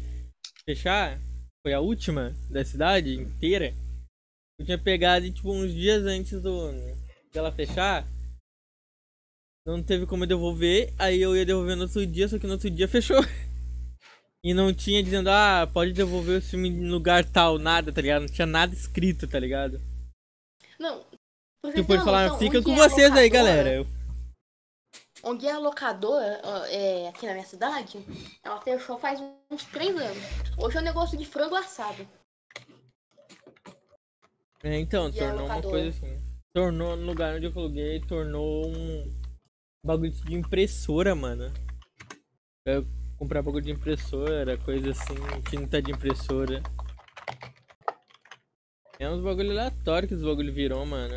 [0.64, 1.18] fechar,
[1.62, 3.74] foi a última da cidade inteira.
[4.58, 6.72] Eu tinha pegado, e, tipo, uns dias antes do
[7.32, 8.06] dela fechar.
[9.66, 12.54] Não teve como eu devolver, aí eu ia devolver no outro dia, só que no
[12.54, 13.20] outro dia fechou.
[14.42, 18.22] E não tinha dizendo, ah, pode devolver o filme em lugar tal, nada, tá ligado?
[18.22, 19.78] Não tinha nada escrito, tá ligado?
[20.78, 21.04] Não.
[21.62, 23.70] vocês Tipo, eles falaram, fica com é vocês aí, galera.
[23.70, 23.86] Eu,
[25.22, 28.04] Onde é a locadora, é, aqui na minha cidade,
[28.42, 29.20] ela fechou faz
[29.50, 30.22] uns três anos.
[30.56, 32.08] Hoje é um negócio de frango assado.
[34.62, 36.18] É, então, E tornou uma coisa assim.
[36.54, 39.14] Tornou, no lugar onde eu aluguei, tornou um
[39.84, 41.52] bagulho de impressora, mano.
[42.66, 42.84] Eu
[43.18, 45.14] comprar bagulho de impressora, coisa assim,
[45.50, 46.62] tinta de impressora.
[48.98, 51.16] É uns bagulho aleatório que os bagulho virou, mano.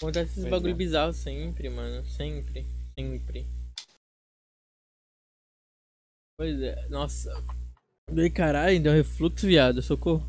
[0.00, 0.76] Acontece esses Pois bagulho é.
[0.76, 2.06] bizarro sempre, mano.
[2.06, 2.64] Sempre.
[2.96, 3.46] Sempre.
[6.38, 7.32] Pois é, nossa.
[8.08, 9.82] Dei caralho, deu refluxo, viado.
[9.82, 10.24] Socorro.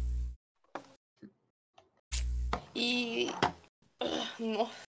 [2.76, 3.28] E.
[4.40, 4.84] Nossa.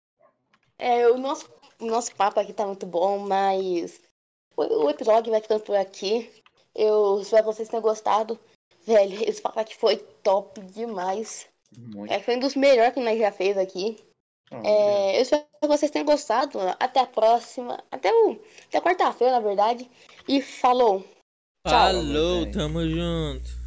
[0.78, 1.50] É, o nosso,
[1.80, 4.02] o nosso papo aqui tá muito bom, mas.
[4.56, 6.30] O, o episódio vai ficando por aqui.
[6.74, 8.38] Eu espero que vocês tenham gostado.
[8.86, 11.48] Velho, esse papo aqui foi top demais.
[11.78, 14.05] Um É, foi um dos melhores que nós já fez aqui.
[14.50, 16.58] Ah, É, eu espero que vocês tenham gostado.
[16.78, 17.82] Até a próxima.
[17.90, 19.88] Até, o, até quarta-feira, na verdade.
[20.28, 21.00] E falou.
[21.66, 21.72] Tchau.
[21.72, 23.65] Falou, tamo junto.